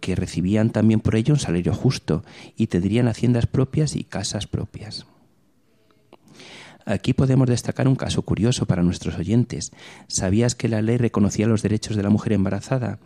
que 0.00 0.14
recibían 0.14 0.68
también 0.68 1.00
por 1.00 1.16
ello 1.16 1.32
un 1.32 1.40
salario 1.40 1.72
justo 1.72 2.24
y 2.58 2.66
tendrían 2.66 3.08
haciendas 3.08 3.46
propias 3.46 3.96
y 3.96 4.04
casas 4.04 4.46
propias. 4.46 5.06
Aquí 6.86 7.14
podemos 7.14 7.48
destacar 7.48 7.88
un 7.88 7.96
caso 7.96 8.22
curioso 8.22 8.66
para 8.66 8.82
nuestros 8.82 9.16
oyentes. 9.16 9.72
¿Sabías 10.06 10.54
que 10.54 10.68
la 10.68 10.82
ley 10.82 10.98
reconocía 10.98 11.46
los 11.46 11.62
derechos 11.62 11.96
de 11.96 12.02
la 12.02 12.10
mujer 12.10 12.34
embarazada 12.34 12.98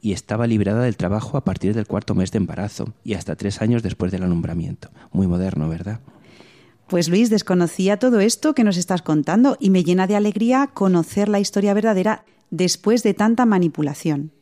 y 0.00 0.12
estaba 0.12 0.46
librada 0.46 0.82
del 0.82 0.96
trabajo 0.96 1.36
a 1.36 1.44
partir 1.44 1.74
del 1.74 1.86
cuarto 1.86 2.14
mes 2.14 2.32
de 2.32 2.38
embarazo 2.38 2.92
y 3.04 3.14
hasta 3.14 3.36
tres 3.36 3.62
años 3.62 3.82
después 3.82 4.10
del 4.10 4.24
alumbramiento? 4.24 4.90
Muy 5.12 5.26
moderno, 5.26 5.68
¿verdad? 5.68 6.00
Pues 6.88 7.08
Luis, 7.08 7.30
desconocía 7.30 7.98
todo 7.98 8.18
esto 8.18 8.52
que 8.52 8.64
nos 8.64 8.76
estás 8.76 9.02
contando 9.02 9.56
y 9.60 9.70
me 9.70 9.84
llena 9.84 10.08
de 10.08 10.16
alegría 10.16 10.70
conocer 10.74 11.28
la 11.28 11.38
historia 11.38 11.72
verdadera 11.72 12.24
después 12.50 13.04
de 13.04 13.14
tanta 13.14 13.46
manipulación. 13.46 14.32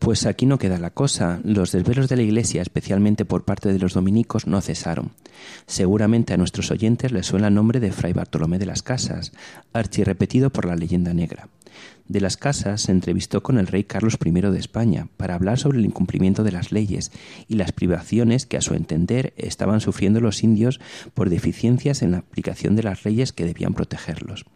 Pues 0.00 0.24
aquí 0.24 0.46
no 0.46 0.58
queda 0.58 0.78
la 0.78 0.90
cosa. 0.90 1.40
Los 1.44 1.72
desvelos 1.72 2.08
de 2.08 2.16
la 2.16 2.22
Iglesia, 2.22 2.62
especialmente 2.62 3.26
por 3.26 3.44
parte 3.44 3.70
de 3.70 3.78
los 3.78 3.92
dominicos, 3.92 4.46
no 4.46 4.62
cesaron. 4.62 5.10
Seguramente 5.66 6.32
a 6.32 6.38
nuestros 6.38 6.70
oyentes 6.70 7.12
les 7.12 7.26
suena 7.26 7.48
el 7.48 7.54
nombre 7.54 7.80
de 7.80 7.92
Fray 7.92 8.14
Bartolomé 8.14 8.58
de 8.58 8.64
las 8.64 8.82
Casas, 8.82 9.32
archirrepetido 9.74 10.48
por 10.48 10.64
la 10.64 10.74
leyenda 10.74 11.12
negra. 11.12 11.48
De 12.08 12.22
las 12.22 12.38
Casas 12.38 12.80
se 12.80 12.92
entrevistó 12.92 13.42
con 13.42 13.58
el 13.58 13.66
rey 13.66 13.84
Carlos 13.84 14.16
I 14.24 14.30
de 14.30 14.58
España 14.58 15.08
para 15.18 15.34
hablar 15.34 15.58
sobre 15.58 15.78
el 15.78 15.84
incumplimiento 15.84 16.44
de 16.44 16.52
las 16.52 16.72
leyes 16.72 17.12
y 17.46 17.56
las 17.56 17.72
privaciones 17.72 18.46
que 18.46 18.56
a 18.56 18.62
su 18.62 18.72
entender 18.72 19.34
estaban 19.36 19.82
sufriendo 19.82 20.20
los 20.20 20.42
indios 20.42 20.80
por 21.12 21.28
deficiencias 21.28 22.00
en 22.00 22.12
la 22.12 22.18
aplicación 22.18 22.74
de 22.74 22.84
las 22.84 23.04
leyes 23.04 23.34
que 23.34 23.44
debían 23.44 23.74
protegerlos. 23.74 24.46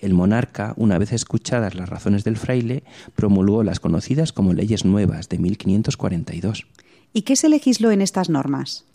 El 0.00 0.14
monarca, 0.14 0.72
una 0.76 0.98
vez 0.98 1.12
escuchadas 1.12 1.74
las 1.74 1.88
razones 1.88 2.24
del 2.24 2.36
fraile, 2.36 2.82
promulgó 3.14 3.62
las 3.62 3.80
conocidas 3.80 4.32
como 4.32 4.54
leyes 4.54 4.84
nuevas 4.84 5.28
de 5.28 5.38
1542. 5.38 6.66
¿Y 7.12 7.22
qué 7.22 7.36
se 7.36 7.48
legisló 7.48 7.90
en 7.90 8.00
estas 8.00 8.30
normas? 8.30 8.86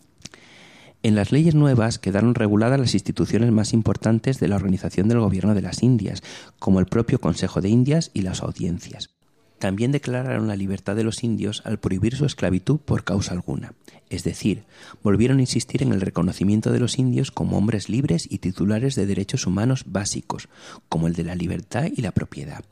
En 1.02 1.14
las 1.14 1.30
leyes 1.30 1.54
nuevas 1.54 2.00
quedaron 2.00 2.34
reguladas 2.34 2.80
las 2.80 2.94
instituciones 2.94 3.52
más 3.52 3.72
importantes 3.72 4.40
de 4.40 4.48
la 4.48 4.56
organización 4.56 5.08
del 5.08 5.20
gobierno 5.20 5.54
de 5.54 5.62
las 5.62 5.82
Indias, 5.82 6.22
como 6.58 6.80
el 6.80 6.86
propio 6.86 7.20
Consejo 7.20 7.60
de 7.60 7.68
Indias 7.68 8.10
y 8.12 8.22
las 8.22 8.42
audiencias. 8.42 9.15
También 9.58 9.90
declararon 9.90 10.48
la 10.48 10.56
libertad 10.56 10.96
de 10.96 11.04
los 11.04 11.24
indios 11.24 11.62
al 11.64 11.78
prohibir 11.78 12.14
su 12.14 12.26
esclavitud 12.26 12.78
por 12.78 13.04
causa 13.04 13.32
alguna. 13.32 13.72
Es 14.10 14.22
decir, 14.22 14.64
volvieron 15.02 15.38
a 15.38 15.42
insistir 15.42 15.82
en 15.82 15.92
el 15.92 16.00
reconocimiento 16.00 16.72
de 16.72 16.80
los 16.80 16.98
indios 16.98 17.30
como 17.30 17.56
hombres 17.56 17.88
libres 17.88 18.28
y 18.30 18.38
titulares 18.38 18.94
de 18.94 19.06
derechos 19.06 19.46
humanos 19.46 19.84
básicos, 19.86 20.48
como 20.88 21.06
el 21.06 21.14
de 21.14 21.24
la 21.24 21.34
libertad 21.34 21.88
y 21.94 22.02
la 22.02 22.12
propiedad. 22.12 22.64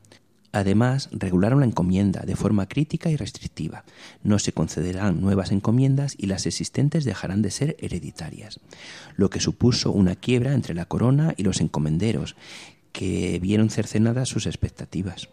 Además, 0.52 1.08
regularon 1.10 1.58
la 1.58 1.66
encomienda 1.66 2.20
de 2.20 2.36
forma 2.36 2.68
crítica 2.68 3.10
y 3.10 3.16
restrictiva. 3.16 3.84
No 4.22 4.38
se 4.38 4.52
concederán 4.52 5.20
nuevas 5.20 5.50
encomiendas 5.50 6.14
y 6.16 6.26
las 6.26 6.46
existentes 6.46 7.04
dejarán 7.04 7.42
de 7.42 7.50
ser 7.50 7.76
hereditarias, 7.80 8.60
lo 9.16 9.30
que 9.30 9.40
supuso 9.40 9.90
una 9.90 10.14
quiebra 10.14 10.54
entre 10.54 10.74
la 10.74 10.84
corona 10.84 11.34
y 11.36 11.42
los 11.42 11.60
encomenderos, 11.60 12.36
que 12.92 13.40
vieron 13.42 13.68
cercenadas 13.68 14.28
sus 14.28 14.46
expectativas. 14.46 15.28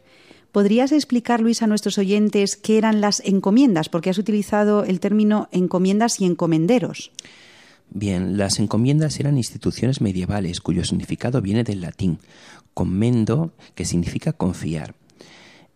¿Podrías 0.51 0.91
explicar, 0.91 1.39
Luis, 1.39 1.61
a 1.61 1.67
nuestros 1.67 1.97
oyentes 1.97 2.57
qué 2.57 2.77
eran 2.77 2.99
las 2.99 3.21
encomiendas? 3.21 3.87
Porque 3.87 4.09
has 4.09 4.17
utilizado 4.17 4.83
el 4.83 4.99
término 4.99 5.47
encomiendas 5.51 6.19
y 6.19 6.25
encomenderos. 6.25 7.11
Bien, 7.89 8.37
las 8.37 8.59
encomiendas 8.59 9.19
eran 9.19 9.37
instituciones 9.37 10.01
medievales 10.01 10.59
cuyo 10.59 10.83
significado 10.83 11.41
viene 11.41 11.63
del 11.63 11.79
latín, 11.79 12.19
commendo, 12.73 13.53
que 13.75 13.85
significa 13.85 14.33
confiar. 14.33 14.95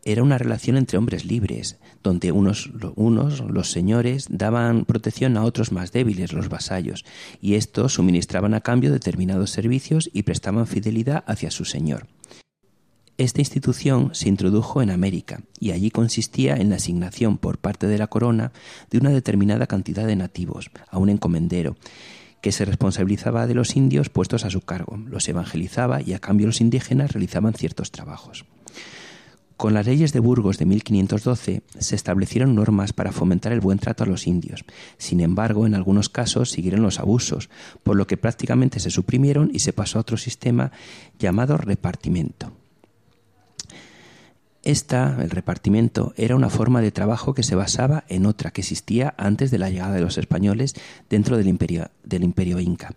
Era 0.03 0.23
una 0.23 0.37
relación 0.37 0.77
entre 0.77 0.97
hombres 0.97 1.25
libres, 1.25 1.77
donde 2.03 2.31
unos, 2.31 2.69
unos, 2.95 3.39
los 3.39 3.71
señores, 3.71 4.27
daban 4.29 4.85
protección 4.85 5.35
a 5.35 5.43
otros 5.43 5.71
más 5.71 5.91
débiles, 5.91 6.31
los 6.31 6.47
vasallos, 6.47 7.05
y 7.41 7.55
estos 7.55 7.93
suministraban 7.93 8.53
a 8.53 8.61
cambio 8.61 8.91
determinados 8.91 9.51
servicios 9.51 10.09
y 10.13 10.23
prestaban 10.23 10.67
fidelidad 10.67 11.23
hacia 11.27 11.49
su 11.49 11.65
señor. 11.65 12.07
Esta 13.17 13.39
institución 13.39 14.09
se 14.13 14.27
introdujo 14.27 14.81
en 14.81 14.89
América 14.89 15.41
y 15.57 15.71
allí 15.71 15.89
consistía 15.89 16.57
en 16.57 16.69
la 16.69 16.75
asignación 16.75 17.37
por 17.37 17.59
parte 17.59 17.87
de 17.87 17.97
la 17.97 18.07
corona 18.07 18.51
de 18.91 18.97
una 18.97 19.09
determinada 19.09 19.67
cantidad 19.67 20.05
de 20.05 20.17
nativos 20.17 20.69
a 20.89 20.97
un 20.97 21.07
encomendero 21.07 21.77
que 22.41 22.51
se 22.51 22.65
responsabilizaba 22.65 23.47
de 23.47 23.53
los 23.53 23.77
indios 23.77 24.09
puestos 24.09 24.43
a 24.43 24.49
su 24.49 24.59
cargo, 24.59 24.97
los 24.97 25.29
evangelizaba 25.29 26.01
y 26.01 26.11
a 26.11 26.19
cambio 26.19 26.47
los 26.47 26.59
indígenas 26.59 27.13
realizaban 27.13 27.53
ciertos 27.53 27.89
trabajos. 27.89 28.43
Con 29.55 29.73
las 29.73 29.85
leyes 29.85 30.11
de 30.11 30.19
Burgos 30.19 30.57
de 30.57 30.65
1512 30.65 31.61
se 31.79 31.95
establecieron 31.95 32.53
normas 32.53 32.91
para 32.91 33.13
fomentar 33.13 33.53
el 33.53 33.61
buen 33.61 33.79
trato 33.79 34.03
a 34.03 34.07
los 34.07 34.27
indios. 34.27 34.65
Sin 34.97 35.21
embargo, 35.21 35.65
en 35.65 35.73
algunos 35.73 36.09
casos 36.09 36.51
siguieron 36.51 36.81
los 36.81 36.99
abusos, 36.99 37.49
por 37.81 37.95
lo 37.95 38.07
que 38.07 38.17
prácticamente 38.17 38.81
se 38.81 38.91
suprimieron 38.91 39.51
y 39.53 39.59
se 39.59 39.71
pasó 39.71 39.99
a 39.99 40.01
otro 40.01 40.17
sistema 40.17 40.73
llamado 41.17 41.55
repartimento. 41.55 42.51
Esta, 44.65 45.21
el 45.21 45.29
repartimiento, 45.29 46.15
era 46.17 46.35
una 46.35 46.49
forma 46.49 46.81
de 46.81 46.91
trabajo 46.91 47.35
que 47.35 47.43
se 47.43 47.53
basaba 47.53 48.03
en 48.09 48.25
otra 48.25 48.49
que 48.49 48.61
existía 48.61 49.13
antes 49.15 49.51
de 49.51 49.59
la 49.59 49.69
llegada 49.69 49.93
de 49.93 50.01
los 50.01 50.17
españoles 50.17 50.73
dentro 51.07 51.37
del 51.37 51.47
imperio, 51.47 51.91
del 52.03 52.23
imperio 52.23 52.59
inca, 52.59 52.95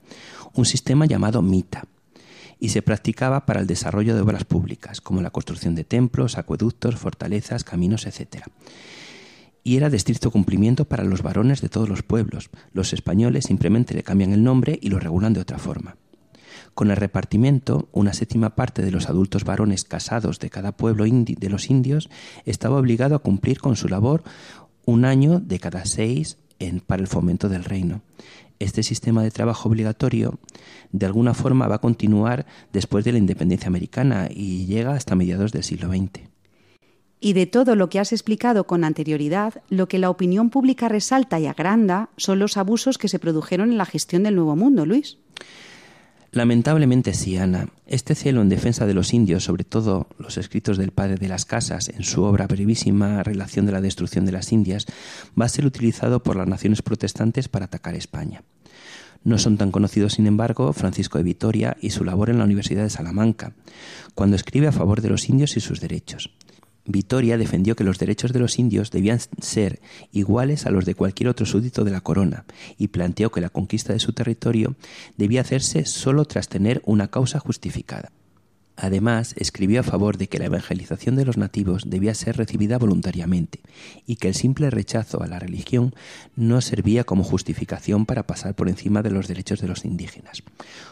un 0.55 0.65
sistema 0.65 1.05
llamado 1.05 1.43
mita, 1.43 1.85
y 2.59 2.71
se 2.71 2.81
practicaba 2.81 3.45
para 3.45 3.61
el 3.61 3.67
desarrollo 3.67 4.15
de 4.15 4.23
obras 4.23 4.45
públicas, 4.45 5.03
como 5.03 5.21
la 5.21 5.29
construcción 5.29 5.75
de 5.75 5.85
templos, 5.85 6.39
acueductos, 6.39 6.97
fortalezas, 6.97 7.65
caminos, 7.65 8.07
etc. 8.07 8.47
Y 9.63 9.77
era 9.77 9.91
de 9.91 9.99
estricto 9.99 10.31
cumplimiento 10.31 10.87
para 10.87 11.05
los 11.05 11.21
varones 11.21 11.61
de 11.61 11.69
todos 11.69 11.91
los 11.91 12.03
pueblos. 12.03 12.49
Los 12.73 12.95
españoles 12.95 13.45
simplemente 13.45 13.93
le 13.93 14.03
cambian 14.03 14.33
el 14.33 14.43
nombre 14.43 14.79
y 14.81 14.89
lo 14.89 14.99
regulan 14.99 15.35
de 15.35 15.41
otra 15.41 15.59
forma. 15.59 15.97
Con 16.79 16.93
el 16.93 16.97
repartimiento, 16.97 17.89
una 17.91 18.13
séptima 18.13 18.55
parte 18.55 18.83
de 18.83 18.93
los 18.93 19.09
adultos 19.09 19.43
varones 19.43 19.83
casados 19.83 20.39
de 20.39 20.49
cada 20.49 20.71
pueblo 20.71 21.07
de 21.07 21.49
los 21.49 21.71
indios 21.71 22.09
estaba 22.45 22.79
obligado 22.79 23.17
a 23.17 23.19
cumplir 23.19 23.59
con 23.59 23.75
su 23.75 23.89
labor 23.89 24.23
un 24.85 25.05
año 25.05 25.41
de 25.41 25.59
cada 25.59 25.87
seis 25.87 26.39
en, 26.61 26.79
para 26.79 27.03
el 27.03 27.09
fomento 27.09 27.49
del 27.49 27.65
reino. 27.65 28.03
Este 28.61 28.85
sistema 28.85 29.25
de 29.25 29.33
trabajo 29.33 29.69
obligatorio 29.69 30.39
de 30.93 31.07
alguna 31.07 31.35
forma 31.35 31.67
va 31.67 31.75
a 31.75 31.81
continuar 31.81 32.47
después 32.73 33.05
de 33.05 33.11
la 33.11 33.19
independencia 33.19 33.67
americana 33.67 34.29
y 34.31 34.67
llega 34.67 34.93
hasta 34.93 35.17
mediados 35.17 35.51
del 35.51 35.65
siglo 35.65 35.89
XX. 35.89 36.29
Y 37.19 37.33
de 37.33 37.47
todo 37.47 37.75
lo 37.75 37.89
que 37.89 37.99
has 37.99 38.13
explicado 38.13 38.69
con 38.69 38.85
anterioridad, 38.85 39.63
lo 39.69 39.89
que 39.89 39.99
la 39.99 40.11
opinión 40.11 40.49
pública 40.49 40.89
resalta 40.89 41.41
y 41.41 41.47
agranda 41.47 42.11
son 42.17 42.39
los 42.39 42.57
abusos 42.57 42.99
que 42.99 43.09
se 43.09 43.19
produjeron 43.19 43.73
en 43.73 43.79
la 43.79 43.85
gestión 43.85 44.23
del 44.23 44.37
Nuevo 44.37 44.55
Mundo, 44.55 44.87
Luis. 44.87 45.19
Lamentablemente 46.31 47.15
sí, 47.15 47.39
Ana. 47.39 47.69
Este 47.87 48.15
celo 48.15 48.43
en 48.43 48.51
defensa 48.51 48.87
de 48.87 48.93
los 48.93 49.15
indios, 49.15 49.45
sobre 49.45 49.65
todo 49.65 50.09
los 50.19 50.37
escritos 50.37 50.77
del 50.77 50.93
padre 50.93 51.17
de 51.17 51.29
las 51.29 51.47
casas 51.47 51.89
en 51.89 52.05
su 52.05 52.23
obra 52.23 52.47
brevísima 52.47 53.23
Relación 53.23 53.65
de 53.65 53.73
la 53.73 53.81
destrucción 53.81 54.27
de 54.27 54.33
las 54.33 54.53
Indias, 54.53 54.85
va 55.41 55.47
a 55.47 55.49
ser 55.49 55.65
utilizado 55.65 56.23
por 56.23 56.37
las 56.37 56.47
naciones 56.47 56.83
protestantes 56.83 57.49
para 57.49 57.65
atacar 57.65 57.95
España. 57.95 58.43
No 59.25 59.39
son 59.39 59.57
tan 59.57 59.71
conocidos, 59.71 60.15
sin 60.15 60.27
embargo, 60.27 60.73
Francisco 60.75 61.19
de 61.19 61.25
Vitoria 61.25 61.77
y 61.81 61.91
su 61.91 62.05
labor 62.05 62.29
en 62.29 62.39
la 62.39 62.45
Universidad 62.45 62.83
de 62.83 62.91
Salamanca, 62.91 63.55
cuando 64.15 64.37
escribe 64.37 64.69
a 64.69 64.73
favor 64.73 65.01
de 65.01 65.09
los 65.09 65.29
indios 65.29 65.57
y 65.57 65.61
sus 65.61 65.81
derechos. 65.81 66.31
Vitoria 66.91 67.37
defendió 67.37 67.77
que 67.77 67.85
los 67.85 67.99
derechos 67.99 68.33
de 68.33 68.41
los 68.41 68.59
indios 68.59 68.91
debían 68.91 69.21
ser 69.43 69.79
iguales 70.11 70.65
a 70.65 70.71
los 70.71 70.87
de 70.87 70.95
cualquier 70.95 71.29
otro 71.29 71.45
súbdito 71.45 71.85
de 71.85 71.91
la 71.91 72.01
corona 72.01 72.47
y 72.79 72.89
planteó 72.89 73.31
que 73.31 73.43
la 73.43 73.51
conquista 73.51 73.93
de 73.93 73.99
su 73.99 74.15
territorio 74.15 74.75
debía 75.19 75.43
hacerse 75.43 75.85
solo 75.85 76.25
tras 76.25 76.49
tener 76.49 76.81
una 76.87 77.09
causa 77.09 77.41
justificada. 77.41 78.11
Además, 78.81 79.35
escribió 79.37 79.81
a 79.81 79.83
favor 79.83 80.19
de 80.19 80.29
que 80.29 80.39
la 80.39 80.45
evangelización 80.45 81.17
de 81.17 81.25
los 81.25 81.37
nativos 81.37 81.91
debía 81.91 82.15
ser 82.15 82.37
recibida 82.37 82.79
voluntariamente 82.79 83.61
y 84.07 84.17
que 84.17 84.29
el 84.29 84.35
simple 84.37 84.71
rechazo 84.71 85.21
a 85.21 85.27
la 85.27 85.41
religión 85.41 85.97
no 86.37 86.61
servía 86.61 87.03
como 87.03 87.25
justificación 87.25 88.07
para 88.07 88.29
pasar 88.29 88.55
por 88.55 88.69
encima 88.69 89.03
de 89.03 89.11
los 89.11 89.27
derechos 89.27 89.61
de 89.61 89.67
los 89.67 89.85
indígenas. 89.85 90.45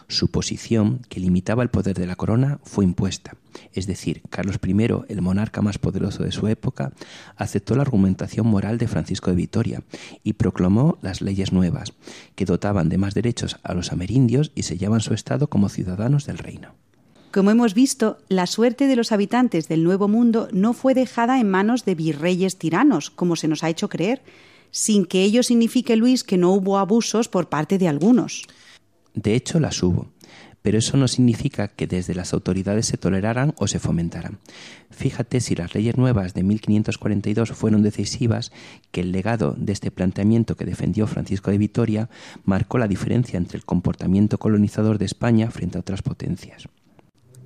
Su 0.09 0.29
posición, 0.29 0.99
que 1.07 1.21
limitaba 1.21 1.63
el 1.63 1.69
poder 1.69 1.97
de 1.97 2.07
la 2.07 2.17
corona, 2.17 2.59
fue 2.65 2.83
impuesta. 2.83 3.37
Es 3.71 3.87
decir, 3.87 4.21
Carlos 4.29 4.59
I, 4.61 4.75
el 5.07 5.21
monarca 5.21 5.61
más 5.61 5.77
poderoso 5.77 6.23
de 6.23 6.33
su 6.33 6.49
época, 6.49 6.91
aceptó 7.37 7.73
la 7.75 7.83
argumentación 7.83 8.47
moral 8.47 8.79
de 8.79 8.89
Francisco 8.89 9.29
de 9.29 9.37
Vitoria 9.37 9.81
y 10.25 10.33
proclamó 10.33 10.97
las 11.01 11.21
leyes 11.21 11.53
nuevas, 11.53 11.93
que 12.35 12.43
dotaban 12.43 12.89
de 12.89 12.97
más 12.97 13.13
derechos 13.13 13.59
a 13.63 13.73
los 13.73 13.93
amerindios 13.93 14.51
y 14.55 14.63
sellaban 14.63 14.99
su 14.99 15.13
estado 15.13 15.47
como 15.47 15.69
ciudadanos 15.69 16.25
del 16.25 16.37
reino. 16.37 16.73
Como 17.37 17.51
hemos 17.51 17.75
visto, 17.75 18.17
la 18.29 18.47
suerte 18.47 18.87
de 18.87 18.95
los 18.95 19.11
habitantes 19.11 19.67
del 19.67 19.83
Nuevo 19.83 20.07
Mundo 20.07 20.47
no 20.53 20.73
fue 20.73 20.95
dejada 20.95 21.39
en 21.39 21.47
manos 21.47 21.85
de 21.85 21.93
virreyes 21.93 22.57
tiranos, 22.57 23.11
como 23.11 23.35
se 23.35 23.47
nos 23.47 23.63
ha 23.63 23.69
hecho 23.69 23.89
creer, 23.89 24.23
sin 24.71 25.05
que 25.05 25.21
ello 25.21 25.43
signifique, 25.43 25.95
Luis, 25.95 26.23
que 26.23 26.39
no 26.39 26.51
hubo 26.51 26.79
abusos 26.79 27.29
por 27.29 27.47
parte 27.47 27.77
de 27.77 27.89
algunos. 27.89 28.47
De 29.13 29.35
hecho, 29.35 29.59
las 29.59 29.83
hubo, 29.83 30.07
pero 30.63 30.79
eso 30.79 30.97
no 30.97 31.07
significa 31.07 31.67
que 31.67 31.85
desde 31.85 32.15
las 32.15 32.33
autoridades 32.33 32.87
se 32.87 32.97
toleraran 32.97 33.53
o 33.57 33.67
se 33.67 33.77
fomentaran. 33.77 34.39
Fíjate 34.89 35.39
si 35.39 35.53
las 35.53 35.75
leyes 35.75 35.95
nuevas 35.95 36.33
de 36.33 36.41
1542 36.41 37.51
fueron 37.51 37.83
decisivas, 37.83 38.51
que 38.89 39.01
el 39.01 39.11
legado 39.11 39.53
de 39.59 39.73
este 39.73 39.91
planteamiento 39.91 40.55
que 40.55 40.65
defendió 40.65 41.05
Francisco 41.05 41.51
de 41.51 41.59
Vitoria 41.59 42.09
marcó 42.45 42.79
la 42.79 42.87
diferencia 42.87 43.37
entre 43.37 43.59
el 43.59 43.63
comportamiento 43.63 44.39
colonizador 44.39 44.97
de 44.97 45.05
España 45.05 45.51
frente 45.51 45.77
a 45.77 45.81
otras 45.81 46.01
potencias 46.01 46.67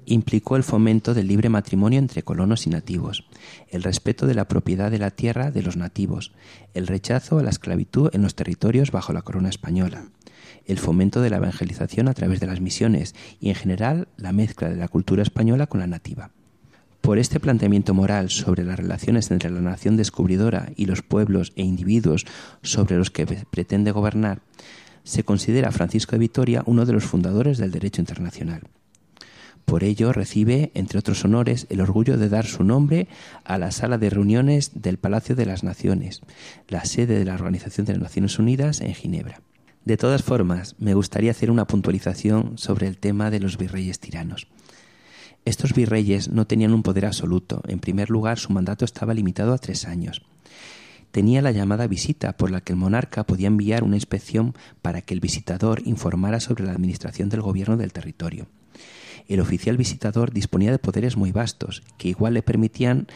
implicó 0.06 0.56
el 0.56 0.64
fomento 0.64 1.14
del 1.14 1.28
libre 1.28 1.50
matrimonio 1.50 2.00
entre 2.00 2.24
colonos 2.24 2.68
y 2.68 2.70
nativos, 2.70 3.26
el 3.70 3.84
respeto 3.84 4.28
de 4.28 4.34
la 4.34 4.48
propiedad 4.48 4.92
de 4.92 5.00
la 5.00 5.12
tierra 5.12 5.52
de 5.52 5.62
los 5.62 5.78
nativos, 5.78 6.32
el 6.74 6.88
rechazo 6.88 7.40
a 7.40 7.44
la 7.44 7.50
esclavitud 7.50 8.10
en 8.14 8.22
los 8.22 8.36
territorios 8.36 8.92
bajo 8.92 9.14
la 9.14 9.22
corona 9.22 9.50
española, 9.50 10.06
el 10.66 10.80
fomento 10.80 11.22
de 11.22 11.30
la 11.30 11.38
evangelización 11.38 12.08
a 12.08 12.14
través 12.14 12.40
de 12.40 12.48
las 12.48 12.62
misiones 12.62 13.16
y 13.40 13.50
en 13.50 13.56
general 13.56 14.08
la 14.18 14.32
mezcla 14.32 14.70
de 14.70 14.78
la 14.78 14.88
cultura 14.88 15.24
española 15.24 15.68
con 15.68 15.80
la 15.80 15.88
nativa. 15.88 16.32
Por 17.02 17.18
este 17.18 17.40
planteamiento 17.40 17.96
moral 17.96 18.30
sobre 18.30 18.64
las 18.64 18.78
relaciones 18.78 19.32
entre 19.32 19.50
la 19.50 19.60
nación 19.60 19.98
descubridora 19.98 20.72
y 20.76 20.86
los 20.86 21.02
pueblos 21.02 21.52
e 21.56 21.64
individuos 21.64 22.26
sobre 22.62 22.96
los 22.96 23.10
que 23.10 23.26
pretende 23.26 23.92
gobernar, 23.92 24.42
se 25.04 25.24
considera 25.24 25.70
a 25.70 25.72
Francisco 25.72 26.12
de 26.12 26.20
Vitoria 26.20 26.64
uno 26.68 26.86
de 26.86 26.94
los 26.94 27.06
fundadores 27.06 27.58
del 27.58 27.72
derecho 27.72 28.02
internacional. 28.02 28.62
Por 29.66 29.84
ello 29.84 30.12
recibe, 30.12 30.72
entre 30.74 31.00
otros 31.00 31.24
honores, 31.24 31.68
el 31.70 31.82
orgullo 31.82 32.18
de 32.18 32.30
dar 32.30 32.46
su 32.46 32.64
nombre 32.64 33.08
a 33.44 33.58
la 33.58 33.72
sala 33.72 33.98
de 33.98 34.10
reuniones 34.10 34.82
del 34.82 34.98
Palacio 34.98 35.36
de 35.36 35.46
las 35.46 35.64
Naciones, 35.64 36.22
la 36.68 36.86
sede 36.86 37.18
de 37.18 37.26
la 37.26 37.36
Organización 37.36 37.86
de 37.86 37.94
las 37.94 38.02
Naciones 38.02 38.40
Unidas 38.40 38.82
en 38.82 38.94
Ginebra. 38.94 39.42
De 39.86 39.98
todas 39.98 40.24
formas, 40.24 40.76
me 40.78 40.94
gustaría 40.94 41.32
hacer 41.32 41.50
una 41.50 41.66
puntualización 41.66 42.58
sobre 42.58 42.88
el 42.88 42.98
tema 42.98 43.32
de 43.32 43.40
los 43.40 43.58
virreyes 43.58 44.00
tiranos. 44.00 44.48
Estos 45.44 45.74
virreyes 45.74 46.30
no 46.30 46.46
tenían 46.46 46.74
un 46.74 46.84
poder 46.84 47.06
absoluto. 47.06 47.64
En 47.68 47.80
primer 47.80 48.12
lugar, 48.12 48.38
su 48.38 48.54
mandato 48.54 48.86
estaba 48.86 49.16
limitado 49.16 49.54
a 49.54 49.58
tres 49.58 49.86
años. 49.86 50.22
Tenía 51.12 51.42
la 51.42 51.52
llamada 51.52 51.88
visita, 51.88 52.38
por 52.38 52.52
la 52.52 52.62
que 52.62 52.74
el 52.74 52.80
monarca 52.80 53.24
podía 53.26 53.48
enviar 53.48 53.84
una 53.84 53.98
inspección 53.98 54.54
para 54.82 55.02
que 55.02 55.14
el 55.16 55.20
visitador 55.20 55.82
informara 55.86 56.40
sobre 56.40 56.64
la 56.64 56.72
administración 56.74 57.30
del 57.30 57.42
gobierno 57.42 57.76
del 57.76 57.92
territorio 57.92 58.48
el 59.28 59.40
oficial 59.40 59.78
visitador 59.78 60.32
disponía 60.32 60.72
de 60.72 60.80
poderes 60.80 61.18
muy 61.18 61.32
vastos, 61.32 61.84
que 61.98 62.10
igual 62.10 62.34
le 62.34 62.44
permitían 62.44 63.08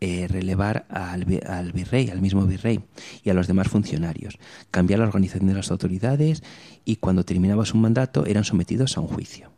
eh, 0.00 0.28
relevar 0.28 0.86
al, 0.90 1.26
al, 1.46 1.72
virrey, 1.72 2.10
al 2.10 2.20
mismo 2.20 2.46
virrey 2.46 2.80
y 3.24 3.30
a 3.30 3.34
los 3.34 3.48
demás 3.48 3.68
funcionarios, 3.68 4.38
cambiar 4.70 5.00
la 5.00 5.06
organización 5.06 5.48
de 5.48 5.54
las 5.54 5.70
autoridades 5.72 6.42
y 6.84 6.96
cuando 6.96 7.24
terminaba 7.24 7.66
su 7.66 7.76
mandato 7.76 8.24
eran 8.24 8.44
sometidos 8.44 8.96
a 8.96 9.00
un 9.00 9.08
juicio. 9.08 9.50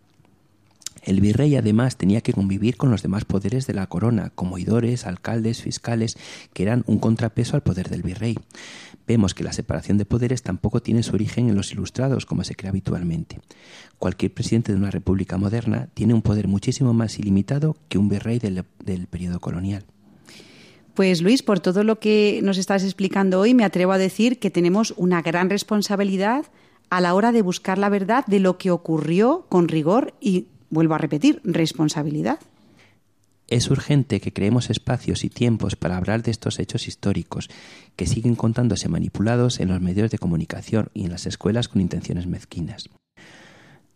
El 1.03 1.21
virrey 1.21 1.57
además 1.57 1.97
tenía 1.97 2.21
que 2.21 2.33
convivir 2.33 2.77
con 2.77 2.91
los 2.91 3.03
demás 3.03 3.25
poderes 3.25 3.67
de 3.67 3.75
la 3.75 3.87
corona, 3.87 4.31
como 4.35 4.57
oidores, 4.57 5.07
alcaldes, 5.07 5.63
fiscales, 5.63 6.17
que 6.53 6.63
eran 6.63 6.85
un 6.87 6.99
contrapeso 6.99 7.57
al 7.57 7.63
poder 7.63 7.89
del 7.89 8.03
virrey. 8.03 8.39
Vemos 9.11 9.35
que 9.35 9.43
la 9.43 9.53
separación 9.53 9.99
de 9.99 10.05
poderes 10.05 10.45
tampoco 10.45 10.83
tiene 10.83 11.03
su 11.03 11.17
origen 11.17 11.49
en 11.49 11.57
los 11.57 11.73
ilustrados, 11.73 12.27
como 12.27 12.45
se 12.45 12.55
cree 12.55 12.69
habitualmente. 12.69 13.41
Cualquier 13.99 14.33
presidente 14.33 14.71
de 14.71 14.79
una 14.79 14.93
república 14.93 15.37
moderna 15.37 15.89
tiene 15.95 16.15
un 16.15 16.23
poder 16.23 16.47
muchísimo 16.47 16.95
más 16.95 17.19
ilimitado 17.19 17.77
que 17.89 17.99
un 17.99 18.09
virrey 18.09 18.39
del, 18.39 18.63
del 18.85 19.09
periodo 19.09 19.41
colonial. 19.41 19.83
Pues 20.95 21.23
Luis, 21.23 21.43
por 21.43 21.59
todo 21.59 21.83
lo 21.83 21.99
que 21.99 22.39
nos 22.45 22.57
estás 22.57 22.85
explicando 22.85 23.41
hoy, 23.41 23.53
me 23.53 23.65
atrevo 23.65 23.91
a 23.91 23.99
decir 23.99 24.39
que 24.39 24.49
tenemos 24.49 24.95
una 24.97 25.23
gran 25.23 25.51
responsabilidad 25.51 26.45
a 26.89 27.01
la 27.01 27.15
hora 27.15 27.33
de 27.33 27.43
buscar 27.43 27.79
la 27.79 27.89
verdad 27.89 28.25
de 28.27 28.39
lo 28.39 28.59
que 28.59 28.71
ocurrió 28.71 29.45
con 29.49 29.67
rigor 29.67 30.15
y, 30.21 30.47
vuelvo 30.71 30.95
a 30.95 30.99
repetir, 30.99 31.41
responsabilidad. 31.43 32.39
Es 33.51 33.69
urgente 33.69 34.21
que 34.21 34.33
creemos 34.33 34.71
espacios 34.71 35.25
y 35.25 35.29
tiempos 35.29 35.75
para 35.75 35.97
hablar 35.97 36.23
de 36.23 36.31
estos 36.31 36.61
hechos 36.61 36.87
históricos 36.87 37.51
que 37.97 38.07
siguen 38.07 38.37
contándose 38.37 38.89
manipulados 38.89 39.59
en 39.59 39.69
los 39.69 39.81
medios 39.81 40.13
de 40.13 40.19
comunicación 40.19 40.89
y 40.95 41.05
en 41.05 41.11
las 41.11 41.27
escuelas 41.27 41.67
con 41.67 41.83
intenciones 41.83 42.29
mezquinas. 42.29 42.89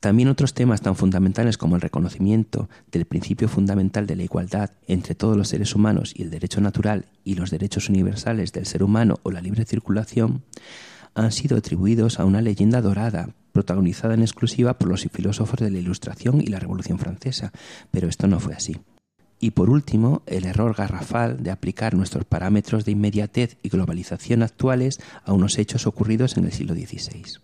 También 0.00 0.28
otros 0.28 0.54
temas 0.54 0.82
tan 0.82 0.96
fundamentales 0.96 1.56
como 1.56 1.76
el 1.76 1.82
reconocimiento 1.82 2.68
del 2.90 3.04
principio 3.04 3.48
fundamental 3.48 4.08
de 4.08 4.16
la 4.16 4.24
igualdad 4.24 4.72
entre 4.88 5.14
todos 5.14 5.36
los 5.36 5.48
seres 5.48 5.74
humanos 5.76 6.12
y 6.16 6.22
el 6.22 6.30
derecho 6.30 6.60
natural 6.60 7.06
y 7.22 7.36
los 7.36 7.50
derechos 7.50 7.88
universales 7.88 8.52
del 8.52 8.66
ser 8.66 8.82
humano 8.82 9.20
o 9.22 9.30
la 9.30 9.40
libre 9.40 9.64
circulación 9.64 10.42
han 11.14 11.30
sido 11.30 11.56
atribuidos 11.56 12.18
a 12.18 12.24
una 12.24 12.42
leyenda 12.42 12.82
dorada 12.82 13.30
protagonizada 13.52 14.14
en 14.14 14.22
exclusiva 14.22 14.78
por 14.78 14.88
los 14.88 15.06
filósofos 15.12 15.60
de 15.60 15.70
la 15.70 15.78
Ilustración 15.78 16.40
y 16.40 16.48
la 16.48 16.58
Revolución 16.58 16.98
Francesa, 16.98 17.52
pero 17.92 18.08
esto 18.08 18.26
no 18.26 18.40
fue 18.40 18.54
así. 18.54 18.76
Y 19.40 19.50
por 19.50 19.70
último, 19.70 20.22
el 20.26 20.46
error 20.46 20.74
garrafal 20.74 21.42
de 21.42 21.50
aplicar 21.50 21.94
nuestros 21.94 22.24
parámetros 22.24 22.84
de 22.84 22.92
inmediatez 22.92 23.56
y 23.62 23.68
globalización 23.68 24.42
actuales 24.42 25.00
a 25.24 25.32
unos 25.32 25.58
hechos 25.58 25.86
ocurridos 25.86 26.36
en 26.36 26.44
el 26.44 26.52
siglo 26.52 26.74
XVI. 26.74 27.40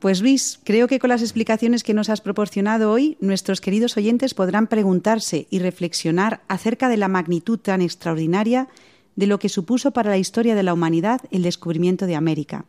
Pues 0.00 0.22
Luis, 0.22 0.58
creo 0.64 0.88
que 0.88 0.98
con 0.98 1.08
las 1.10 1.20
explicaciones 1.20 1.82
que 1.82 1.92
nos 1.92 2.08
has 2.08 2.22
proporcionado 2.22 2.90
hoy, 2.90 3.18
nuestros 3.20 3.60
queridos 3.60 3.98
oyentes 3.98 4.32
podrán 4.32 4.66
preguntarse 4.66 5.46
y 5.50 5.58
reflexionar 5.58 6.40
acerca 6.48 6.88
de 6.88 6.96
la 6.96 7.08
magnitud 7.08 7.58
tan 7.58 7.82
extraordinaria 7.82 8.68
de 9.16 9.26
lo 9.26 9.38
que 9.38 9.50
supuso 9.50 9.90
para 9.90 10.08
la 10.08 10.16
historia 10.16 10.54
de 10.54 10.62
la 10.62 10.72
humanidad 10.72 11.20
el 11.30 11.42
descubrimiento 11.42 12.06
de 12.06 12.16
América. 12.16 12.64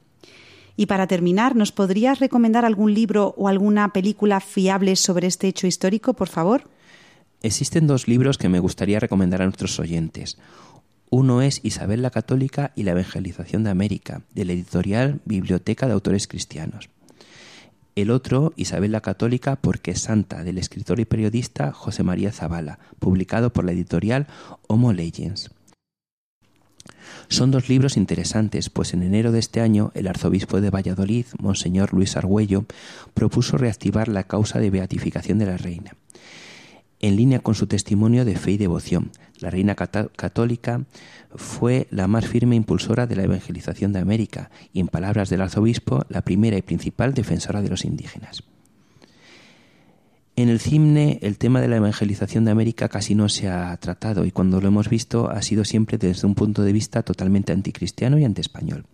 Y 0.76 0.88
para 0.88 1.08
terminar, 1.08 1.56
¿nos 1.56 1.72
podrías 1.72 2.20
recomendar 2.20 2.66
algún 2.66 2.94
libro 2.94 3.34
o 3.38 3.48
alguna 3.48 3.94
película 3.94 4.42
fiable 4.42 4.98
sobre 4.98 5.28
este 5.28 5.48
hecho 5.48 5.68
histórico, 5.68 6.14
por 6.14 6.28
favor? 6.28 6.70
Existen 7.44 7.88
dos 7.88 8.08
libros 8.08 8.38
que 8.38 8.50
me 8.50 8.60
gustaría 8.60 9.00
recomendar 9.00 9.42
a 9.42 9.46
nuestros 9.46 9.80
oyentes. 9.80 10.38
Uno 11.10 11.42
es 11.42 11.60
Isabel 11.64 12.04
la 12.04 12.12
Católica 12.12 12.72
y 12.76 12.84
la 12.84 12.92
Evangelización 12.92 13.64
de 13.64 13.72
América, 13.72 14.22
de 14.34 14.46
la 14.46 14.54
editorial 14.54 15.22
Biblioteca 15.26 15.88
de 15.88 15.94
Autores 15.94 16.28
Cristianos. 16.28 16.90
El 17.96 18.12
otro, 18.12 18.54
Isabel 18.56 18.92
la 18.92 19.02
Católica 19.02 19.56
porque 19.56 19.92
es 19.92 20.02
santa, 20.02 20.44
del 20.44 20.60
escritor 20.60 21.00
y 21.00 21.06
periodista 21.06 21.74
José 21.74 22.04
María 22.04 22.32
Zavala, 22.32 22.80
publicado 23.00 23.52
por 23.52 23.66
la 23.66 23.72
editorial 23.74 24.28
Homo 24.68 24.94
Legends. 24.94 25.52
Son 27.28 27.50
dos 27.50 27.70
libros 27.70 27.98
interesantes, 27.98 28.70
pues 28.70 28.94
en 28.94 29.04
enero 29.04 29.32
de 29.32 29.40
este 29.40 29.62
año 29.62 29.92
el 29.96 30.08
arzobispo 30.08 30.62
de 30.62 30.70
Valladolid, 30.70 31.26
Monseñor 31.40 31.94
Luis 31.94 32.16
Argüello, 32.18 32.66
propuso 33.14 33.58
reactivar 33.58 34.08
la 34.08 34.24
causa 34.24 34.60
de 34.60 34.70
beatificación 34.70 35.40
de 35.40 35.46
la 35.48 35.58
reina. 35.58 35.96
En 37.04 37.16
línea 37.16 37.40
con 37.40 37.56
su 37.56 37.66
testimonio 37.66 38.26
de 38.26 38.36
fe 38.36 38.52
y 38.52 38.58
devoción, 38.58 39.10
la 39.40 39.50
reina 39.50 39.76
católica 39.76 40.86
fue 41.36 41.88
la 41.90 42.08
más 42.08 42.28
firme 42.28 42.56
impulsora 42.56 43.08
de 43.08 43.16
la 43.16 43.24
evangelización 43.24 43.92
de 43.92 44.00
América 44.00 44.52
y, 44.72 44.82
en 44.82 44.88
palabras 44.88 45.32
del 45.32 45.42
arzobispo, 45.42 46.06
la 46.10 46.22
primera 46.22 46.58
y 46.58 46.62
principal 46.62 47.16
defensora 47.16 47.64
de 47.64 47.70
los 47.70 47.86
indígenas. 47.86 48.44
En 50.36 50.50
el 50.50 50.60
cine 50.60 51.18
el 51.24 51.40
tema 51.40 51.60
de 51.60 51.68
la 51.68 51.78
evangelización 51.78 52.46
de 52.46 52.52
América 52.52 52.88
casi 52.88 53.16
no 53.16 53.30
se 53.30 53.50
ha 53.50 53.76
tratado 53.78 54.24
y 54.24 54.32
cuando 54.32 54.62
lo 54.62 54.68
hemos 54.68 54.88
visto 54.88 55.30
ha 55.30 55.42
sido 55.42 55.66
siempre 55.66 55.98
desde 55.98 56.28
un 56.28 56.36
punto 56.36 56.62
de 56.62 56.72
vista 56.72 57.02
totalmente 57.02 57.52
anticristiano 57.52 58.20
y 58.20 58.26
antiespañol. 58.26 58.86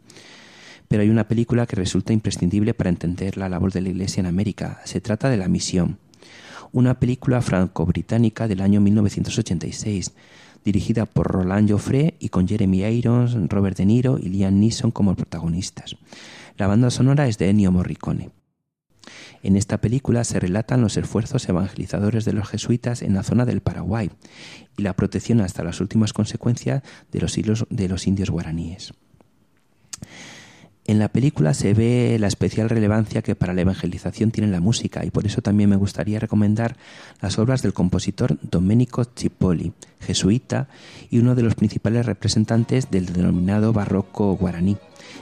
Pero 0.88 1.04
hay 1.04 1.10
una 1.10 1.28
película 1.28 1.66
que 1.66 1.76
resulta 1.76 2.14
imprescindible 2.14 2.74
para 2.74 2.90
entender 2.90 3.36
la 3.36 3.50
labor 3.50 3.74
de 3.74 3.82
la 3.82 3.90
Iglesia 3.90 4.22
en 4.22 4.28
América. 4.28 4.80
Se 4.86 5.02
trata 5.02 5.30
de 5.30 5.38
La 5.38 5.50
Misión, 5.50 6.00
una 6.72 7.00
película 7.00 7.42
franco-británica 7.42 8.48
del 8.48 8.62
año 8.62 8.82
1986, 8.82 10.14
dirigida 10.64 11.06
por 11.06 11.28
Roland 11.28 11.72
Joffre 11.72 12.16
y 12.20 12.30
con 12.30 12.48
Jeremy 12.48 12.84
Irons, 12.84 13.38
Robert 13.50 13.78
De 13.78 13.86
Niro 13.86 14.18
y 14.18 14.30
Liam 14.30 14.60
Neeson 14.60 14.92
como 14.92 15.16
protagonistas. 15.16 15.96
La 16.58 16.68
banda 16.68 16.90
sonora 16.90 17.28
es 17.28 17.38
de 17.38 17.50
Ennio 17.50 17.72
Morricone. 17.72 18.32
En 19.44 19.56
esta 19.56 19.80
película 19.80 20.24
se 20.24 20.40
relatan 20.40 20.82
los 20.82 20.98
esfuerzos 20.98 21.48
evangelizadores 21.48 22.26
de 22.26 22.34
los 22.34 22.50
jesuitas 22.50 23.02
en 23.02 23.14
la 23.14 23.24
zona 23.24 23.46
del 23.46 23.62
Paraguay 23.62 24.10
y 24.76 24.82
la 24.82 24.94
protección 24.94 25.42
hasta 25.42 25.64
las 25.64 25.80
últimas 25.80 26.12
consecuencias 26.14 26.84
de 27.12 27.22
los, 27.22 27.36
de 27.70 27.88
los 27.88 28.08
indios 28.08 28.30
guaraníes. 28.30 28.94
En 30.88 31.00
la 31.00 31.10
película 31.10 31.54
se 31.54 31.74
ve 31.74 32.16
la 32.18 32.28
especial 32.28 32.70
relevancia 32.70 33.22
que 33.22 33.36
para 33.36 33.54
la 33.54 33.60
evangelización 33.60 34.32
tiene 34.32 34.50
la 34.50 34.62
música 34.62 35.04
y 35.04 35.12
por 35.12 35.26
eso 35.26 35.42
también 35.42 35.70
me 35.70 35.76
gustaría 35.76 36.18
recomendar 36.18 36.78
las 37.22 37.38
obras 37.40 37.62
del 37.62 37.74
compositor 37.74 38.38
Domenico 38.42 39.04
Cipolla, 39.04 39.74
jesuita 40.00 40.70
y 41.10 41.20
uno 41.20 41.36
de 41.36 41.44
los 41.44 41.56
principales 41.56 42.06
representantes 42.06 42.90
del 42.90 43.08
denominado 43.08 43.74
barroco 43.74 44.38
guaraní, 44.38 44.78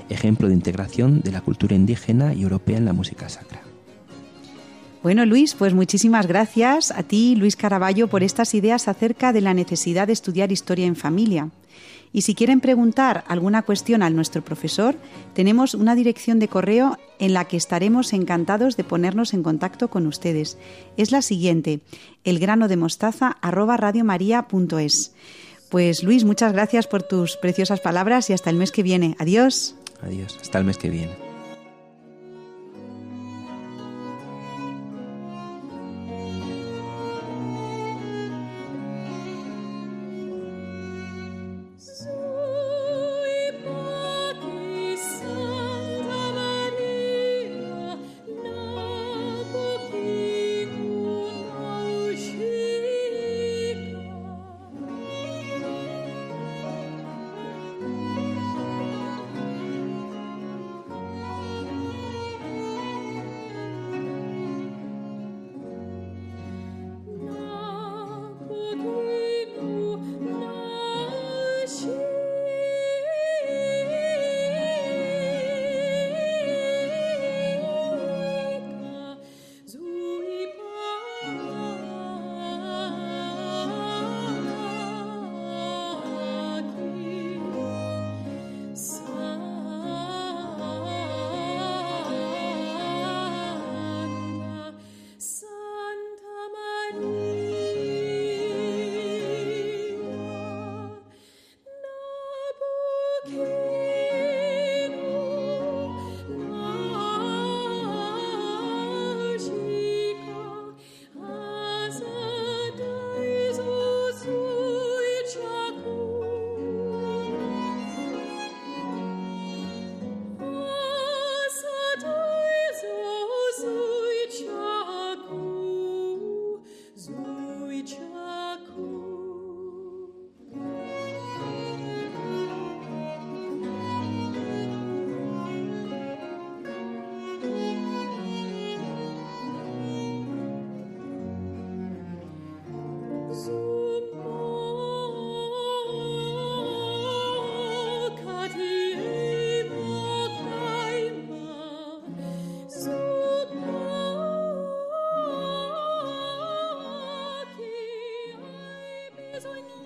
ejemplo 0.09 0.47
de 0.49 0.53
integración 0.53 1.21
de 1.21 1.31
la 1.31 1.41
cultura 1.41 1.75
indígena 1.75 2.35
y 2.35 2.43
europea 2.43 2.77
en 2.77 2.85
la 2.85 2.93
música 2.93 3.27
sacra. 3.27 3.61
Bueno, 5.01 5.25
Luis, 5.25 5.55
pues 5.55 5.73
muchísimas 5.73 6.27
gracias 6.27 6.91
a 6.91 7.01
ti, 7.01 7.35
Luis 7.35 7.55
Caraballo, 7.55 8.07
por 8.07 8.21
estas 8.21 8.53
ideas 8.53 8.87
acerca 8.87 9.33
de 9.33 9.41
la 9.41 9.55
necesidad 9.55 10.05
de 10.05 10.13
estudiar 10.13 10.51
historia 10.51 10.85
en 10.85 10.95
familia. 10.95 11.49
Y 12.15 12.21
si 12.21 12.33
quieren 12.33 12.61
preguntar 12.61 13.25
alguna 13.27 13.61
cuestión 13.63 14.01
al 14.01 14.15
nuestro 14.15 14.41
profesor, 14.41 14.95
tenemos 15.33 15.73
una 15.73 15.95
dirección 15.95 16.39
de 16.39 16.47
correo 16.47 16.97
en 17.19 17.33
la 17.33 17.43
que 17.43 17.57
estaremos 17.57 18.13
encantados 18.13 18.77
de 18.77 18.85
ponernos 18.85 19.33
en 19.33 19.43
contacto 19.43 19.89
con 19.89 20.07
ustedes. 20.07 20.57
Es 20.95 21.11
la 21.11 21.21
siguiente, 21.21 21.81
elgranodemostaza@radiomaria.es. 22.23 25.13
Pues 25.69 26.03
Luis, 26.03 26.23
muchas 26.23 26.53
gracias 26.53 26.87
por 26.87 27.03
tus 27.03 27.35
preciosas 27.35 27.81
palabras 27.81 28.29
y 28.29 28.33
hasta 28.33 28.49
el 28.49 28.55
mes 28.55 28.71
que 28.71 28.81
viene. 28.81 29.17
Adiós. 29.19 29.75
Adiós, 30.01 30.39
hasta 30.41 30.59
el 30.59 30.63
mes 30.63 30.77
que 30.77 30.89
viene. 30.89 31.24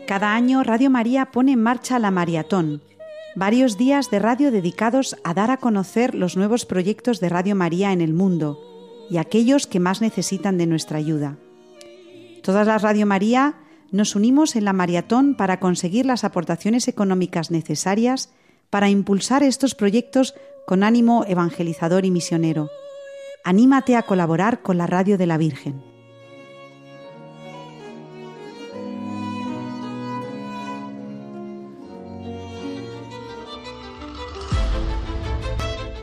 Cada 0.10 0.34
año 0.34 0.64
Radio 0.64 0.89
María 0.89 1.28
pone 1.28 1.51
en 1.51 1.62
marcha 1.62 1.99
la 1.99 2.10
Maratón, 2.10 2.82
varios 3.36 3.78
días 3.78 4.10
de 4.10 4.18
radio 4.18 4.49
dedicados 4.49 5.16
a 5.24 5.36
dar 5.36 5.51
a 5.51 5.57
conocer 5.57 6.16
los 6.16 6.36
nuevos 6.36 6.66
proyectos 6.66 7.20
de 7.20 7.30
Radio 7.30 7.55
María 7.55 7.93
en 7.93 8.01
el 8.01 8.16
mundo 8.16 8.60
y 9.12 9.18
aquellos 9.18 9.68
que 9.68 9.80
más 9.80 10.01
necesitan 10.01 10.57
de 10.57 10.66
nuestra 10.66 10.97
ayuda. 10.97 11.38
Todas 12.41 12.66
las 12.66 12.82
Radio 12.82 13.05
María 13.05 13.53
nos 13.91 14.16
unimos 14.16 14.55
en 14.55 14.66
la 14.66 14.74
maratón 14.74 15.36
para 15.36 15.60
conseguir 15.60 16.07
las 16.07 16.24
aportaciones 16.24 16.88
económicas 16.88 17.51
necesarias 17.51 18.32
para 18.72 18.89
impulsar 18.89 19.43
estos 19.43 19.76
proyectos 19.76 20.34
con 20.66 20.82
ánimo 20.82 21.24
evangelizador 21.28 22.03
y 22.03 22.10
misionero. 22.10 22.72
Anímate 23.43 23.95
a 23.95 24.01
colaborar 24.01 24.64
con 24.64 24.80
la 24.80 24.88
Radio 24.88 25.20
de 25.20 25.28
la 25.28 25.38
Virgen. 25.38 25.89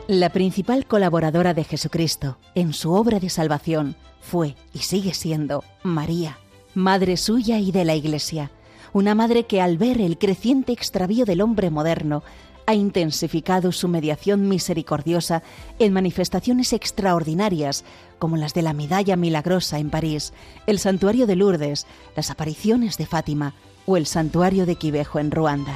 La 0.07 0.29
principal 0.29 0.85
colaboradora 0.85 1.53
de 1.53 1.65
Jesucristo 1.65 2.37
en 2.55 2.71
su 2.71 2.93
obra 2.93 3.19
de 3.19 3.29
salvación 3.29 3.97
fue 4.21 4.55
y 4.73 4.79
sigue 4.79 5.13
siendo 5.13 5.65
María, 5.83 6.37
madre 6.73 7.17
suya 7.17 7.59
y 7.59 7.73
de 7.73 7.83
la 7.83 7.93
Iglesia, 7.93 8.49
una 8.93 9.15
madre 9.15 9.43
que 9.47 9.59
al 9.59 9.77
ver 9.77 9.99
el 9.99 10.17
creciente 10.17 10.71
extravío 10.71 11.25
del 11.25 11.41
hombre 11.41 11.69
moderno 11.71 12.23
ha 12.67 12.73
intensificado 12.73 13.73
su 13.73 13.89
mediación 13.89 14.47
misericordiosa 14.47 15.43
en 15.77 15.91
manifestaciones 15.91 16.71
extraordinarias 16.71 17.83
como 18.17 18.37
las 18.37 18.53
de 18.53 18.61
la 18.61 18.71
Medalla 18.71 19.17
Milagrosa 19.17 19.77
en 19.77 19.89
París, 19.89 20.31
el 20.67 20.79
Santuario 20.79 21.27
de 21.27 21.35
Lourdes, 21.35 21.85
las 22.15 22.31
apariciones 22.31 22.97
de 22.97 23.07
Fátima 23.07 23.55
o 23.85 23.97
el 23.97 24.05
Santuario 24.05 24.65
de 24.65 24.75
Quivejo 24.75 25.19
en 25.19 25.31
Ruanda. 25.31 25.75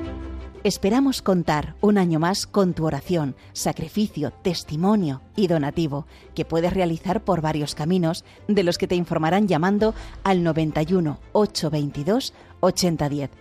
Esperamos 0.63 1.23
contar 1.23 1.73
un 1.81 1.97
año 1.97 2.19
más 2.19 2.45
con 2.45 2.75
tu 2.75 2.85
oración, 2.85 3.35
sacrificio, 3.51 4.31
testimonio 4.43 5.21
y 5.35 5.47
donativo, 5.47 6.05
que 6.35 6.45
puedes 6.45 6.71
realizar 6.71 7.23
por 7.23 7.41
varios 7.41 7.73
caminos, 7.73 8.23
de 8.47 8.61
los 8.61 8.77
que 8.77 8.87
te 8.87 8.93
informarán 8.93 9.47
llamando 9.47 9.95
al 10.23 10.43
91 10.43 11.17
822 11.31 12.35
8010. 12.59 13.31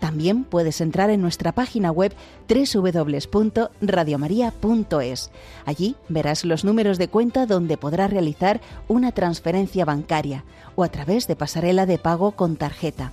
También 0.00 0.44
puedes 0.44 0.80
entrar 0.80 1.10
en 1.10 1.20
nuestra 1.20 1.52
página 1.52 1.92
web 1.92 2.14
www.radiomaria.es. 2.48 5.30
Allí 5.66 5.96
verás 6.08 6.46
los 6.46 6.64
números 6.64 6.96
de 6.96 7.08
cuenta 7.08 7.44
donde 7.44 7.76
podrás 7.76 8.10
realizar 8.10 8.62
una 8.88 9.12
transferencia 9.12 9.84
bancaria 9.84 10.46
o 10.74 10.84
a 10.84 10.88
través 10.88 11.26
de 11.26 11.36
pasarela 11.36 11.84
de 11.84 11.98
pago 11.98 12.32
con 12.32 12.56
tarjeta 12.56 13.12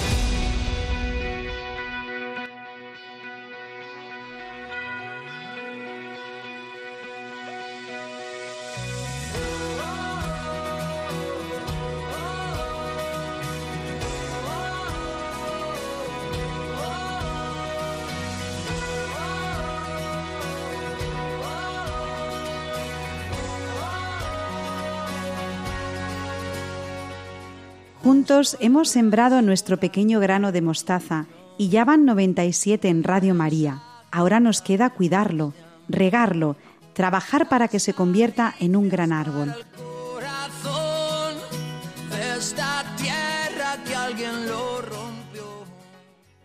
Juntos 28.31 28.55
hemos 28.61 28.87
sembrado 28.87 29.41
nuestro 29.41 29.77
pequeño 29.77 30.21
grano 30.21 30.53
de 30.53 30.61
mostaza 30.61 31.25
y 31.57 31.67
ya 31.67 31.83
van 31.83 32.05
97 32.05 32.87
en 32.87 33.03
Radio 33.03 33.35
María. 33.35 33.83
Ahora 34.09 34.39
nos 34.39 34.61
queda 34.61 34.89
cuidarlo, 34.89 35.53
regarlo, 35.89 36.55
trabajar 36.93 37.49
para 37.49 37.67
que 37.67 37.81
se 37.81 37.93
convierta 37.93 38.55
en 38.61 38.77
un 38.77 38.87
gran 38.87 39.11
árbol. 39.11 39.53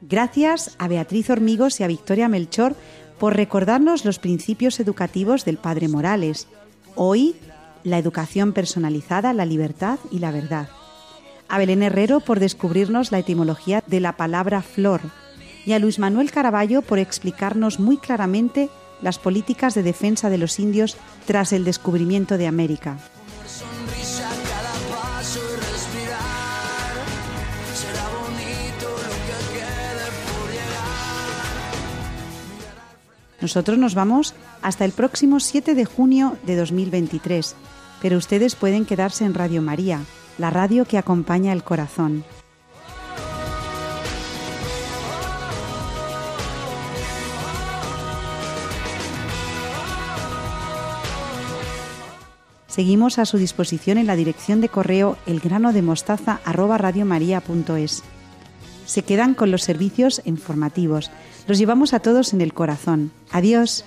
Gracias 0.00 0.74
a 0.80 0.88
Beatriz 0.88 1.30
Hormigos 1.30 1.78
y 1.78 1.84
a 1.84 1.86
Victoria 1.86 2.28
Melchor 2.28 2.74
por 3.20 3.36
recordarnos 3.36 4.04
los 4.04 4.18
principios 4.18 4.80
educativos 4.80 5.44
del 5.44 5.56
Padre 5.56 5.86
Morales. 5.86 6.48
Hoy, 6.96 7.36
la 7.84 7.98
educación 7.98 8.54
personalizada, 8.54 9.32
la 9.32 9.44
libertad 9.46 10.00
y 10.10 10.18
la 10.18 10.32
verdad. 10.32 10.68
A 11.48 11.58
Belén 11.58 11.82
Herrero 11.82 12.20
por 12.20 12.40
descubrirnos 12.40 13.12
la 13.12 13.18
etimología 13.18 13.82
de 13.86 14.00
la 14.00 14.16
palabra 14.16 14.62
flor. 14.62 15.00
Y 15.64 15.72
a 15.72 15.78
Luis 15.78 15.98
Manuel 15.98 16.30
Caraballo 16.30 16.82
por 16.82 16.98
explicarnos 16.98 17.78
muy 17.80 17.96
claramente 17.96 18.68
las 19.02 19.18
políticas 19.18 19.74
de 19.74 19.82
defensa 19.82 20.30
de 20.30 20.38
los 20.38 20.58
indios 20.58 20.96
tras 21.26 21.52
el 21.52 21.64
descubrimiento 21.64 22.38
de 22.38 22.46
América. 22.46 22.98
Nosotros 33.40 33.78
nos 33.78 33.94
vamos 33.94 34.34
hasta 34.62 34.84
el 34.84 34.92
próximo 34.92 35.40
7 35.40 35.74
de 35.74 35.84
junio 35.84 36.36
de 36.44 36.56
2023, 36.56 37.54
pero 38.00 38.16
ustedes 38.16 38.56
pueden 38.56 38.86
quedarse 38.86 39.24
en 39.24 39.34
Radio 39.34 39.62
María, 39.62 40.00
la 40.38 40.50
radio 40.50 40.84
que 40.84 40.98
acompaña 40.98 41.52
el 41.52 41.62
corazón. 41.62 42.24
Seguimos 52.76 53.18
a 53.18 53.24
su 53.24 53.38
disposición 53.38 53.96
en 53.96 54.06
la 54.06 54.16
dirección 54.16 54.60
de 54.60 54.68
correo 54.68 55.16
elgranodemostaza@radiomaria.es. 55.24 58.02
Se 58.84 59.02
quedan 59.02 59.32
con 59.32 59.50
los 59.50 59.62
servicios 59.62 60.20
informativos. 60.26 61.10
Los 61.48 61.56
llevamos 61.56 61.94
a 61.94 62.00
todos 62.00 62.34
en 62.34 62.42
el 62.42 62.52
corazón. 62.52 63.12
Adiós. 63.30 63.86